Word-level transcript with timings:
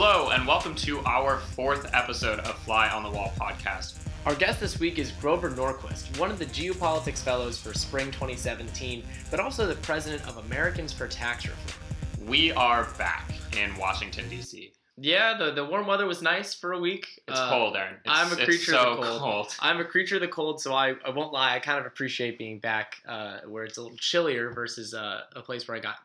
Hello, 0.00 0.30
and 0.30 0.46
welcome 0.46 0.76
to 0.76 1.00
our 1.00 1.38
fourth 1.40 1.92
episode 1.92 2.38
of 2.38 2.56
Fly 2.60 2.88
on 2.88 3.02
the 3.02 3.10
Wall 3.10 3.32
podcast. 3.36 3.96
Our 4.26 4.34
guest 4.36 4.60
this 4.60 4.78
week 4.78 4.96
is 4.96 5.10
Grover 5.10 5.50
Norquist, 5.50 6.16
one 6.20 6.30
of 6.30 6.38
the 6.38 6.46
geopolitics 6.46 7.18
fellows 7.18 7.58
for 7.58 7.74
spring 7.74 8.12
2017, 8.12 9.02
but 9.28 9.40
also 9.40 9.66
the 9.66 9.74
president 9.74 10.24
of 10.28 10.36
Americans 10.46 10.92
for 10.92 11.08
Tax 11.08 11.46
Reform. 11.46 12.28
We 12.28 12.52
are 12.52 12.86
back 12.96 13.32
in 13.60 13.76
Washington, 13.76 14.28
D.C. 14.28 14.70
Yeah, 14.98 15.36
the, 15.36 15.50
the 15.50 15.64
warm 15.64 15.88
weather 15.88 16.06
was 16.06 16.22
nice 16.22 16.54
for 16.54 16.74
a 16.74 16.78
week. 16.78 17.20
It's 17.26 17.36
Uh, 17.36 17.50
cold, 17.50 17.74
Aaron. 17.76 17.96
It's, 17.96 18.02
I'm 18.06 18.32
a 18.32 18.36
creature 18.36 18.70
so 18.70 18.92
of 18.92 18.96
the 18.98 19.02
cold. 19.02 19.20
cold. 19.20 19.56
I'm 19.58 19.80
a 19.80 19.84
creature 19.84 20.14
of 20.14 20.20
the 20.20 20.28
cold, 20.28 20.60
so 20.60 20.74
I, 20.74 20.94
I 21.04 21.10
won't 21.10 21.32
lie. 21.32 21.56
I 21.56 21.58
kind 21.58 21.80
of 21.80 21.86
appreciate 21.86 22.38
being 22.38 22.60
back 22.60 22.98
uh, 23.08 23.38
where 23.48 23.64
it's 23.64 23.78
a 23.78 23.82
little 23.82 23.98
chillier 23.98 24.52
versus 24.52 24.94
uh, 24.94 25.22
a 25.34 25.42
place 25.42 25.66
where 25.66 25.76
I 25.76 25.80
got 25.80 25.96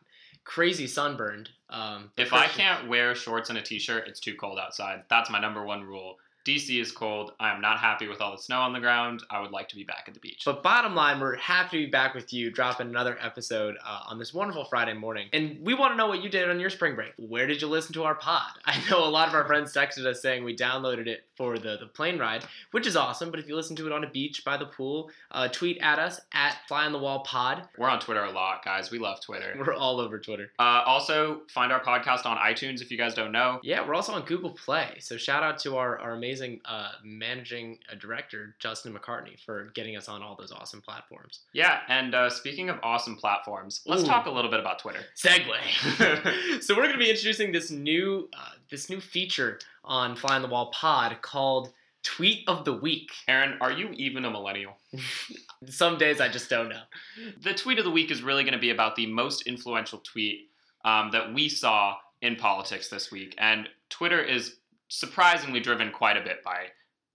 crazy 0.44 0.86
sunburned. 0.86 1.50
Um, 1.70 2.10
If 2.16 2.32
I 2.32 2.46
can't 2.46 2.88
wear 2.88 3.14
shorts 3.14 3.50
and 3.50 3.58
a 3.58 3.62
t-shirt, 3.62 4.06
it's 4.06 4.20
too 4.20 4.34
cold 4.34 4.58
outside. 4.58 5.02
That's 5.08 5.30
my 5.30 5.40
number 5.40 5.64
one 5.64 5.82
rule. 5.82 6.18
DC 6.46 6.78
is 6.78 6.92
cold. 6.92 7.32
I 7.40 7.54
am 7.54 7.62
not 7.62 7.78
happy 7.78 8.06
with 8.06 8.20
all 8.20 8.32
the 8.32 8.42
snow 8.42 8.60
on 8.60 8.74
the 8.74 8.80
ground. 8.80 9.22
I 9.30 9.40
would 9.40 9.50
like 9.50 9.66
to 9.70 9.76
be 9.76 9.82
back 9.84 10.04
at 10.08 10.12
the 10.14 10.20
beach. 10.20 10.42
But 10.44 10.62
bottom 10.62 10.94
line, 10.94 11.18
we're 11.18 11.36
happy 11.36 11.78
to 11.78 11.86
be 11.86 11.90
back 11.90 12.14
with 12.14 12.34
you, 12.34 12.50
dropping 12.50 12.88
another 12.88 13.16
episode 13.18 13.76
uh, 13.82 14.00
on 14.08 14.18
this 14.18 14.34
wonderful 14.34 14.66
Friday 14.66 14.92
morning. 14.92 15.28
And 15.32 15.58
we 15.62 15.72
want 15.72 15.94
to 15.94 15.96
know 15.96 16.06
what 16.06 16.22
you 16.22 16.28
did 16.28 16.50
on 16.50 16.60
your 16.60 16.68
spring 16.68 16.96
break. 16.96 17.14
Where 17.16 17.46
did 17.46 17.62
you 17.62 17.68
listen 17.68 17.94
to 17.94 18.04
our 18.04 18.14
pod? 18.14 18.50
I 18.66 18.78
know 18.90 19.06
a 19.06 19.08
lot 19.08 19.28
of 19.28 19.34
our 19.34 19.46
friends 19.46 19.72
texted 19.72 20.04
us 20.04 20.20
saying 20.20 20.44
we 20.44 20.54
downloaded 20.54 21.06
it 21.06 21.24
for 21.36 21.58
the, 21.58 21.76
the 21.78 21.86
plane 21.86 22.18
ride, 22.18 22.44
which 22.70 22.86
is 22.86 22.96
awesome. 22.96 23.30
But 23.30 23.40
if 23.40 23.48
you 23.48 23.56
listen 23.56 23.76
to 23.76 23.86
it 23.86 23.92
on 23.92 24.04
a 24.04 24.10
beach, 24.10 24.44
by 24.44 24.56
the 24.56 24.66
pool, 24.66 25.10
uh, 25.30 25.48
tweet 25.48 25.78
at 25.80 25.98
us 25.98 26.20
at 26.32 26.58
Fly 26.68 26.86
on 26.86 26.92
the 26.92 26.98
Wall 26.98 27.20
Pod. 27.24 27.68
We're 27.78 27.88
on 27.88 28.00
Twitter 28.00 28.24
a 28.24 28.30
lot, 28.30 28.64
guys. 28.64 28.90
We 28.90 28.98
love 28.98 29.20
Twitter. 29.20 29.54
We're 29.58 29.74
all 29.74 30.00
over 30.00 30.18
Twitter. 30.18 30.50
Uh, 30.58 30.82
also, 30.86 31.42
find 31.48 31.72
our 31.72 31.82
podcast 31.82 32.26
on 32.26 32.36
iTunes 32.38 32.82
if 32.82 32.90
you 32.90 32.98
guys 32.98 33.14
don't 33.14 33.32
know. 33.32 33.60
Yeah, 33.62 33.86
we're 33.86 33.94
also 33.94 34.12
on 34.12 34.22
Google 34.22 34.50
Play. 34.50 34.96
So 35.00 35.16
shout 35.16 35.42
out 35.42 35.58
to 35.60 35.76
our, 35.76 35.98
our 35.98 36.12
amazing 36.12 36.60
uh, 36.64 36.92
managing 37.04 37.78
uh, 37.90 37.94
director, 37.96 38.54
Justin 38.58 38.94
McCartney, 38.94 39.40
for 39.44 39.70
getting 39.74 39.96
us 39.96 40.08
on 40.08 40.22
all 40.22 40.36
those 40.38 40.52
awesome 40.52 40.80
platforms. 40.82 41.40
Yeah, 41.52 41.80
and 41.88 42.14
uh, 42.14 42.30
speaking 42.30 42.68
of 42.68 42.78
awesome 42.82 43.16
platforms, 43.16 43.82
let's 43.86 44.02
Ooh. 44.02 44.06
talk 44.06 44.26
a 44.26 44.30
little 44.30 44.50
bit 44.50 44.60
about 44.60 44.78
Twitter. 44.78 45.00
segue. 45.16 46.60
so 46.62 46.74
we're 46.74 46.82
going 46.82 46.92
to 46.92 46.98
be 46.98 47.10
introducing 47.10 47.52
this 47.52 47.70
new 47.70 48.28
uh, 48.36 48.50
this 48.70 48.90
new 48.90 49.00
feature 49.00 49.58
on 49.84 50.16
Fly 50.16 50.36
on 50.36 50.42
the 50.42 50.48
Wall 50.48 50.70
Pod 50.72 51.16
called 51.22 51.72
Tweet 52.02 52.48
of 52.48 52.64
the 52.64 52.72
Week. 52.72 53.10
Aaron, 53.28 53.58
are 53.60 53.72
you 53.72 53.90
even 53.92 54.24
a 54.24 54.30
millennial? 54.30 54.76
Some 55.68 55.98
days 55.98 56.20
I 56.20 56.28
just 56.28 56.50
don't 56.50 56.68
know. 56.68 56.82
The 57.42 57.54
tweet 57.54 57.78
of 57.78 57.84
the 57.84 57.90
week 57.90 58.10
is 58.10 58.22
really 58.22 58.44
going 58.44 58.54
to 58.54 58.58
be 58.58 58.70
about 58.70 58.96
the 58.96 59.06
most 59.06 59.46
influential 59.46 60.00
tweet 60.00 60.50
um, 60.84 61.10
that 61.12 61.32
we 61.32 61.48
saw 61.48 61.96
in 62.20 62.36
politics 62.36 62.88
this 62.88 63.10
week. 63.10 63.34
And 63.38 63.68
Twitter 63.88 64.22
is 64.22 64.56
surprisingly 64.88 65.60
driven 65.60 65.90
quite 65.90 66.16
a 66.16 66.22
bit 66.22 66.42
by 66.44 66.66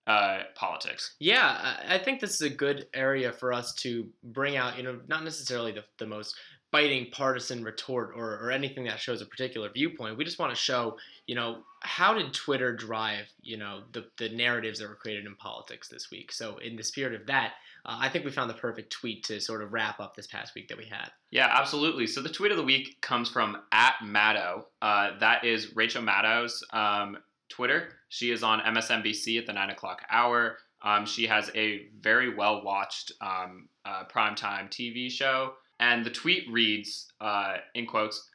uh, 0.08 0.44
politics. 0.56 1.16
Yeah, 1.20 1.78
I 1.88 2.00
think 2.00 2.20
this 2.20 2.34
is 2.34 2.42
a 2.42 2.50
good 2.50 2.88
area 2.94 3.32
for 3.32 3.54
us 3.54 3.74
to 3.76 4.08
bring 4.24 4.58
out, 4.58 4.76
you 4.76 4.84
know, 4.84 5.00
not 5.08 5.24
necessarily 5.24 5.72
the, 5.72 5.84
the 6.00 6.08
most 6.08 6.36
biting 6.72 7.08
partisan 7.12 7.64
retort 7.64 8.12
or, 8.16 8.38
or 8.38 8.52
anything 8.52 8.84
that 8.86 9.00
shows 9.00 9.22
a 9.22 9.26
particular 9.26 9.70
viewpoint. 9.70 10.18
We 10.18 10.24
just 10.24 10.40
want 10.40 10.54
to 10.54 10.60
show, 10.60 10.98
you 11.26 11.36
know, 11.36 11.60
how 11.82 12.14
did 12.14 12.34
Twitter 12.34 12.76
drive, 12.76 13.26
you 13.42 13.58
know, 13.58 13.82
the, 13.92 14.06
the 14.18 14.30
narratives 14.30 14.80
that 14.80 14.88
were 14.88 14.96
created 14.96 15.26
in 15.26 15.36
politics 15.36 15.88
this 15.88 16.12
week. 16.12 16.32
So 16.32 16.58
in 16.58 16.76
the 16.76 16.84
spirit 16.84 17.20
of 17.20 17.26
that, 17.28 17.54
uh, 17.86 17.98
I 18.00 18.10
think 18.10 18.26
we 18.26 18.32
found 18.32 18.50
the 18.50 18.56
perfect 18.56 18.92
tweet 18.92 19.24
to 19.26 19.40
sort 19.40 19.64
of 19.64 19.74
wrap 19.74 20.00
up 20.00 20.16
this 20.16 20.28
past 20.28 20.54
week 20.54 20.68
that 20.68 20.78
we 20.78 20.86
had. 20.86 21.10
Yeah, 21.32 21.50
absolutely. 21.52 22.06
So 22.06 22.22
the 22.22 22.30
tweet 22.30 22.52
of 22.52 22.58
the 22.58 22.64
week 22.64 23.02
comes 23.02 23.30
from 23.30 23.58
at 23.72 23.96
Maddow. 24.04 24.66
Uh, 24.82 25.18
that 25.20 25.44
is 25.46 25.76
Rachel 25.76 26.04
Maddow's 26.04 26.64
um, 26.72 27.18
Twitter. 27.50 27.90
She 28.10 28.32
is 28.32 28.44
on 28.44 28.60
MSNBC 28.60 29.40
at 29.40 29.48
the 29.48 29.54
nine 29.54 29.70
o'clock 29.70 30.04
hour. 30.12 30.58
Um, 30.82 31.06
she 31.06 31.28
has 31.28 31.50
a 31.56 31.88
very 32.00 32.36
well 32.36 32.64
watched 32.64 33.12
um, 33.22 33.68
uh, 33.86 34.04
primetime 34.06 34.70
TV 34.70 35.12
show. 35.12 35.54
And 35.80 36.06
the 36.06 36.10
tweet 36.10 36.46
reads, 36.52 37.12
uh, 37.22 37.58
in 37.74 37.86
quotes, 37.86 38.30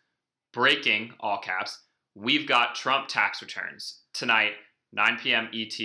breaking, 0.52 1.12
all 1.20 1.38
caps, 1.38 1.78
we've 2.14 2.48
got 2.48 2.74
Trump 2.74 3.08
tax 3.08 3.42
returns 3.42 4.00
tonight, 4.12 4.52
9 4.92 5.18
p.m. 5.22 5.48
ET, 5.52 5.78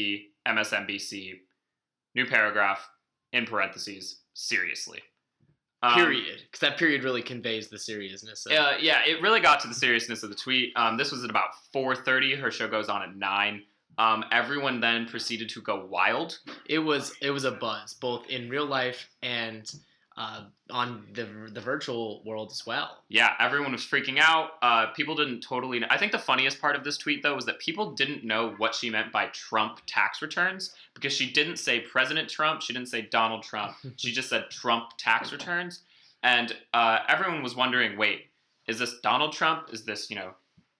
MSNBC. 0.47 1.33
New 2.15 2.25
paragraph, 2.25 2.87
in 3.33 3.45
parentheses, 3.45 4.21
seriously. 4.33 5.01
Um, 5.81 5.93
period 5.93 6.41
because 6.43 6.59
that 6.59 6.77
period 6.77 7.05
really 7.05 7.21
conveys 7.21 7.69
the 7.69 7.79
seriousness 7.79 8.45
of 8.45 8.51
uh, 8.51 8.73
yeah, 8.81 8.99
it 9.05 9.21
really 9.21 9.39
got 9.39 9.61
to 9.61 9.69
the 9.69 9.73
seriousness 9.73 10.23
of 10.23 10.29
the 10.29 10.35
tweet. 10.35 10.73
Um, 10.75 10.97
this 10.97 11.09
was 11.09 11.23
at 11.23 11.29
about 11.29 11.51
4:30. 11.73 12.37
Her 12.37 12.51
show 12.51 12.67
goes 12.67 12.89
on 12.89 13.01
at 13.01 13.15
nine. 13.15 13.61
Um, 13.97 14.25
everyone 14.29 14.81
then 14.81 15.05
proceeded 15.05 15.47
to 15.49 15.61
go 15.61 15.85
wild. 15.85 16.39
it 16.65 16.79
was 16.79 17.13
it 17.21 17.31
was 17.31 17.45
a 17.45 17.51
buzz 17.51 17.93
both 17.93 18.29
in 18.29 18.49
real 18.49 18.65
life 18.65 19.09
and 19.21 19.71
uh, 20.17 20.43
on 20.69 21.05
the 21.13 21.27
the 21.53 21.61
virtual 21.61 22.21
world 22.25 22.51
as 22.51 22.65
well 22.65 22.97
Yeah, 23.09 23.33
everyone 23.39 23.71
was 23.71 23.81
freaking 23.81 24.19
out. 24.19 24.51
Uh, 24.61 24.87
people 24.87 25.15
didn't 25.15 25.41
totally. 25.41 25.81
I 25.89 25.97
think 25.97 26.11
the 26.11 26.19
funniest 26.19 26.59
part 26.59 26.75
of 26.75 26.83
this 26.83 26.97
tweet 26.97 27.23
though 27.23 27.35
was 27.35 27.45
that 27.45 27.59
people 27.59 27.93
didn't 27.93 28.23
know 28.23 28.53
what 28.57 28.75
she 28.75 28.89
meant 28.89 29.11
by 29.11 29.27
Trump 29.27 29.79
tax 29.87 30.21
returns 30.21 30.73
because 30.93 31.13
she 31.13 31.31
didn't 31.31 31.57
say 31.57 31.79
President 31.79 32.29
Trump. 32.29 32.61
She 32.61 32.73
didn't 32.73 32.89
say 32.89 33.03
Donald 33.03 33.43
Trump. 33.43 33.75
she 33.95 34.11
just 34.11 34.29
said 34.29 34.49
Trump 34.49 34.89
tax 34.97 35.31
returns, 35.31 35.81
and 36.23 36.53
uh, 36.73 36.99
everyone 37.07 37.41
was 37.41 37.55
wondering, 37.55 37.97
wait, 37.97 38.25
is 38.67 38.77
this 38.79 38.99
Donald 39.01 39.31
Trump? 39.33 39.69
Is 39.71 39.85
this 39.85 40.09
you 40.09 40.15
know 40.17 40.31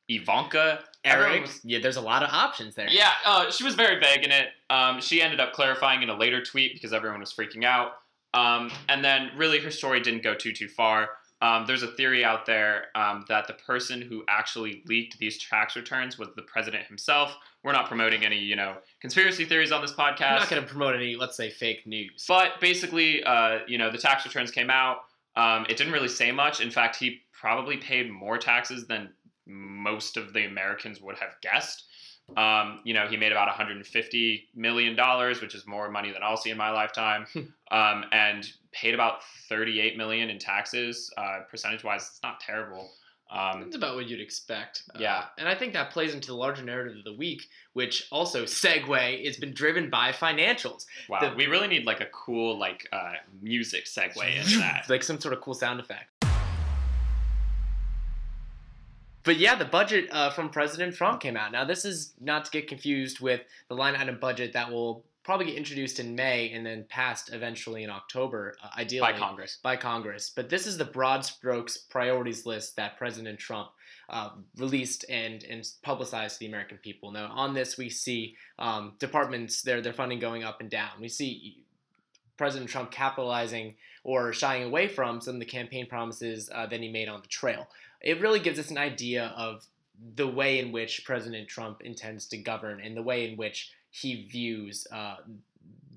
Ivanka? 0.09 0.79
Eric 1.05 1.43
was- 1.43 1.61
yeah 1.63 1.79
there's 1.81 1.95
a 1.95 2.01
lot 2.01 2.23
of 2.23 2.29
options 2.31 2.75
there 2.75 2.89
Yeah, 2.89 3.11
uh, 3.25 3.49
she 3.51 3.63
was 3.63 3.73
very 3.75 3.99
vague 4.01 4.23
in 4.25 4.31
it. 4.31 4.47
Um, 4.69 4.99
she 4.99 5.21
ended 5.21 5.39
up 5.39 5.53
clarifying 5.53 6.03
in 6.03 6.09
a 6.09 6.17
later 6.17 6.43
tweet 6.43 6.73
because 6.73 6.91
everyone 6.91 7.21
was 7.21 7.31
freaking 7.33 7.63
out. 7.63 7.93
Um, 8.33 8.71
and 8.87 9.03
then, 9.03 9.31
really, 9.35 9.59
her 9.59 9.71
story 9.71 10.01
didn't 10.01 10.23
go 10.23 10.35
too 10.35 10.53
too 10.53 10.67
far. 10.67 11.09
Um, 11.41 11.65
there's 11.65 11.83
a 11.83 11.87
theory 11.87 12.25
out 12.25 12.45
there 12.45 12.87
um, 12.95 13.23
that 13.29 13.47
the 13.47 13.53
person 13.53 14.01
who 14.01 14.23
actually 14.27 14.83
leaked 14.87 15.17
these 15.19 15.37
tax 15.37 15.75
returns 15.75 16.17
was 16.17 16.27
the 16.35 16.41
president 16.41 16.85
himself. 16.85 17.35
We're 17.63 17.71
not 17.71 17.87
promoting 17.87 18.25
any, 18.25 18.39
you 18.39 18.57
know, 18.57 18.75
conspiracy 18.99 19.45
theories 19.45 19.71
on 19.71 19.81
this 19.81 19.93
podcast. 19.93 20.21
i'm 20.21 20.39
not 20.39 20.49
going 20.49 20.61
to 20.61 20.67
promote 20.67 20.95
any 20.95 21.15
let's 21.15 21.37
say 21.37 21.49
fake 21.49 21.87
news 21.87 22.25
But 22.27 22.59
basically, 22.59 23.23
uh, 23.23 23.59
you 23.67 23.77
know, 23.77 23.89
the 23.89 23.97
tax 23.97 24.25
returns 24.25 24.51
came 24.51 24.69
out. 24.69 24.97
Um, 25.37 25.65
it 25.69 25.77
didn't 25.77 25.93
really 25.93 26.09
say 26.09 26.31
much. 26.31 26.59
In 26.59 26.71
fact, 26.71 26.97
he 26.97 27.21
probably 27.31 27.77
paid 27.77 28.11
more 28.11 28.37
taxes 28.37 28.85
than 28.87 29.09
most 29.45 30.17
of 30.17 30.33
the 30.33 30.45
Americans 30.45 30.99
would 30.99 31.17
have 31.19 31.35
guessed. 31.41 31.85
Um, 32.37 32.79
you 32.83 32.93
know, 32.93 33.07
he 33.07 33.17
made 33.17 33.31
about 33.31 33.47
150 33.47 34.49
million 34.55 34.95
dollars, 34.95 35.41
which 35.41 35.55
is 35.55 35.65
more 35.67 35.89
money 35.89 36.11
than 36.11 36.21
I'll 36.23 36.37
see 36.37 36.49
in 36.51 36.57
my 36.57 36.71
lifetime, 36.71 37.25
um, 37.71 38.05
and 38.11 38.45
paid 38.71 38.93
about 38.93 39.23
38 39.49 39.97
million 39.97 40.29
in 40.29 40.37
taxes. 40.39 41.11
Uh, 41.17 41.39
percentage-wise, 41.49 42.01
it's 42.01 42.19
not 42.23 42.39
terrible. 42.39 42.89
Um, 43.31 43.61
It's 43.63 43.75
about 43.75 43.93
what 43.95 44.07
you'd 44.07 44.21
expect. 44.21 44.83
Uh, 44.95 44.99
Yeah. 44.99 45.25
and 45.37 45.47
I 45.47 45.53
think 45.53 45.73
that 45.73 45.91
plays 45.91 46.15
into 46.15 46.27
the 46.29 46.33
larger 46.35 46.63
narrative 46.63 46.97
of 46.97 47.03
the 47.03 47.13
week, 47.13 47.43
which 47.73 48.07
also 48.11 48.43
segue. 48.45 49.23
It's 49.23 49.37
been 49.37 49.53
driven 49.53 49.89
by 49.91 50.11
financials, 50.11 50.85
wow, 51.07 51.19
The- 51.19 51.35
we 51.35 51.45
really 51.45 51.67
need 51.67 51.85
like 51.85 52.01
a 52.01 52.07
cool 52.07 52.57
like 52.57 52.87
uh, 52.91 53.13
music 53.41 53.85
segue 53.85 54.35
into 54.35 54.57
that. 54.65 54.89
like 54.89 55.03
some 55.03 55.19
sort 55.21 55.33
of 55.35 55.41
cool 55.41 55.53
sound 55.53 55.79
effect. 55.79 56.09
But 59.29 59.37
yeah, 59.37 59.53
the 59.53 59.63
budget 59.63 60.07
uh, 60.11 60.31
from 60.31 60.49
President 60.49 60.95
Trump 60.95 61.21
came 61.21 61.37
out. 61.37 61.51
Now, 61.51 61.63
this 61.63 61.85
is 61.85 62.15
not 62.19 62.45
to 62.45 62.51
get 62.51 62.67
confused 62.67 63.19
with 63.19 63.41
the 63.67 63.75
line 63.75 63.95
item 63.95 64.17
budget 64.19 64.53
that 64.53 64.71
will 64.71 65.05
probably 65.21 65.45
get 65.45 65.55
introduced 65.55 65.99
in 65.99 66.15
May 66.15 66.51
and 66.51 66.65
then 66.65 66.83
passed 66.89 67.31
eventually 67.31 67.83
in 67.83 67.91
October, 67.91 68.55
uh, 68.63 68.69
ideally 68.75 69.11
By 69.11 69.19
Congress. 69.19 69.59
by 69.61 69.75
Congress. 69.75 70.31
But 70.35 70.49
this 70.49 70.65
is 70.65 70.79
the 70.79 70.85
broad 70.85 71.23
strokes 71.23 71.77
priorities 71.77 72.47
list 72.47 72.75
that 72.77 72.97
President 72.97 73.37
Trump 73.37 73.69
uh, 74.09 74.31
released 74.57 75.05
and, 75.11 75.43
and 75.43 75.63
publicized 75.83 76.37
to 76.37 76.39
the 76.39 76.47
American 76.47 76.77
people. 76.77 77.11
Now, 77.11 77.27
on 77.27 77.53
this, 77.53 77.77
we 77.77 77.91
see 77.91 78.35
um, 78.57 78.93
departments, 78.97 79.61
their, 79.61 79.79
their 79.79 79.93
funding 79.93 80.17
going 80.17 80.43
up 80.43 80.59
and 80.59 80.71
down. 80.71 80.89
We 80.99 81.07
see 81.07 81.65
President 82.35 82.67
Trump 82.67 82.89
capitalizing 82.89 83.75
or 84.09 84.33
shying 84.33 84.63
away 84.63 84.87
from 84.87 85.21
some 85.21 85.35
of 85.35 85.39
the 85.39 85.45
campaign 85.45 85.85
promises 85.85 86.49
uh, 86.55 86.65
that 86.65 86.79
he 86.79 86.89
made 86.89 87.07
on 87.07 87.21
the 87.21 87.27
trail. 87.27 87.67
It 88.01 88.19
really 88.19 88.39
gives 88.39 88.57
us 88.57 88.71
an 88.71 88.77
idea 88.79 89.31
of 89.37 89.67
the 90.15 90.27
way 90.27 90.57
in 90.57 90.71
which 90.71 91.05
President 91.05 91.47
Trump 91.47 91.81
intends 91.81 92.25
to 92.29 92.37
govern 92.37 92.81
and 92.81 92.97
the 92.97 93.03
way 93.03 93.29
in 93.29 93.37
which 93.37 93.71
he 93.91 94.25
views 94.25 94.87
uh, 94.91 95.17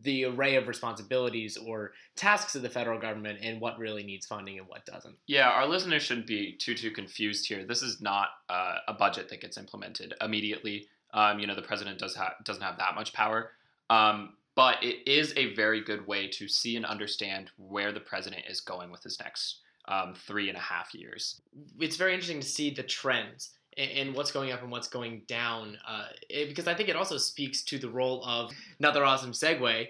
the 0.03 0.27
array 0.27 0.57
of 0.57 0.69
responsibilities 0.69 1.57
or 1.57 1.93
tasks 2.15 2.55
of 2.55 2.61
the 2.61 2.69
federal 2.69 3.01
government 3.01 3.39
and 3.41 3.59
what 3.63 3.79
really 3.79 4.03
needs 4.03 4.27
funding 4.27 4.59
and 4.59 4.69
what 4.69 4.85
doesn't. 4.85 5.17
Yeah, 5.27 5.49
our 5.49 5.67
listeners 5.67 6.03
shouldn't 6.03 6.27
be 6.27 6.53
too 6.53 6.75
too 6.75 6.91
confused 6.91 7.49
here. 7.49 7.65
This 7.65 7.81
is 7.81 8.03
not 8.03 8.29
uh, 8.51 8.77
a 8.89 8.93
budget 8.93 9.31
that 9.31 9.41
gets 9.41 9.57
implemented 9.57 10.13
immediately. 10.21 10.87
Um, 11.15 11.39
you 11.39 11.47
know, 11.47 11.55
the 11.55 11.63
president 11.63 11.99
does 11.99 12.15
ha- 12.15 12.35
doesn't 12.45 12.63
have 12.63 12.77
that 12.77 12.95
much 12.95 13.15
power, 13.15 13.53
um, 13.89 14.35
but 14.55 14.83
it 14.83 15.09
is 15.11 15.33
a 15.37 15.55
very 15.55 15.83
good 15.83 16.07
way 16.07 16.29
to 16.29 16.49
see 16.49 16.77
and 16.77 16.85
understand 16.85 17.51
where 17.57 17.93
the 17.93 18.01
president 18.01 18.43
is 18.49 18.61
going 18.61 18.91
with 18.91 19.03
his 19.03 19.19
next 19.21 19.61
um, 19.89 20.15
three 20.15 20.49
and 20.49 20.57
a 20.57 20.61
half 20.61 20.95
years. 20.95 21.41
It's 21.81 21.97
very 21.97 22.13
interesting 22.13 22.41
to 22.41 22.47
see 22.47 22.71
the 22.71 22.83
trends 22.83 23.51
and, 23.77 24.15
what's 24.15 24.31
going 24.31 24.53
up 24.53 24.63
and 24.63 24.71
what's 24.71 24.89
going 24.89 25.23
down. 25.27 25.79
Uh, 25.89 26.05
it, 26.29 26.49
because 26.49 26.69
I 26.69 26.75
think 26.75 26.89
it 26.89 26.97
also 26.97 27.17
speaks 27.17 27.63
to 27.65 27.79
the 27.79 27.89
role 27.89 28.23
of 28.25 28.53
another 28.79 29.05
awesome 29.05 29.33
segue 29.33 29.89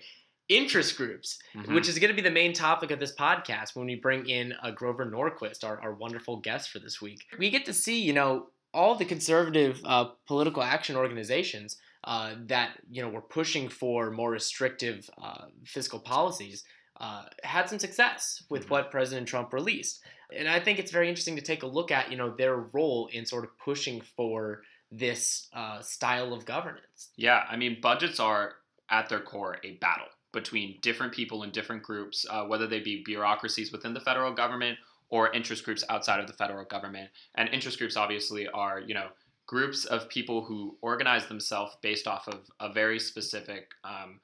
interest 0.48 0.96
groups, 0.96 1.38
Mhm. 1.54 1.74
which 1.74 1.88
is 1.88 1.98
going 1.98 2.10
to 2.10 2.14
be 2.14 2.22
the 2.22 2.30
main 2.30 2.52
topic 2.52 2.90
of 2.90 3.00
this 3.00 3.14
podcast 3.14 3.74
when 3.74 3.86
we 3.86 3.94
bring 3.94 4.28
in 4.28 4.52
uh, 4.62 4.70
Grover 4.70 5.06
Norquist, 5.06 5.64
our, 5.64 5.80
our 5.80 5.94
wonderful 5.94 6.36
guest 6.36 6.70
for 6.70 6.78
this 6.78 7.00
week. 7.00 7.20
We 7.38 7.50
get 7.50 7.64
to 7.66 7.72
see, 7.72 8.00
you 8.00 8.12
know, 8.12 8.48
all 8.74 8.94
the 8.94 9.04
conservative 9.04 9.80
uh, 9.84 10.06
political 10.26 10.62
action 10.62 10.96
organizations 10.96 11.76
uh, 12.04 12.34
that, 12.46 12.78
you 12.90 13.02
know, 13.02 13.08
were 13.08 13.20
pushing 13.22 13.68
for 13.68 14.10
more 14.10 14.30
restrictive 14.30 15.08
uh, 15.22 15.46
fiscal 15.64 16.00
policies. 16.00 16.64
Uh, 17.00 17.24
had 17.42 17.68
some 17.68 17.78
success 17.78 18.44
with 18.50 18.66
Mhm. 18.66 18.70
what 18.70 18.90
President 18.90 19.26
Trump 19.26 19.52
released, 19.52 20.04
and 20.34 20.48
I 20.48 20.60
think 20.60 20.78
it's 20.78 20.92
very 20.92 21.08
interesting 21.08 21.36
to 21.36 21.42
take 21.42 21.62
a 21.62 21.66
look 21.66 21.90
at, 21.90 22.10
you 22.10 22.16
know, 22.16 22.30
their 22.36 22.56
role 22.56 23.08
in 23.12 23.24
sort 23.26 23.44
of 23.44 23.58
pushing 23.58 24.00
for 24.00 24.62
this 24.90 25.48
uh, 25.54 25.80
style 25.80 26.32
of 26.34 26.44
governance. 26.44 27.10
Yeah, 27.16 27.46
I 27.48 27.56
mean, 27.56 27.80
budgets 27.80 28.20
are 28.20 28.56
at 28.90 29.08
their 29.08 29.20
core 29.20 29.56
a 29.64 29.72
battle 29.78 30.08
between 30.32 30.78
different 30.80 31.12
people 31.12 31.42
in 31.42 31.50
different 31.50 31.82
groups, 31.82 32.26
uh, 32.28 32.44
whether 32.44 32.66
they 32.66 32.80
be 32.80 33.02
bureaucracies 33.02 33.72
within 33.72 33.94
the 33.94 34.00
federal 34.00 34.32
government 34.32 34.78
or 35.08 35.32
interest 35.32 35.64
groups 35.64 35.82
outside 35.88 36.20
of 36.20 36.26
the 36.26 36.32
federal 36.34 36.64
government. 36.64 37.10
And 37.34 37.48
interest 37.48 37.78
groups 37.78 37.96
obviously 37.96 38.48
are, 38.48 38.80
you 38.80 38.94
know, 38.94 39.08
groups 39.52 39.84
of 39.84 40.08
people 40.08 40.42
who 40.42 40.78
organize 40.80 41.26
themselves 41.26 41.76
based 41.82 42.06
off 42.06 42.26
of 42.26 42.40
a 42.58 42.72
very 42.72 42.98
specific 42.98 43.72
um, 43.84 44.18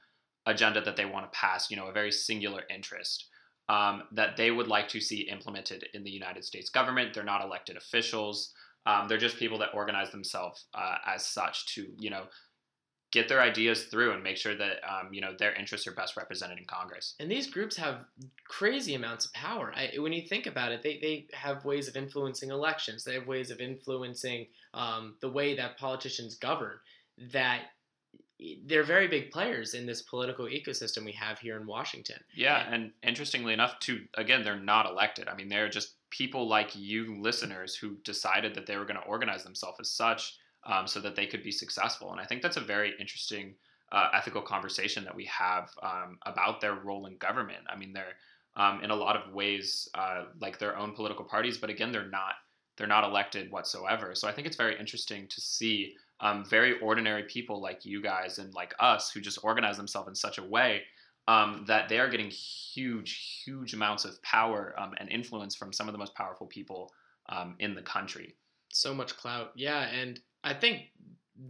agenda 0.47 0.81
that 0.81 0.97
they 0.97 1.05
want 1.05 1.31
to 1.31 1.39
pass, 1.39 1.71
you 1.71 1.77
know, 1.77 1.89
a 1.89 1.93
very 1.93 2.11
singular 2.11 2.63
interest. 2.75 3.27
Um, 3.69 4.05
that 4.13 4.39
they 4.39 4.51
would 4.51 4.69
like 4.69 4.89
to 4.89 5.01
see 5.01 5.29
implemented 5.29 5.85
in 5.93 6.03
the 6.03 6.11
United 6.11 6.43
States 6.43 6.71
government. 6.71 7.13
They're 7.13 7.25
not 7.25 7.45
elected 7.45 7.77
officials. 7.77 8.55
Um, 8.87 9.07
they're 9.07 9.19
just 9.19 9.37
people 9.37 9.59
that 9.59 9.75
organize 9.75 10.11
themselves 10.11 10.65
uh, 10.73 10.95
as 11.07 11.27
such 11.27 11.75
to, 11.75 11.87
you 11.99 12.09
know, 12.09 12.25
get 13.11 13.29
their 13.29 13.41
ideas 13.41 13.85
through 13.85 14.13
and 14.13 14.23
make 14.23 14.37
sure 14.37 14.55
that 14.55 14.77
um, 14.89 15.13
you 15.13 15.21
know 15.21 15.35
their 15.39 15.55
interests 15.55 15.87
are 15.87 15.93
best 15.93 16.17
represented 16.17 16.59
in 16.59 16.65
Congress. 16.65 17.15
And 17.21 17.31
these 17.31 17.47
groups 17.47 17.77
have 17.77 18.05
crazy 18.47 18.95
amounts 18.95 19.27
of 19.27 19.33
power. 19.33 19.73
I, 19.75 19.99
when 19.99 20.13
you 20.13 20.23
think 20.23 20.47
about 20.47 20.73
it, 20.73 20.83
they, 20.83 20.99
they 21.01 21.27
have 21.33 21.65
ways 21.65 21.89
of 21.89 21.97
influencing 21.97 22.51
elections. 22.51 23.05
They 23.05 23.15
have 23.15 23.27
ways 23.27 23.51
of 23.51 23.61
influencing 23.61 24.47
um, 24.75 25.15
the 25.21 25.31
way 25.31 25.57
that 25.57 25.79
politicians 25.79 26.37
govern. 26.37 26.79
That 27.33 27.63
they're 28.67 28.85
very 28.85 29.09
big 29.09 29.31
players 29.33 29.75
in 29.75 29.85
this 29.85 30.03
political 30.03 30.47
ecosystem 30.47 31.05
we 31.05 31.13
have 31.13 31.41
here 31.41 31.59
in 31.59 31.67
Washington. 31.67 32.19
Yeah, 32.35 32.73
and 32.73 32.93
interestingly 33.03 33.53
enough, 33.53 33.81
too, 33.81 34.03
again, 34.15 34.45
they're 34.45 34.61
not 34.61 34.87
elected. 34.87 35.29
I 35.29 35.35
mean, 35.35 35.49
they're 35.49 35.69
just 35.69 35.95
people 36.11 36.49
like 36.49 36.77
you, 36.77 37.21
listeners, 37.21 37.75
who 37.75 37.97
decided 38.05 38.55
that 38.55 38.67
they 38.67 38.77
were 38.77 38.85
going 38.85 39.01
to 39.01 39.07
organize 39.07 39.43
themselves 39.43 39.81
as 39.81 39.91
such, 39.91 40.37
um, 40.69 40.87
so 40.87 41.00
that 41.00 41.17
they 41.17 41.26
could 41.26 41.43
be 41.43 41.50
successful. 41.50 42.12
And 42.12 42.20
I 42.20 42.25
think 42.25 42.43
that's 42.43 42.56
a 42.56 42.61
very 42.61 42.93
interesting 43.00 43.55
uh, 43.91 44.09
ethical 44.15 44.43
conversation 44.43 45.03
that 45.05 45.17
we 45.17 45.25
have 45.25 45.70
um, 45.82 46.19
about 46.26 46.61
their 46.61 46.75
role 46.75 47.06
in 47.06 47.17
government. 47.17 47.65
I 47.69 47.76
mean, 47.76 47.93
they're 47.93 48.15
um, 48.56 48.82
in 48.82 48.91
a 48.91 48.94
lot 48.94 49.17
of 49.17 49.32
ways 49.32 49.88
uh, 49.94 50.25
like 50.41 50.59
their 50.59 50.76
own 50.76 50.93
political 50.93 51.25
parties, 51.25 51.59
but 51.59 51.70
again, 51.70 51.91
they're 51.91 52.09
not 52.09 52.35
they're 52.76 52.87
not 52.87 53.03
elected 53.03 53.50
whatsoever. 53.50 54.15
So 54.15 54.29
I 54.29 54.32
think 54.32 54.47
it's 54.47 54.56
very 54.56 54.79
interesting 54.79 55.26
to 55.29 55.41
see 55.41 55.94
um, 56.20 56.44
very 56.44 56.79
ordinary 56.79 57.25
people 57.25 57.61
like 57.61 57.85
you 57.85 58.00
guys 58.00 58.38
and 58.38 58.55
like 58.55 58.73
us 58.79 59.11
who 59.11 59.21
just 59.21 59.43
organize 59.43 59.76
themselves 59.76 60.09
in 60.09 60.14
such 60.14 60.38
a 60.38 60.44
way 60.44 60.82
um, 61.26 61.64
that 61.67 61.88
they 61.88 61.99
are 61.99 62.09
getting 62.09 62.31
huge, 62.31 63.43
huge 63.44 63.75
amounts 63.75 64.05
of 64.05 64.23
power 64.23 64.75
um, 64.79 64.94
and 64.99 65.09
influence 65.11 65.56
from 65.56 65.73
some 65.73 65.88
of 65.88 65.93
the 65.93 65.99
most 65.99 66.14
powerful 66.14 66.47
people 66.47 66.93
um, 67.29 67.56
in 67.59 67.75
the 67.75 67.82
country. 67.82 68.37
So 68.71 68.94
much 68.94 69.17
clout, 69.17 69.53
yeah, 69.56 69.88
and 69.88 70.21
I 70.44 70.55
think 70.55 70.90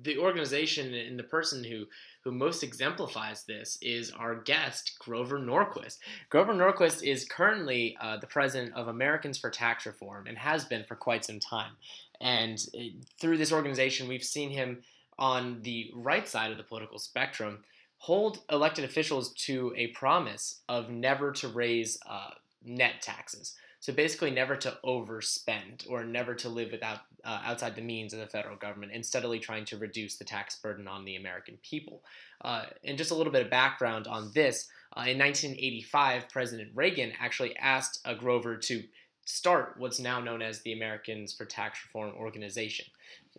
the 0.02 0.18
organization 0.18 0.92
and 0.94 1.18
the 1.18 1.24
person 1.24 1.64
who 1.64 1.86
who 2.24 2.32
most 2.32 2.62
exemplifies 2.62 3.44
this 3.44 3.78
is 3.80 4.10
our 4.10 4.34
guest 4.34 4.98
Grover 4.98 5.38
Norquist. 5.38 5.98
Grover 6.28 6.52
Norquist 6.52 7.02
is 7.02 7.24
currently 7.24 7.96
uh, 8.00 8.18
the 8.18 8.26
president 8.26 8.74
of 8.74 8.88
Americans 8.88 9.38
for 9.38 9.50
Tax 9.50 9.86
Reform 9.86 10.26
and 10.26 10.36
has 10.36 10.64
been 10.64 10.84
for 10.84 10.94
quite 10.94 11.24
some 11.24 11.40
time. 11.40 11.72
And 12.20 12.62
uh, 12.74 12.82
through 13.18 13.38
this 13.38 13.52
organization, 13.52 14.08
we've 14.08 14.24
seen 14.24 14.50
him 14.50 14.82
on 15.18 15.62
the 15.62 15.90
right 15.94 16.28
side 16.28 16.50
of 16.50 16.58
the 16.58 16.64
political 16.64 16.98
spectrum 16.98 17.64
hold 17.98 18.40
elected 18.50 18.84
officials 18.84 19.32
to 19.34 19.72
a 19.76 19.88
promise 19.88 20.60
of 20.68 20.90
never 20.90 21.32
to 21.32 21.48
raise 21.48 21.98
uh, 22.08 22.30
net 22.64 23.00
taxes. 23.00 23.54
So 23.80 23.92
basically, 23.92 24.30
never 24.30 24.56
to 24.56 24.76
overspend 24.84 25.88
or 25.88 26.04
never 26.04 26.34
to 26.36 26.48
live 26.48 26.72
without 26.72 27.00
uh, 27.24 27.40
outside 27.44 27.76
the 27.76 27.82
means 27.82 28.12
of 28.12 28.18
the 28.18 28.26
federal 28.26 28.56
government, 28.56 28.92
and 28.92 29.06
steadily 29.06 29.38
trying 29.38 29.64
to 29.66 29.76
reduce 29.76 30.16
the 30.16 30.24
tax 30.24 30.56
burden 30.56 30.88
on 30.88 31.04
the 31.04 31.16
American 31.16 31.58
people. 31.62 32.02
Uh, 32.40 32.64
and 32.84 32.98
just 32.98 33.12
a 33.12 33.14
little 33.14 33.32
bit 33.32 33.44
of 33.44 33.50
background 33.50 34.08
on 34.08 34.32
this: 34.34 34.68
uh, 34.96 35.06
in 35.06 35.18
1985, 35.18 36.28
President 36.28 36.70
Reagan 36.74 37.12
actually 37.20 37.56
asked 37.56 38.06
Grover 38.18 38.56
to 38.56 38.82
start 39.24 39.74
what's 39.76 40.00
now 40.00 40.20
known 40.20 40.42
as 40.42 40.60
the 40.62 40.72
Americans 40.72 41.32
for 41.32 41.44
Tax 41.44 41.78
Reform 41.84 42.14
Organization, 42.16 42.86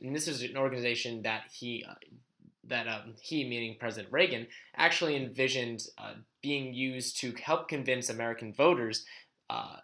and 0.02 0.16
this 0.16 0.28
is 0.28 0.42
an 0.42 0.56
organization 0.56 1.22
that 1.24 1.44
he 1.52 1.84
uh, 1.88 1.96
that 2.70 2.88
um, 2.88 3.16
he, 3.22 3.44
meaning 3.44 3.76
President 3.78 4.12
Reagan, 4.14 4.48
actually 4.78 5.16
envisioned 5.16 5.84
uh, 5.98 6.14
being 6.42 6.74
used 6.74 7.20
to 7.20 7.34
help 7.44 7.68
convince 7.68 8.10
American 8.10 8.54
voters 8.54 9.06
uh, 9.50 9.78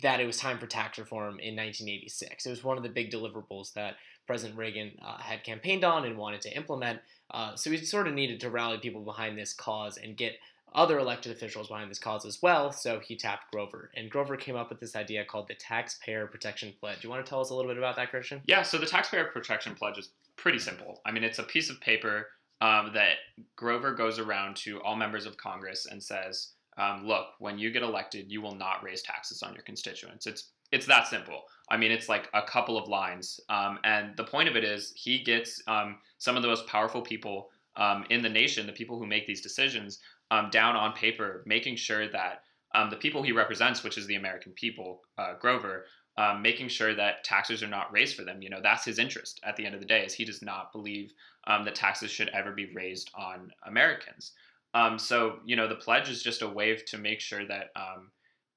that 0.00 0.20
it 0.20 0.26
was 0.26 0.36
time 0.36 0.58
for 0.58 0.66
tax 0.66 0.98
reform 0.98 1.38
in 1.40 1.56
1986. 1.56 2.46
It 2.46 2.50
was 2.50 2.64
one 2.64 2.76
of 2.76 2.82
the 2.82 2.88
big 2.88 3.10
deliverables 3.10 3.72
that 3.74 3.96
President 4.26 4.58
Reagan 4.58 4.92
uh, 5.04 5.18
had 5.18 5.44
campaigned 5.44 5.84
on 5.84 6.04
and 6.04 6.16
wanted 6.16 6.40
to 6.42 6.56
implement. 6.56 7.00
Uh, 7.30 7.54
so 7.56 7.70
he 7.70 7.78
sort 7.78 8.06
of 8.06 8.14
needed 8.14 8.40
to 8.40 8.50
rally 8.50 8.78
people 8.78 9.02
behind 9.02 9.36
this 9.36 9.52
cause 9.52 9.98
and 9.98 10.16
get 10.16 10.34
other 10.74 10.98
elected 10.98 11.32
officials 11.32 11.68
behind 11.68 11.90
this 11.90 11.98
cause 11.98 12.24
as 12.24 12.40
well. 12.40 12.72
So 12.72 13.00
he 13.00 13.16
tapped 13.16 13.52
Grover, 13.52 13.90
and 13.94 14.10
Grover 14.10 14.36
came 14.36 14.56
up 14.56 14.70
with 14.70 14.80
this 14.80 14.96
idea 14.96 15.24
called 15.24 15.48
the 15.48 15.54
Taxpayer 15.54 16.26
Protection 16.26 16.72
Pledge. 16.80 17.00
Do 17.00 17.08
you 17.08 17.10
want 17.10 17.24
to 17.24 17.28
tell 17.28 17.40
us 17.40 17.50
a 17.50 17.54
little 17.54 17.70
bit 17.70 17.78
about 17.78 17.96
that, 17.96 18.10
Christian? 18.10 18.40
Yeah, 18.46 18.62
so 18.62 18.78
the 18.78 18.86
Taxpayer 18.86 19.26
Protection 19.26 19.74
Pledge 19.74 19.98
is 19.98 20.10
pretty 20.36 20.58
simple. 20.58 21.00
I 21.04 21.12
mean, 21.12 21.24
it's 21.24 21.38
a 21.38 21.44
piece 21.44 21.68
of 21.68 21.80
paper 21.80 22.28
um, 22.60 22.92
that 22.94 23.16
Grover 23.56 23.92
goes 23.92 24.18
around 24.18 24.56
to 24.56 24.80
all 24.82 24.96
members 24.96 25.26
of 25.26 25.36
Congress 25.36 25.86
and 25.90 26.02
says, 26.02 26.52
um, 26.76 27.06
"Look, 27.06 27.26
when 27.38 27.58
you 27.58 27.70
get 27.70 27.82
elected, 27.82 28.30
you 28.30 28.40
will 28.40 28.54
not 28.54 28.82
raise 28.82 29.02
taxes 29.02 29.42
on 29.42 29.54
your 29.54 29.62
constituents." 29.62 30.26
It's 30.26 30.50
it's 30.70 30.86
that 30.86 31.06
simple. 31.06 31.42
I 31.70 31.76
mean, 31.76 31.92
it's 31.92 32.08
like 32.08 32.28
a 32.32 32.42
couple 32.42 32.78
of 32.78 32.88
lines, 32.88 33.40
um, 33.48 33.78
and 33.84 34.16
the 34.16 34.24
point 34.24 34.48
of 34.48 34.56
it 34.56 34.64
is 34.64 34.92
he 34.96 35.22
gets 35.22 35.62
um, 35.66 35.98
some 36.18 36.36
of 36.36 36.42
the 36.42 36.48
most 36.48 36.66
powerful 36.66 37.02
people 37.02 37.50
um, 37.76 38.04
in 38.10 38.22
the 38.22 38.28
nation, 38.28 38.66
the 38.66 38.72
people 38.72 38.98
who 38.98 39.06
make 39.06 39.26
these 39.26 39.40
decisions, 39.40 39.98
um, 40.30 40.50
down 40.50 40.76
on 40.76 40.92
paper, 40.92 41.42
making 41.46 41.76
sure 41.76 42.08
that 42.08 42.42
the 42.90 42.96
people 42.96 43.22
he 43.22 43.32
represents, 43.32 43.82
which 43.82 43.98
is 43.98 44.06
the 44.06 44.16
American 44.16 44.52
people, 44.52 45.02
uh, 45.18 45.34
Grover, 45.38 45.84
um, 46.16 46.42
making 46.42 46.68
sure 46.68 46.94
that 46.94 47.24
taxes 47.24 47.62
are 47.62 47.68
not 47.68 47.92
raised 47.92 48.16
for 48.16 48.24
them. 48.24 48.42
You 48.42 48.50
know, 48.50 48.60
that's 48.62 48.84
his 48.84 48.98
interest 48.98 49.40
at 49.44 49.56
the 49.56 49.64
end 49.64 49.74
of 49.74 49.80
the 49.80 49.86
day, 49.86 50.04
is 50.04 50.14
he 50.14 50.24
does 50.24 50.42
not 50.42 50.72
believe 50.72 51.12
um, 51.46 51.64
that 51.64 51.74
taxes 51.74 52.10
should 52.10 52.28
ever 52.30 52.52
be 52.52 52.72
raised 52.74 53.10
on 53.14 53.50
Americans. 53.66 54.32
Um, 54.74 54.98
so, 54.98 55.38
you 55.44 55.56
know, 55.56 55.68
the 55.68 55.74
pledge 55.74 56.08
is 56.08 56.22
just 56.22 56.42
a 56.42 56.48
way 56.48 56.76
to 56.76 56.98
make 56.98 57.20
sure 57.20 57.46
that 57.46 57.70
um, 57.76 58.10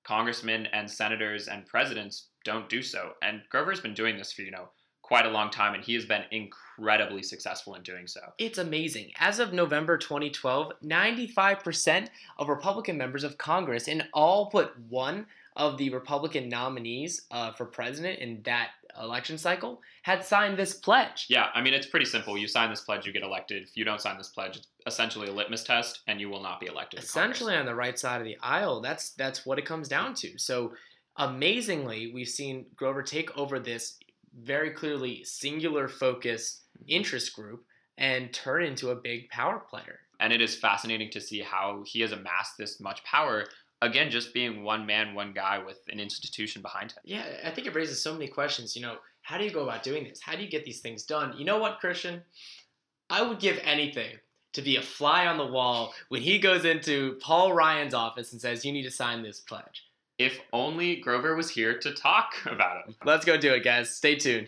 congressmen 0.05 0.67
and 0.67 0.89
senators 0.89 1.48
and 1.48 1.65
presidents 1.65 2.29
don't 2.43 2.69
do 2.69 2.81
so. 2.81 3.12
And 3.22 3.41
Grover's 3.50 3.81
been 3.81 3.93
doing 3.93 4.17
this 4.17 4.31
for, 4.31 4.43
you 4.43 4.51
know, 4.51 4.69
quite 5.01 5.25
a 5.27 5.29
long 5.29 5.51
time, 5.51 5.75
and 5.75 5.84
he 5.84 5.93
has 5.93 6.05
been 6.05 6.24
incredibly 6.31 7.22
successful 7.22 7.75
in 7.75 7.84
doing 7.84 8.07
so. 8.07 8.22
It's 8.39 8.57
amazing. 8.57 9.12
As 9.19 9.38
of 9.38 9.53
November 9.53 10.00
2012, 10.00 10.74
95% 10.84 12.07
of 12.39 12.50
Republican 12.50 12.98
members 12.98 13.24
of 13.24 13.38
Congress 13.38 13.88
in 13.88 14.03
all 14.13 14.50
but 14.51 14.74
one 14.89 15.27
of 15.55 15.77
the 15.77 15.89
Republican 15.91 16.50
nominees 16.50 17.27
uh, 17.29 17.51
for 17.51 17.65
president 17.65 18.19
in 18.19 18.41
that 18.45 18.69
election 19.02 19.38
cycle 19.38 19.82
had 20.04 20.24
signed 20.24 20.58
this 20.58 20.74
pledge. 20.74 21.25
Yeah, 21.30 21.48
I 21.54 21.62
mean, 21.62 21.74
it's 21.74 21.86
pretty 21.86 22.06
simple. 22.06 22.38
You 22.38 22.48
sign 22.48 22.70
this 22.70 22.82
pledge, 22.82 23.06
you 23.06 23.14
get 23.14 23.24
elected. 23.24 23.64
If 23.64 23.75
you 23.75 23.84
don't 23.84 24.02
sign 24.02 24.18
this 24.18 24.30
pledge, 24.30 24.58
it's 24.58 24.68
essentially 24.86 25.28
a 25.28 25.32
litmus 25.32 25.64
test, 25.64 26.02
and 26.08 26.20
you 26.20 26.30
will 26.30 26.42
not 26.42 26.60
be 26.60 26.68
elected. 26.68 27.00
Essentially, 27.00 27.56
on 27.56 27.66
the 27.66 27.75
right 27.75 27.98
side 27.98 28.22
of 28.22 28.25
the 28.25 28.38
aisle, 28.42 28.82
that's 28.82 29.12
that's 29.12 29.46
what 29.46 29.60
it 29.60 29.66
comes 29.66 29.88
down 29.88 30.14
to. 30.16 30.38
So, 30.38 30.74
amazingly, 31.18 32.12
we've 32.14 32.28
seen 32.28 32.66
Grover 32.75 33.04
take 33.04 33.36
over 33.38 33.60
this 33.60 33.98
very 34.38 34.72
clearly 34.72 35.24
singular 35.24 35.88
focus 35.88 36.62
mm-hmm. 36.78 36.90
interest 36.90 37.34
group 37.36 37.66
and 37.98 38.34
turn 38.34 38.64
into 38.64 38.92
a 38.92 38.96
big 38.96 39.30
power 39.30 39.60
player. 39.60 40.00
And 40.20 40.32
it 40.32 40.42
is 40.42 40.56
fascinating 40.56 41.10
to 41.12 41.22
see 41.22 41.42
how 41.42 41.84
he 41.86 42.02
has 42.02 42.12
amassed 42.12 42.58
this 42.58 42.80
much 42.80 43.04
power 43.04 43.46
again 43.86 44.12
just 44.12 44.34
being 44.34 44.63
one 44.63 44.86
man 44.86 45.13
one 45.13 45.34
guy 45.34 45.58
with 45.63 45.80
an 45.89 46.00
institution 46.00 46.62
behind 46.62 46.92
him. 46.92 47.00
Yeah 47.06 47.24
i 47.44 47.50
think 47.50 47.68
it 47.68 47.75
raises 47.75 48.01
so 48.01 48.13
many 48.13 48.27
questions 48.27 48.75
you 48.75 48.82
know 48.82 48.98
how 49.22 49.39
do 49.39 49.44
you 49.44 49.50
go 49.50 49.63
about 49.63 49.82
doing 49.82 50.04
this? 50.04 50.22
How 50.22 50.36
do 50.36 50.44
you 50.44 50.50
get 50.50 50.65
these 50.65 50.82
things 50.82 51.01
done? 51.04 51.36
You 51.36 51.46
know 51.46 51.58
what 51.58 51.80
christian? 51.80 52.22
I 53.10 53.22
would 53.22 53.39
give 53.39 53.60
anything 53.63 54.18
to 54.54 54.62
be 54.62 54.77
a 54.77 54.82
fly 54.82 55.25
on 55.27 55.38
the 55.38 55.46
wall 55.46 55.94
when 56.10 56.22
he 56.22 56.39
goes 56.39 56.65
into 56.65 57.18
paul 57.22 57.54
ryan's 57.54 57.94
office 57.94 58.32
and 58.32 58.42
says 58.42 58.65
you 58.65 58.72
need 58.72 58.84
to 58.84 58.92
sign 58.92 59.24
this 59.24 59.39
pledge. 59.39 59.84
If 60.18 60.39
only 60.54 60.98
grover 60.98 61.36
was 61.36 61.50
here 61.50 61.77
to 61.80 61.92
talk 61.92 62.34
about 62.46 62.88
it. 62.88 62.96
Let's 63.04 63.25
go 63.25 63.38
do 63.38 63.54
it 63.54 63.63
guys. 63.63 63.89
Stay 63.96 64.15
tuned 64.15 64.48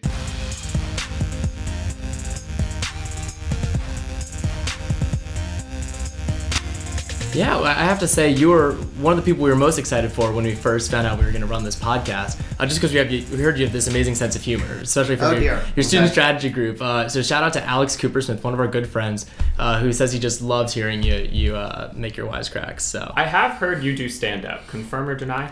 Yeah, 7.38 7.60
I 7.60 7.74
have 7.74 8.00
to 8.00 8.08
say 8.08 8.32
you 8.32 8.50
were 8.50 8.72
one 9.00 9.14
of 9.14 9.18
the 9.18 9.24
people 9.32 9.44
we 9.44 9.52
were 9.52 9.56
most 9.56 9.78
excited 9.78 10.12
for 10.12 10.32
when 10.32 10.44
we 10.44 10.56
first 10.56 10.90
found 10.90 11.06
out 11.06 11.20
we 11.20 11.26
were 11.26 11.30
going 11.32 11.42
to 11.44 11.48
run 11.48 11.64
this 11.64 11.76
podcast. 11.76 12.42
Uh, 12.60 12.66
just 12.66 12.78
because 12.80 12.92
we 12.92 12.98
have 12.98 13.12
you, 13.12 13.24
we 13.32 13.38
heard 13.44 13.60
you 13.60 13.64
have 13.66 13.72
this 13.74 13.86
amazing 13.88 14.16
sense 14.16 14.36
of 14.36 14.42
humor, 14.42 14.66
especially 14.82 15.18
from 15.18 15.28
Oh, 15.28 15.32
your, 15.34 15.40
dear. 15.40 15.64
your 15.76 15.84
student 15.84 16.06
Okay. 16.06 16.14
strategy 16.14 16.50
group. 16.50 16.82
Uh, 16.82 17.08
so 17.08 17.22
shout 17.22 17.44
out 17.44 17.54
to 17.54 17.64
Alex 17.64 17.96
Coopersmith, 17.96 18.42
one 18.44 18.56
of 18.56 18.60
our 18.60 18.68
good 18.68 18.88
friends, 18.88 19.28
uh, 19.60 19.80
who 19.80 19.94
says 19.94 20.12
he 20.12 20.20
just 20.20 20.42
loves 20.42 20.74
hearing 20.74 21.04
you 21.04 21.14
you 21.32 21.56
uh, 21.56 21.92
make 21.96 22.18
your 22.18 22.28
wisecracks. 22.28 22.82
So 22.82 23.14
I 23.16 23.26
have 23.26 23.52
heard 23.58 23.84
you 23.84 23.96
do 23.96 24.10
stand 24.10 24.44
up. 24.44 24.66
Confirm 24.68 25.08
or 25.08 25.14
deny? 25.14 25.52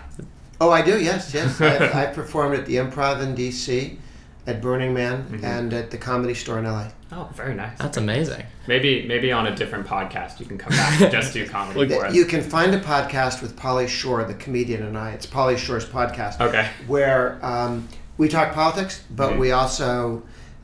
Oh, 0.59 0.71
I 0.71 0.81
do. 0.81 0.99
Yes, 0.99 1.33
yes. 1.35 1.61
I, 1.61 2.03
I 2.03 2.05
performed 2.07 2.55
at 2.57 2.65
the 2.65 2.77
Improv 2.77 3.21
in 3.21 3.35
D.C., 3.35 3.99
at 4.47 4.61
Burning 4.61 4.93
Man, 4.93 5.25
Mhm. 5.31 5.43
and 5.43 5.73
at 5.73 5.89
the 5.91 5.97
Comedy 5.97 6.33
Store 6.35 6.59
in 6.59 6.65
L.A. 6.65 6.91
Oh, 7.11 7.29
very 7.35 7.53
nice. 7.55 7.77
that's 7.79 7.97
amazing. 7.97 8.43
Maybe 8.67 9.05
maybe 9.07 9.31
on 9.31 9.47
a 9.47 9.55
different 9.55 9.87
podcast 9.87 10.39
you 10.39 10.45
can 10.45 10.57
come 10.57 10.71
back 10.71 11.01
and 11.01 11.11
just 11.11 11.33
do 11.33 11.47
comedy 11.57 11.79
Look, 11.79 11.89
for 11.99 12.05
us. 12.07 12.13
You 12.15 12.25
can 12.25 12.41
find 12.41 12.73
a 12.75 12.79
podcast 12.79 13.41
with 13.41 13.55
Pauly 13.55 13.87
Shore, 13.87 14.23
the 14.23 14.33
comedian, 14.35 14.83
and 14.83 14.97
I. 14.97 15.11
It's 15.11 15.25
Pauly 15.25 15.57
Shore's 15.57 15.85
podcast, 15.85 16.39
Okay. 16.41 16.67
where 16.87 17.39
um, 17.43 17.87
we 18.17 18.27
talk 18.27 18.53
politics, 18.53 19.01
but 19.09 19.33
Mhm. 19.33 19.39
we 19.39 19.51
also 19.51 20.23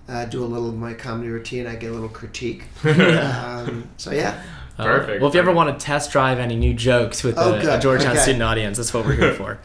uh, 0.10 0.26
do 0.26 0.44
a 0.44 0.46
little 0.46 0.68
of 0.68 0.76
my 0.76 0.94
comedy 0.94 1.30
routine. 1.30 1.66
I 1.68 1.76
get 1.76 1.90
a 1.90 1.94
little 1.94 2.10
critique. 2.10 2.64
um, 2.84 3.88
so 3.98 4.12
yeah. 4.12 4.42
Uh, 4.78 4.84
Perfect, 4.84 5.22
well, 5.22 5.30
if 5.30 5.36
you 5.36 5.40
ever 5.40 5.52
want 5.52 5.78
to 5.80 5.86
test 5.86 6.12
drive 6.12 6.40
any 6.40 6.56
new 6.56 6.74
jokes 6.74 7.24
with 7.24 7.38
Oh, 7.38 7.54
a, 7.54 7.78
a. 7.78 7.80
Georgetown 7.80 8.14
Okay. 8.14 8.22
student 8.22 8.44
audience, 8.44 8.78
that's 8.78 8.94
what 8.94 9.06
we're 9.06 9.14
here 9.14 9.34
for. 9.42 9.60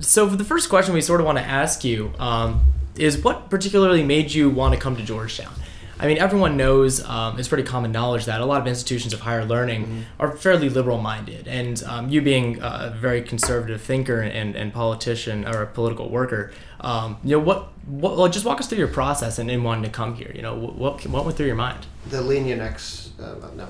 So, 0.00 0.28
for 0.28 0.36
the 0.36 0.44
first 0.44 0.68
question 0.70 0.94
we 0.94 1.00
sort 1.00 1.20
of 1.20 1.26
want 1.26 1.38
to 1.38 1.44
ask 1.44 1.84
you 1.84 2.12
um, 2.18 2.62
is 2.96 3.18
what 3.18 3.50
particularly 3.50 4.02
made 4.02 4.32
you 4.32 4.50
want 4.50 4.74
to 4.74 4.80
come 4.80 4.96
to 4.96 5.02
Georgetown? 5.02 5.52
I 5.98 6.08
mean, 6.08 6.18
everyone 6.18 6.56
knows 6.56 7.04
um, 7.04 7.38
it's 7.38 7.46
pretty 7.46 7.62
common 7.62 7.92
knowledge 7.92 8.24
that 8.24 8.40
a 8.40 8.44
lot 8.44 8.60
of 8.60 8.66
institutions 8.66 9.14
of 9.14 9.20
higher 9.20 9.44
learning 9.44 9.84
Mm-hmm. 9.84 10.00
are 10.18 10.36
fairly 10.36 10.68
liberal 10.68 10.98
minded. 10.98 11.46
And 11.46 11.82
um, 11.84 12.08
you 12.08 12.20
being 12.20 12.58
a 12.60 12.94
very 12.98 13.22
conservative 13.22 13.80
thinker 13.80 14.20
and, 14.20 14.56
and 14.56 14.72
politician 14.72 15.46
or 15.46 15.62
a 15.62 15.66
political 15.66 16.08
worker, 16.10 16.52
um, 16.80 17.16
you 17.22 17.30
know, 17.36 17.38
what, 17.38 17.68
what, 17.86 18.16
well, 18.16 18.28
just 18.28 18.44
walk 18.44 18.58
us 18.58 18.66
through 18.66 18.78
your 18.78 18.88
process 18.88 19.38
and 19.38 19.48
in 19.50 19.62
wanting 19.62 19.84
to 19.84 19.88
come 19.90 20.14
here. 20.16 20.32
You 20.34 20.42
know, 20.42 20.54
what, 20.56 20.74
what, 20.74 21.06
what 21.06 21.24
went 21.24 21.36
through 21.36 21.46
your 21.46 21.54
mind? 21.56 21.86
the 22.10 22.20
lenient 22.20 22.60
ex. 22.60 23.12
Uh, 23.18 23.34
no, 23.56 23.68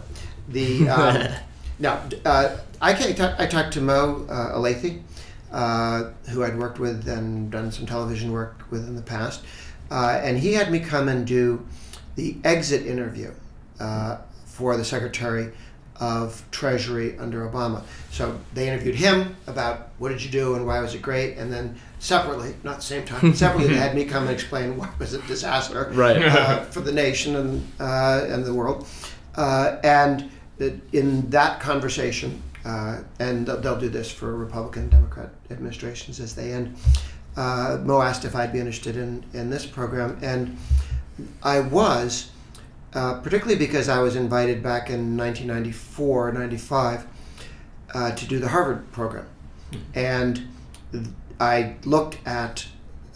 the 0.49 0.88
um, 0.88 1.28
no. 1.78 2.00
Uh, 2.25 2.57
I 2.81 2.95
talk, 2.95 3.38
I 3.38 3.47
talked 3.47 3.73
to 3.75 3.81
Mo 3.81 4.26
uh, 4.28 4.57
Elleithee, 4.57 5.02
uh, 5.54 6.11
who 6.30 6.42
I'd 6.44 6.58
worked 6.58 6.78
with 6.78 7.08
and 7.08 7.50
done 7.50 7.70
some 7.73 7.87
television 7.87 8.32
work 8.32 8.62
with 8.70 8.87
in 8.88 8.96
the 8.96 9.02
past, 9.02 9.42
uh, 9.90 10.20
and 10.23 10.37
he 10.38 10.52
had 10.52 10.70
me 10.70 10.80
come 10.80 11.08
and 11.08 11.26
do 11.26 11.64
the 12.16 12.37
exit 12.44 12.87
interview 12.87 13.30
uh, 13.80 14.18
for 14.46 14.76
the 14.76 14.84
Secretary 14.84 15.52
of 16.00 16.42
Treasury 16.50 17.16
under 17.18 17.49
Obama. 17.49 17.82
So 18.11 18.38
they 18.52 18.66
interviewed 18.68 18.96
him 18.96 19.37
about 19.46 19.90
what 19.99 20.08
did 20.08 20.23
you 20.25 20.30
do 20.30 20.54
and 20.56 20.66
why 20.66 20.80
was 20.80 20.94
it 20.94 21.02
great, 21.02 21.37
and 21.38 21.52
then 21.52 21.76
separately, 22.00 22.54
not 22.64 22.76
the 22.76 22.82
same 22.82 23.04
time, 23.04 23.32
separately, 23.34 23.68
they 23.68 23.78
had 23.78 23.94
me 23.94 24.04
come 24.04 24.25
and 24.25 24.32
explain 24.32 24.76
why 24.76 24.90
was 24.99 25.14
it 25.14 25.25
a 25.25 25.26
disaster 25.28 25.90
Right. 25.94 26.16
uh, 26.20 26.64
for 26.64 26.80
the 26.80 26.92
nation 26.92 27.37
and 27.37 27.66
uh, 27.78 28.26
and 28.28 28.44
the 28.44 28.52
world. 28.52 28.87
Uh, 29.37 29.76
and 29.84 30.30
in 30.92 31.28
that 31.30 31.61
conversation, 31.61 32.40
uh, 32.64 33.00
and 33.18 33.47
they'll, 33.47 33.78
do 33.78 33.88
this 33.88 34.11
for 34.11 34.37
Republican 34.37 34.88
Democrat 34.88 35.30
administrations 35.50 36.21
as 36.21 36.35
they 36.35 36.52
end. 36.52 36.76
Uh, 37.37 37.78
Mo 37.83 38.00
asked 38.00 38.25
if 38.25 38.35
I'd 38.35 38.52
be 38.52 38.59
interested 38.59 38.97
in, 38.97 39.25
in 39.35 39.50
this 39.50 39.66
program, 39.66 40.18
and 40.23 40.56
I 41.42 41.61
was, 41.61 42.30
uh, 42.94 43.21
particularly 43.21 43.59
because 43.59 43.88
I 43.88 43.99
was 43.99 44.16
invited 44.16 44.62
back 44.62 44.88
in 44.88 45.16
1994, 45.16 46.33
95, 46.33 47.06
uh, 47.92 48.12
to 48.12 48.26
do 48.26 48.38
the 48.38 48.49
Harvard 48.49 48.90
program. 48.92 49.26
And 49.94 50.49
I 51.40 51.76
looked 51.85 52.18
at 52.26 52.66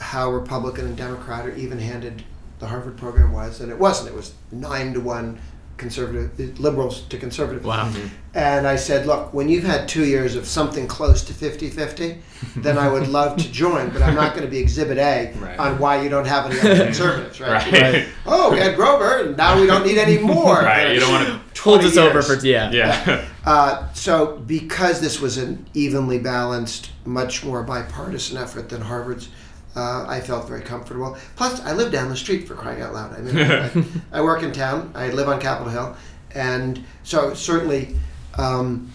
how 0.00 0.31
Republican 0.31 0.87
and 0.87 0.97
Democrat 0.97 1.47
or 1.47 1.55
even 1.55 1.78
handed 1.78 2.25
the 2.59 2.67
Harvard 2.67 2.97
program 2.97 3.33
was, 3.33 3.61
and 3.61 3.71
it 3.71 3.78
wasn't. 3.78 4.11
It 4.11 4.14
was 4.14 4.35
nine 4.50 4.93
to 4.95 5.00
one 5.00 5.40
conservative 5.79 6.59
liberals 6.61 7.03
to 7.09 7.17
conservative. 7.17 7.65
Wow. 7.65 7.93
And 8.35 8.67
I 8.67 8.77
said, 8.77 9.07
look, 9.07 9.33
when 9.33 9.49
you've 9.49 9.65
had 9.65 9.89
two 9.89 10.05
years 10.05 10.37
of 10.37 10.47
something 10.47 10.87
close 10.87 11.23
to 11.25 11.33
50 11.33 11.71
50, 11.71 12.19
then 12.57 12.77
I 12.79 12.89
would 12.89 13.09
love 13.09 13.37
to 13.39 13.51
join, 13.51 13.91
but 13.91 14.03
I'm 14.03 14.15
not 14.15 14.33
going 14.33 14.45
to 14.45 14.51
be 14.51 14.59
exhibit 14.59 14.99
A 14.99 15.33
Right. 15.39 15.59
on 15.59 15.79
why 15.79 16.03
you 16.03 16.09
don't 16.09 16.27
have 16.27 16.51
any 16.51 16.61
other 16.61 16.85
conservatives, 16.85 17.41
right? 17.41 17.73
Right. 17.73 17.83
Right. 17.83 18.09
Oh, 18.27 18.53
we 18.53 18.59
had 18.59 18.77
Grover, 18.77 19.23
and 19.23 19.37
now 19.37 19.59
we 19.61 19.67
don't 19.67 19.87
need 19.87 19.99
any 19.99 20.19
more. 20.19 20.57
Right, 20.57 20.93
you 20.93 21.01
don't 21.01 21.11
wanna- 21.13 21.41
Hold 21.59 21.81
20 21.81 21.87
us 21.89 21.97
over 21.97 22.13
years. 22.13 22.27
for, 22.41 22.47
yeah. 22.47 22.71
Yeah. 22.71 23.25
Uh, 23.49 23.91
so, 23.95 24.37
because 24.47 25.01
this 25.01 25.23
was 25.23 25.39
an 25.39 25.65
evenly 25.73 26.19
balanced, 26.19 26.91
much 27.07 27.43
more 27.43 27.63
bipartisan 27.63 28.37
effort 28.37 28.69
than 28.69 28.83
Harvard's, 28.83 29.31
uh, 29.77 30.05
I 30.09 30.21
felt 30.21 30.49
very 30.49 30.63
comfortable. 30.63 31.17
Plus, 31.37 31.61
I 31.61 31.73
live 31.73 31.93
down 31.93 32.09
the 32.09 32.17
street 32.17 32.49
for 32.49 32.55
crying 32.55 32.81
out 32.83 32.93
loud. 32.95 33.15
I 33.17 33.21
mean, 33.21 33.39
I, 33.39 33.85
I 34.19 34.23
work 34.23 34.43
in 34.43 34.53
town. 34.53 34.93
I 34.95 35.09
live 35.11 35.29
on 35.29 35.41
Capitol 35.41 35.71
Hill, 35.73 35.97
and 36.35 36.85
so 37.05 37.35
certainly, 37.35 37.97
um, 38.37 38.91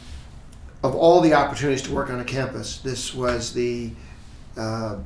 of 0.84 0.96
all 0.96 1.22
the 1.22 1.34
opportunities 1.34 1.82
to 1.84 1.94
work 1.94 2.10
on 2.10 2.20
a 2.20 2.26
campus, 2.26 2.78
this 2.80 3.14
was 3.14 3.54
the. 3.54 3.92
Uh, 4.58 4.98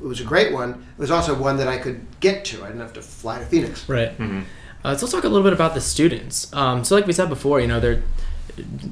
it 0.00 0.06
was 0.06 0.20
a 0.20 0.24
great 0.24 0.52
one. 0.52 0.70
It 0.96 1.00
was 1.00 1.10
also 1.10 1.34
one 1.34 1.56
that 1.56 1.66
I 1.66 1.76
could 1.76 2.06
get 2.20 2.44
to. 2.46 2.62
I 2.62 2.68
didn't 2.68 2.80
have 2.82 2.92
to 2.92 3.02
fly 3.02 3.40
to 3.40 3.44
Phoenix. 3.44 3.88
Right. 3.88 4.16
Mhm. 4.16 4.44
Uh, 4.84 4.94
so 4.96 5.06
let's 5.06 5.12
talk 5.12 5.24
a 5.24 5.28
little 5.28 5.42
bit 5.42 5.52
about 5.52 5.74
the 5.74 5.80
students. 5.80 6.52
Um, 6.54 6.84
so 6.84 6.94
like 6.94 7.04
we 7.06 7.12
said 7.12 7.28
before, 7.28 7.60
you 7.60 7.66
know, 7.66 7.80
there 7.80 8.02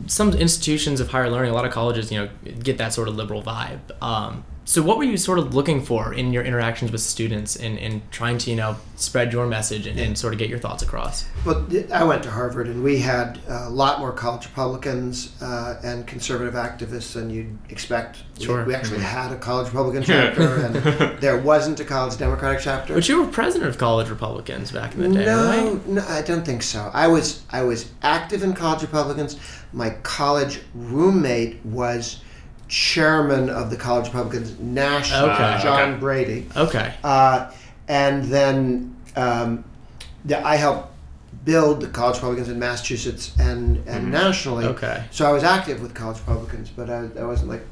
some 0.07 0.33
institutions 0.33 1.01
of 1.01 1.09
higher 1.09 1.31
learning, 1.31 1.51
a 1.53 1.55
lot 1.55 1.65
of 1.65 1.73
colleges, 1.73 2.11
you 2.11 2.19
know, 2.19 2.29
get 2.63 2.79
that 2.79 2.93
sort 2.93 3.09
of 3.09 3.15
liberal 3.17 3.43
vibe. 3.43 3.81
Um, 4.03 4.45
so 4.67 4.83
what 4.83 4.99
were 4.99 5.05
you 5.05 5.17
sort 5.17 5.39
of 5.39 5.55
looking 5.55 5.81
for 5.81 6.13
in 6.13 6.33
your 6.33 6.43
interactions 6.43 6.91
with 6.91 7.01
students 7.01 7.55
and, 7.55 7.79
and 7.79 8.03
trying 8.11 8.37
to, 8.39 8.51
you 8.51 8.57
know, 8.57 8.77
spread 8.97 9.33
your 9.33 9.47
message 9.47 9.87
and, 9.87 9.99
and 9.99 10.19
sort 10.19 10.33
of 10.33 10.41
get 10.41 10.49
your 10.51 10.59
thoughts 10.59 10.83
across? 10.83 11.25
Well, 11.45 11.65
I 11.93 12.03
went 12.03 12.25
to 12.25 12.31
Harvard, 12.33 12.67
and 12.67 12.83
we 12.83 12.99
had 12.99 13.39
a 13.47 13.71
lot 13.71 14.01
more 14.01 14.11
college 14.13 14.45
Republicans 14.47 15.41
uh, 15.41 15.81
and 15.85 16.05
conservative 16.05 16.55
activists 16.55 17.13
than 17.13 17.31
you'd 17.31 17.57
expect. 17.71 18.19
We- 18.39 18.45
Sure. 18.45 18.65
We, 18.65 18.75
actually 18.75 19.01
had 19.01 19.33
a 19.33 19.37
college 19.37 19.69
Republican 19.69 20.03
chapter, 20.03 20.57
and 20.57 20.75
there 21.21 21.39
wasn't 21.39 21.81
a 21.81 21.85
college 21.85 22.19
Democratic 22.19 22.61
chapter. 22.61 22.93
But 22.93 23.09
you 23.09 23.23
were 23.23 23.29
president 23.29 23.71
of 23.71 23.79
college 23.79 24.11
Republicans 24.11 24.73
back 24.73 24.95
in 24.95 25.01
the 25.01 25.09
day, 25.19 25.25
no, 25.25 25.47
right? 25.49 25.87
no, 25.87 26.05
I 26.07 26.21
don't 26.23 26.45
think 26.45 26.63
so. 26.63 26.91
I 26.93 27.07
was 27.07 27.45
I 27.51 27.63
was 27.63 27.91
active 28.03 28.43
in 28.43 28.53
college 28.53 28.83
Republicans. 28.83 29.39
My 29.73 29.91
college 30.03 30.61
roommate 30.75 31.65
was 31.65 32.21
chairman 32.69 33.49
of 33.49 33.71
the 33.71 33.77
college 33.77 34.07
Republicans 34.07 34.59
national, 34.59 35.31
Okay. 35.31 35.59
John 35.63 35.91
Okay. 35.93 36.01
Brady. 36.01 36.47
Okay. 36.57 36.95
Uh, 37.05 37.51
and 37.89 38.25
then 38.25 38.97
um, 39.17 39.65
the, 40.25 40.45
I 40.45 40.57
helped 40.57 40.93
build 41.45 41.81
the 41.81 41.87
college 41.89 42.17
Republicans 42.17 42.49
in 42.49 42.59
Massachusetts 42.59 43.33
and, 43.39 43.77
and 43.87 44.07
Mhm. 44.09 44.11
nationally. 44.11 44.65
Okay. 44.67 45.05
So 45.13 45.29
I 45.29 45.33
was 45.33 45.45
active 45.45 45.81
with 45.81 45.95
college 45.95 46.19
Republicans, 46.19 46.71
but 46.71 46.91
I, 46.91 47.09
I 47.19 47.25
wasn't 47.25 47.51
like 47.51 47.65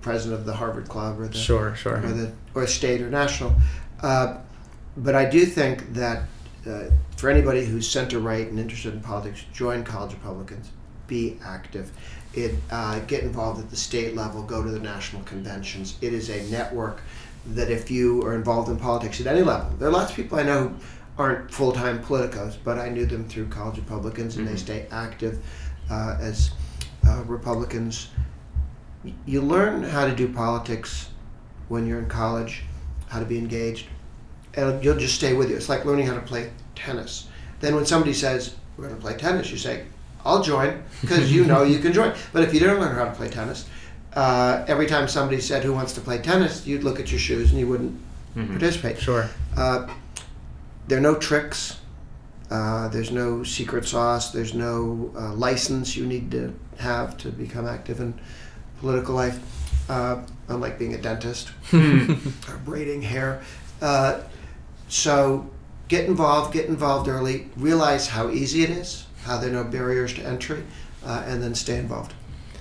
president 0.00 0.38
of 0.40 0.46
the 0.46 0.54
Harvard 0.54 0.88
Club 0.88 1.20
or 1.20 1.26
the 1.26 1.36
Sure, 1.36 1.74
sure. 1.74 1.96
or 1.96 2.12
the 2.12 2.30
or 2.54 2.66
state 2.66 3.00
or 3.02 3.10
national. 3.10 3.54
Uh, 4.00 4.36
but 4.96 5.14
I 5.14 5.24
do 5.28 5.44
think 5.44 5.92
that 5.94 6.22
uh, 6.66 6.84
for 7.16 7.28
anybody 7.30 7.64
who's 7.64 7.88
center 7.88 8.18
right 8.18 8.46
and 8.48 8.58
interested 8.58 8.94
in 8.94 9.00
politics, 9.00 9.44
join 9.52 9.82
college 9.82 10.12
Republicans, 10.12 10.70
be 11.06 11.38
active, 11.44 11.90
it 12.34 12.54
uh, 12.70 13.00
get 13.00 13.22
involved 13.24 13.60
at 13.60 13.70
the 13.70 13.76
state 13.76 14.14
level, 14.14 14.42
go 14.42 14.62
to 14.62 14.70
the 14.70 14.78
national 14.78 15.22
conventions. 15.22 15.96
It 16.00 16.12
is 16.12 16.30
a 16.30 16.42
network 16.50 17.00
that 17.54 17.70
if 17.70 17.90
you 17.90 18.22
are 18.22 18.34
involved 18.34 18.68
in 18.70 18.76
politics 18.76 19.20
at 19.20 19.26
any 19.26 19.42
level, 19.42 19.70
there 19.78 19.88
are 19.88 19.92
lots 19.92 20.10
of 20.10 20.16
people 20.16 20.38
I 20.38 20.42
know 20.44 20.68
who 20.68 20.74
aren't 21.22 21.50
full 21.50 21.72
time 21.72 22.02
politicos, 22.02 22.56
but 22.62 22.78
I 22.78 22.88
knew 22.88 23.06
them 23.06 23.28
through 23.28 23.48
college 23.48 23.76
Republicans, 23.76 24.36
and 24.36 24.46
they 24.46 24.52
Mhm. 24.54 24.58
stay 24.58 24.86
active 24.90 25.38
uh, 25.90 26.16
as 26.20 26.50
uh, 27.06 27.22
Republicans. 27.26 28.08
You 29.26 29.40
learn 29.40 29.82
how 29.82 30.06
to 30.06 30.14
do 30.14 30.28
politics 30.28 31.08
when 31.68 31.86
you're 31.86 31.98
in 31.98 32.06
college, 32.08 32.64
how 33.08 33.18
to 33.18 33.24
be 33.24 33.38
engaged, 33.38 33.86
and 34.54 34.84
you'll 34.84 34.98
just 34.98 35.14
stay 35.14 35.32
with 35.32 35.50
you. 35.50 35.56
It's 35.56 35.68
like 35.68 35.84
learning 35.84 36.06
how 36.06 36.14
to 36.14 36.20
play 36.20 36.50
tennis. 36.74 37.26
Then 37.60 37.74
when 37.74 37.86
somebody 37.86 38.12
says, 38.14 38.54
We're 38.76 38.84
going 38.88 38.96
to 38.96 39.02
play 39.02 39.16
tennis, 39.16 39.50
you 39.50 39.58
say, 39.58 39.84
I'll 40.24 40.42
join 40.42 40.82
because 41.00 41.32
you 41.32 41.44
know 41.44 41.62
you 41.62 41.78
can 41.78 41.92
join. 41.92 42.14
But 42.32 42.42
if 42.42 42.52
you 42.54 42.60
didn't 42.60 42.80
learn 42.80 42.94
how 42.94 43.04
to 43.06 43.10
play 43.12 43.28
tennis, 43.28 43.66
uh, 44.14 44.64
every 44.68 44.86
time 44.86 45.08
somebody 45.08 45.40
said, 45.40 45.64
Who 45.64 45.72
wants 45.72 45.92
to 45.94 46.00
play 46.00 46.18
tennis? 46.18 46.66
you'd 46.66 46.84
look 46.84 47.00
at 47.00 47.10
your 47.10 47.20
shoes 47.20 47.50
and 47.50 47.58
you 47.60 47.66
wouldn't 47.66 47.98
Mhm. 48.36 48.48
participate. 48.50 48.98
Sure. 49.00 49.28
Uh, 49.56 49.86
there 50.88 50.98
are 50.98 51.00
no 51.00 51.14
tricks. 51.16 51.76
Uh, 52.50 52.88
there's 52.88 53.10
no 53.10 53.42
secret 53.44 53.86
sauce. 53.86 54.30
There's 54.32 54.54
no 54.54 55.10
uh, 55.16 55.32
license 55.34 55.96
you 55.96 56.06
need 56.06 56.30
to 56.32 56.52
have 56.78 57.16
to 57.18 57.28
become 57.30 57.66
active 57.66 58.00
in 58.00 58.14
political 58.80 59.14
life, 59.14 59.38
uh, 59.88 60.16
unlike 60.48 60.78
being 60.78 60.94
a 60.94 60.98
dentist 60.98 61.50
or 61.72 62.56
braiding 62.64 63.02
hair. 63.02 63.40
Uh, 63.82 64.20
so 64.88 65.48
get 65.88 66.06
involved, 66.06 66.52
get 66.52 66.66
involved 66.66 67.08
early, 67.08 67.48
realize 67.56 68.08
how 68.08 68.30
easy 68.30 68.62
it 68.62 68.70
is, 68.70 69.04
how 69.22 69.38
are 69.38 69.50
no 69.50 69.64
barriers 69.64 70.14
to 70.14 70.22
entry. 70.22 70.64
uh, 71.04 71.22
and 71.26 71.42
then 71.42 71.54
stay 71.54 71.78
involved. 71.78 72.14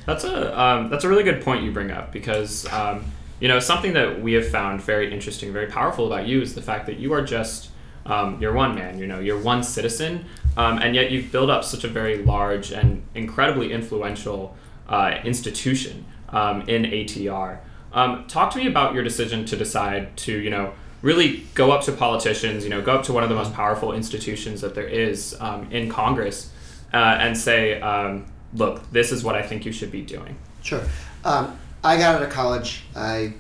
That's 0.06 0.24
a 0.24 0.60
um, 0.60 0.90
that's 0.90 1.04
a 1.04 1.10
really 1.10 1.24
good 1.24 1.44
point 1.44 1.64
you 1.64 1.72
bring 1.72 1.92
up 1.92 2.12
because 2.12 2.72
um, 2.72 3.06
you 3.40 3.48
know 3.48 3.60
something 3.60 3.94
that 3.94 4.22
we 4.22 4.34
have 4.34 4.48
found 4.48 4.82
very 4.82 5.14
interesting, 5.14 5.54
very 5.54 5.68
powerful 5.68 6.08
about 6.08 6.28
you 6.28 6.42
is 6.42 6.56
the 6.56 6.62
fact 6.62 6.86
that 6.88 6.98
you 6.98 7.14
are 7.14 7.22
just 7.22 7.70
um, 8.06 8.42
you're 8.42 8.54
one 8.54 8.76
man. 8.76 8.98
You 8.98 9.08
know, 9.08 9.20
you're 9.20 9.40
one 9.40 9.62
citizen, 9.64 10.26
um, 10.58 10.80
and 10.80 10.96
yet 10.96 11.12
you've 11.12 11.32
built 11.32 11.50
up 11.50 11.64
such 11.64 11.84
a 11.84 11.88
very 11.88 12.18
large 12.18 12.72
and 12.72 13.04
incredibly 13.14 13.72
influential 13.72 14.56
uh, 14.88 15.20
institution 15.24 16.06
um, 16.30 16.62
in 16.62 16.84
ATR. 16.84 17.60
Um, 17.94 18.26
talk 18.28 18.52
to 18.54 18.60
me 18.60 18.68
about 18.68 18.94
your 18.94 19.04
decision 19.04 19.46
to 19.46 19.56
decide 19.56 20.16
to 20.18 20.32
you 20.32 20.50
know 20.50 20.74
really 21.02 21.46
go 21.54 21.72
up 21.72 21.84
to 21.84 21.92
politicians, 21.92 22.64
you 22.64 22.70
know, 22.70 22.82
go 22.82 22.96
up 22.96 23.04
to 23.04 23.14
one 23.14 23.24
of 23.24 23.30
the 23.30 23.36
most 23.36 23.54
powerful 23.54 23.94
institutions 23.94 24.62
that 24.62 24.76
there 24.76 24.88
is 24.88 25.36
um, 25.40 25.72
in 25.72 25.90
Congress, 25.90 26.52
uh, 26.94 26.98
and 27.20 27.38
say, 27.38 27.80
um, 27.82 28.26
look, 28.54 28.90
this 28.92 29.12
is 29.12 29.24
what 29.24 29.36
I 29.36 29.42
think 29.42 29.66
you 29.66 29.72
should 29.72 29.92
be 29.92 30.02
doing. 30.02 30.36
Sure. 30.62 30.82
Um, 31.24 31.58
I 31.84 31.98
got 31.98 32.16
out 32.16 32.24
of 32.24 32.30
college. 32.30 32.84
I 32.96 33.34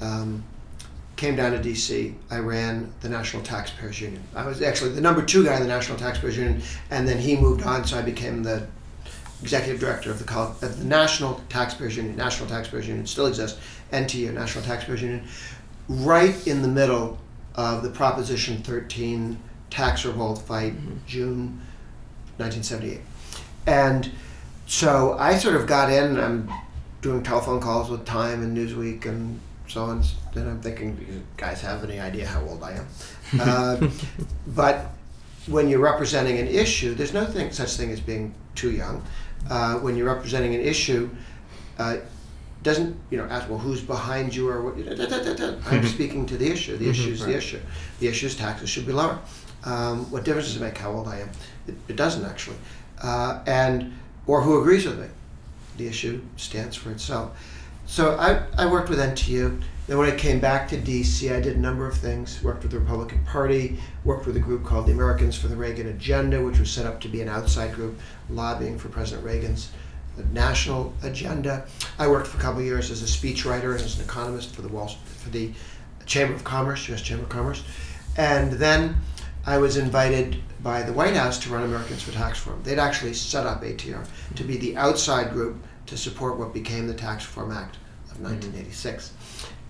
um, 0.00 0.42
came 1.16 1.36
down 1.36 1.52
to 1.52 1.58
D.C. 1.58 2.14
I 2.30 2.38
ran 2.38 2.92
the 3.00 3.08
National 3.08 3.42
Taxpayers 3.42 4.00
Union. 4.00 4.22
I 4.34 4.46
was 4.46 4.62
actually 4.62 4.92
the 4.92 5.00
number 5.00 5.22
two 5.22 5.44
guy 5.44 5.56
in 5.56 5.62
the 5.62 5.68
National 5.68 5.98
Taxpayers 5.98 6.36
Union, 6.36 6.62
and 6.90 7.06
then 7.06 7.18
he 7.18 7.36
moved 7.36 7.62
on, 7.62 7.84
so 7.84 7.98
I 7.98 8.02
became 8.02 8.42
the 8.42 8.66
executive 9.42 9.78
director 9.78 10.10
of 10.10 10.24
the, 10.24 10.38
of 10.38 10.78
the 10.78 10.84
National 10.84 11.40
Taxpayers 11.50 11.96
Union. 11.96 12.16
National 12.16 12.48
Taxpayers 12.48 12.88
Union 12.88 13.06
still 13.06 13.26
exists. 13.26 13.60
NTU, 13.92 14.32
National 14.32 14.64
Taxpayers 14.64 15.02
Union, 15.02 15.26
right 15.88 16.46
in 16.46 16.62
the 16.62 16.68
middle 16.68 17.18
of 17.54 17.82
the 17.82 17.90
Proposition 17.90 18.62
13 18.62 19.38
tax 19.70 20.04
revolt 20.04 20.40
fight, 20.42 20.74
June 21.06 21.60
1978, 22.38 23.00
and 23.66 24.10
so 24.66 25.16
I 25.18 25.36
sort 25.38 25.56
of 25.56 25.66
got 25.66 25.90
in. 25.90 26.04
and 26.04 26.20
I'm 26.20 26.50
doing 27.02 27.22
telephone 27.22 27.60
calls 27.60 27.90
with 27.90 28.04
Time 28.06 28.42
and 28.42 28.56
Newsweek 28.56 29.04
and 29.04 29.38
so 29.68 29.82
on. 29.84 30.02
Then 30.32 30.48
I'm 30.48 30.60
thinking, 30.60 30.96
"Do 30.96 31.04
you 31.04 31.22
guys 31.36 31.60
have 31.60 31.84
any 31.84 32.00
idea 32.00 32.26
how 32.26 32.42
old 32.46 32.62
I 32.62 32.72
am? 32.72 32.86
uh, 33.40 33.88
but 34.46 34.86
when 35.46 35.68
you're 35.68 35.80
representing 35.80 36.38
an 36.38 36.48
issue, 36.48 36.94
there's 36.94 37.12
no 37.12 37.24
thing, 37.26 37.52
such 37.52 37.74
thing 37.76 37.90
as 37.90 38.00
being 38.00 38.34
too 38.54 38.70
young. 38.70 39.04
Uh, 39.50 39.74
when 39.76 39.94
you're 39.96 40.06
representing 40.06 40.54
an 40.54 40.62
issue, 40.62 41.10
uh, 41.78 41.98
doesn't 42.64 42.96
you 43.10 43.18
know 43.18 43.24
ask 43.24 43.48
well 43.48 43.58
who's 43.58 43.80
behind 43.80 44.34
you 44.34 44.48
or 44.48 44.62
what? 44.62 44.76
Da, 44.96 45.06
da, 45.06 45.34
da. 45.34 45.54
I'm 45.66 45.86
speaking 45.86 46.26
to 46.26 46.36
the 46.36 46.50
issue. 46.50 46.76
The 46.76 46.88
issue 46.88 47.10
is 47.10 47.24
the 47.24 47.36
issue. 47.36 47.60
The 48.00 48.08
issue 48.08 48.26
is 48.26 48.34
taxes 48.34 48.68
should 48.68 48.86
be 48.86 48.92
lower. 48.92 49.20
Um, 49.64 50.10
what 50.10 50.24
difference 50.24 50.48
does 50.48 50.56
it 50.56 50.64
make 50.64 50.76
how 50.76 50.90
old 50.90 51.06
I 51.06 51.20
am? 51.20 51.30
It, 51.68 51.74
it 51.88 51.96
doesn't 51.96 52.24
actually. 52.24 52.56
Uh, 53.02 53.42
and 53.46 53.92
or 54.26 54.40
who 54.40 54.60
agrees 54.60 54.86
with 54.86 54.98
me. 54.98 55.06
The 55.76 55.86
issue 55.86 56.22
stands 56.36 56.76
for 56.76 56.90
itself. 56.90 57.38
So 57.86 58.16
I, 58.16 58.42
I 58.56 58.66
worked 58.66 58.88
with 58.88 58.98
NTU. 58.98 59.62
Then 59.86 59.98
when 59.98 60.10
I 60.10 60.16
came 60.16 60.40
back 60.40 60.68
to 60.68 60.78
DC, 60.78 61.30
I 61.30 61.40
did 61.40 61.56
a 61.56 61.60
number 61.60 61.86
of 61.86 61.94
things. 61.98 62.42
Worked 62.42 62.62
with 62.62 62.72
the 62.72 62.78
Republican 62.78 63.22
Party, 63.26 63.78
worked 64.04 64.26
with 64.26 64.36
a 64.36 64.40
group 64.40 64.64
called 64.64 64.86
the 64.86 64.92
Americans 64.92 65.36
for 65.36 65.48
the 65.48 65.56
Reagan 65.56 65.88
Agenda, 65.88 66.42
which 66.42 66.58
was 66.58 66.70
set 66.70 66.86
up 66.86 67.00
to 67.02 67.08
be 67.08 67.20
an 67.20 67.28
outside 67.28 67.74
group 67.74 67.98
lobbying 68.30 68.78
for 68.78 68.88
President 68.88 69.26
Reagan's 69.26 69.70
national 70.24 70.92
agenda. 71.02 71.66
I 71.98 72.06
worked 72.06 72.28
for 72.28 72.38
a 72.38 72.40
couple 72.40 72.60
of 72.60 72.66
years 72.66 72.90
as 72.90 73.02
a 73.02 73.06
speechwriter 73.06 73.72
and 73.72 73.82
as 73.82 73.98
an 73.98 74.04
economist 74.04 74.54
for 74.54 74.62
the 74.62 74.68
Wall 74.68 74.88
for 75.18 75.30
the 75.30 75.52
Chamber 76.06 76.34
of 76.34 76.44
Commerce, 76.44 76.88
U.S. 76.88 77.02
Chamber 77.02 77.24
of 77.24 77.28
Commerce, 77.28 77.64
and 78.16 78.52
then 78.52 78.96
I 79.46 79.58
was 79.58 79.76
invited 79.76 80.40
by 80.62 80.82
the 80.82 80.92
White 80.92 81.14
House 81.14 81.38
to 81.40 81.50
run 81.50 81.64
Americans 81.64 82.02
for 82.02 82.12
Tax 82.12 82.38
Reform. 82.44 82.62
They'd 82.62 82.78
actually 82.78 83.14
set 83.14 83.46
up 83.46 83.62
ATR 83.62 84.06
to 84.36 84.44
be 84.44 84.56
the 84.56 84.76
outside 84.76 85.32
group 85.32 85.56
to 85.86 85.96
support 85.96 86.38
what 86.38 86.54
became 86.54 86.86
the 86.86 86.94
Tax 86.94 87.26
Reform 87.26 87.52
Act 87.52 87.76
of 88.10 88.14
mm-hmm. 88.14 88.24
1986. 88.24 89.12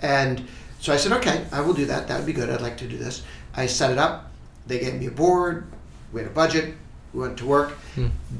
And 0.03 0.47
so 0.79 0.93
I 0.93 0.97
said, 0.97 1.13
okay, 1.13 1.45
I 1.51 1.61
will 1.61 1.75
do 1.75 1.87
that. 1.87 2.07
That 2.07 2.19
would 2.19 2.27
be 2.27 2.33
good. 2.33 2.51
I'd 2.51 2.61
like 2.61 2.77
to 2.79 2.87
do 2.87 2.97
this. 2.97 3.23
I 3.55 3.67
set 3.67 3.91
it 3.91 3.99
up. 3.99 4.31
They 4.67 4.79
gave 4.79 4.95
me 4.95 5.07
a 5.07 5.11
board. 5.11 5.67
We 6.13 6.21
had 6.21 6.31
a 6.31 6.35
budget. 6.35 6.75
We 7.15 7.21
went 7.21 7.39
to 7.39 7.47
work. 7.47 7.79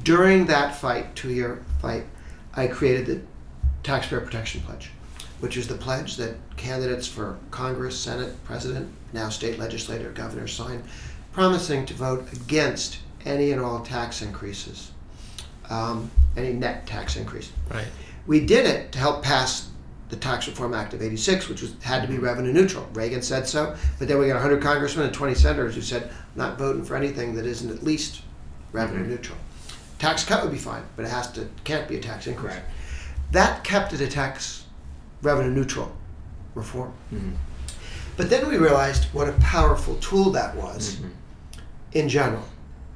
During 0.03 0.47
that 0.47 0.75
fight, 0.77 1.15
two 1.15 1.33
year 1.33 1.65
fight, 1.81 2.05
I 2.55 2.67
created 2.67 3.07
the 3.07 3.21
Taxpayer 3.85 4.21
Protection 4.21 4.63
Pledge, 4.63 4.91
which 5.41 5.57
is 5.57 5.69
the 5.69 5.77
pledge 5.77 6.17
that 6.17 6.35
candidates 6.57 7.07
for 7.07 7.39
Congress, 7.51 7.99
Senate, 7.99 8.35
President, 8.45 8.93
now 9.13 9.29
state 9.29 9.59
legislator, 9.59 10.11
governor 10.11 10.49
sign, 10.49 10.83
promising 11.33 11.87
to 11.87 11.95
vote 11.95 12.27
against 12.33 12.99
any 13.25 13.53
and 13.53 13.61
all 13.61 13.81
tax 13.81 14.23
increases, 14.23 14.91
um, 15.71 16.11
any 16.37 16.53
net 16.53 16.87
tax 16.87 17.17
increase. 17.17 17.53
Right. 17.71 17.87
We 18.27 18.45
did 18.45 18.67
it 18.67 18.91
to 18.93 18.99
help 18.99 19.23
pass 19.23 19.71
the 20.09 20.17
Tax 20.17 20.47
Reform 20.47 20.75
Act 20.75 20.95
of 20.95 21.03
'86, 21.03 21.49
which 21.49 21.63
was 21.63 21.75
had 21.83 22.03
to 22.03 22.09
be 22.09 22.19
revenue 22.19 22.53
neutral. 22.53 22.89
Reagan 22.93 23.23
said 23.23 23.47
so, 23.47 23.75
but 23.99 24.09
then 24.09 24.19
we 24.19 24.27
got 24.27 24.35
100 24.35 24.63
congressmen 24.63 25.07
and 25.07 25.15
20 25.15 25.35
senators 25.35 25.75
who 25.75 25.81
said, 25.81 26.05
"I'm 26.05 26.11
"Not 26.37 26.59
voting 26.59 26.85
for 26.85 26.97
anything 26.97 27.35
that 27.37 27.47
isn't 27.47 27.71
at 27.71 27.83
least 27.83 28.23
revenue 28.75 29.07
neutral." 29.07 29.39
Tax 29.99 30.25
cut 30.25 30.43
would 30.43 30.53
be 30.53 30.59
fine, 30.59 30.83
but 30.97 31.07
it 31.07 31.11
has 31.11 31.33
to 31.33 31.49
can't 31.65 31.89
be 31.89 31.97
a 31.97 32.01
tax 32.01 32.27
increase. 32.27 32.55
That 33.31 33.65
kept 33.65 33.95
it 33.95 34.01
a 34.03 34.09
tax 34.09 34.65
revenue 35.23 35.51
neutral 35.51 35.91
reform. 36.55 36.93
Mm-hmm. 37.13 37.33
But 38.17 38.31
then 38.31 38.49
we 38.49 38.59
realized 38.59 39.05
what 39.15 39.29
a 39.29 39.33
powerful 39.41 39.97
tool 39.97 40.31
that 40.31 40.55
was 40.55 40.97
mm-hmm. 40.97 41.09
in 41.93 42.09
general. 42.09 42.45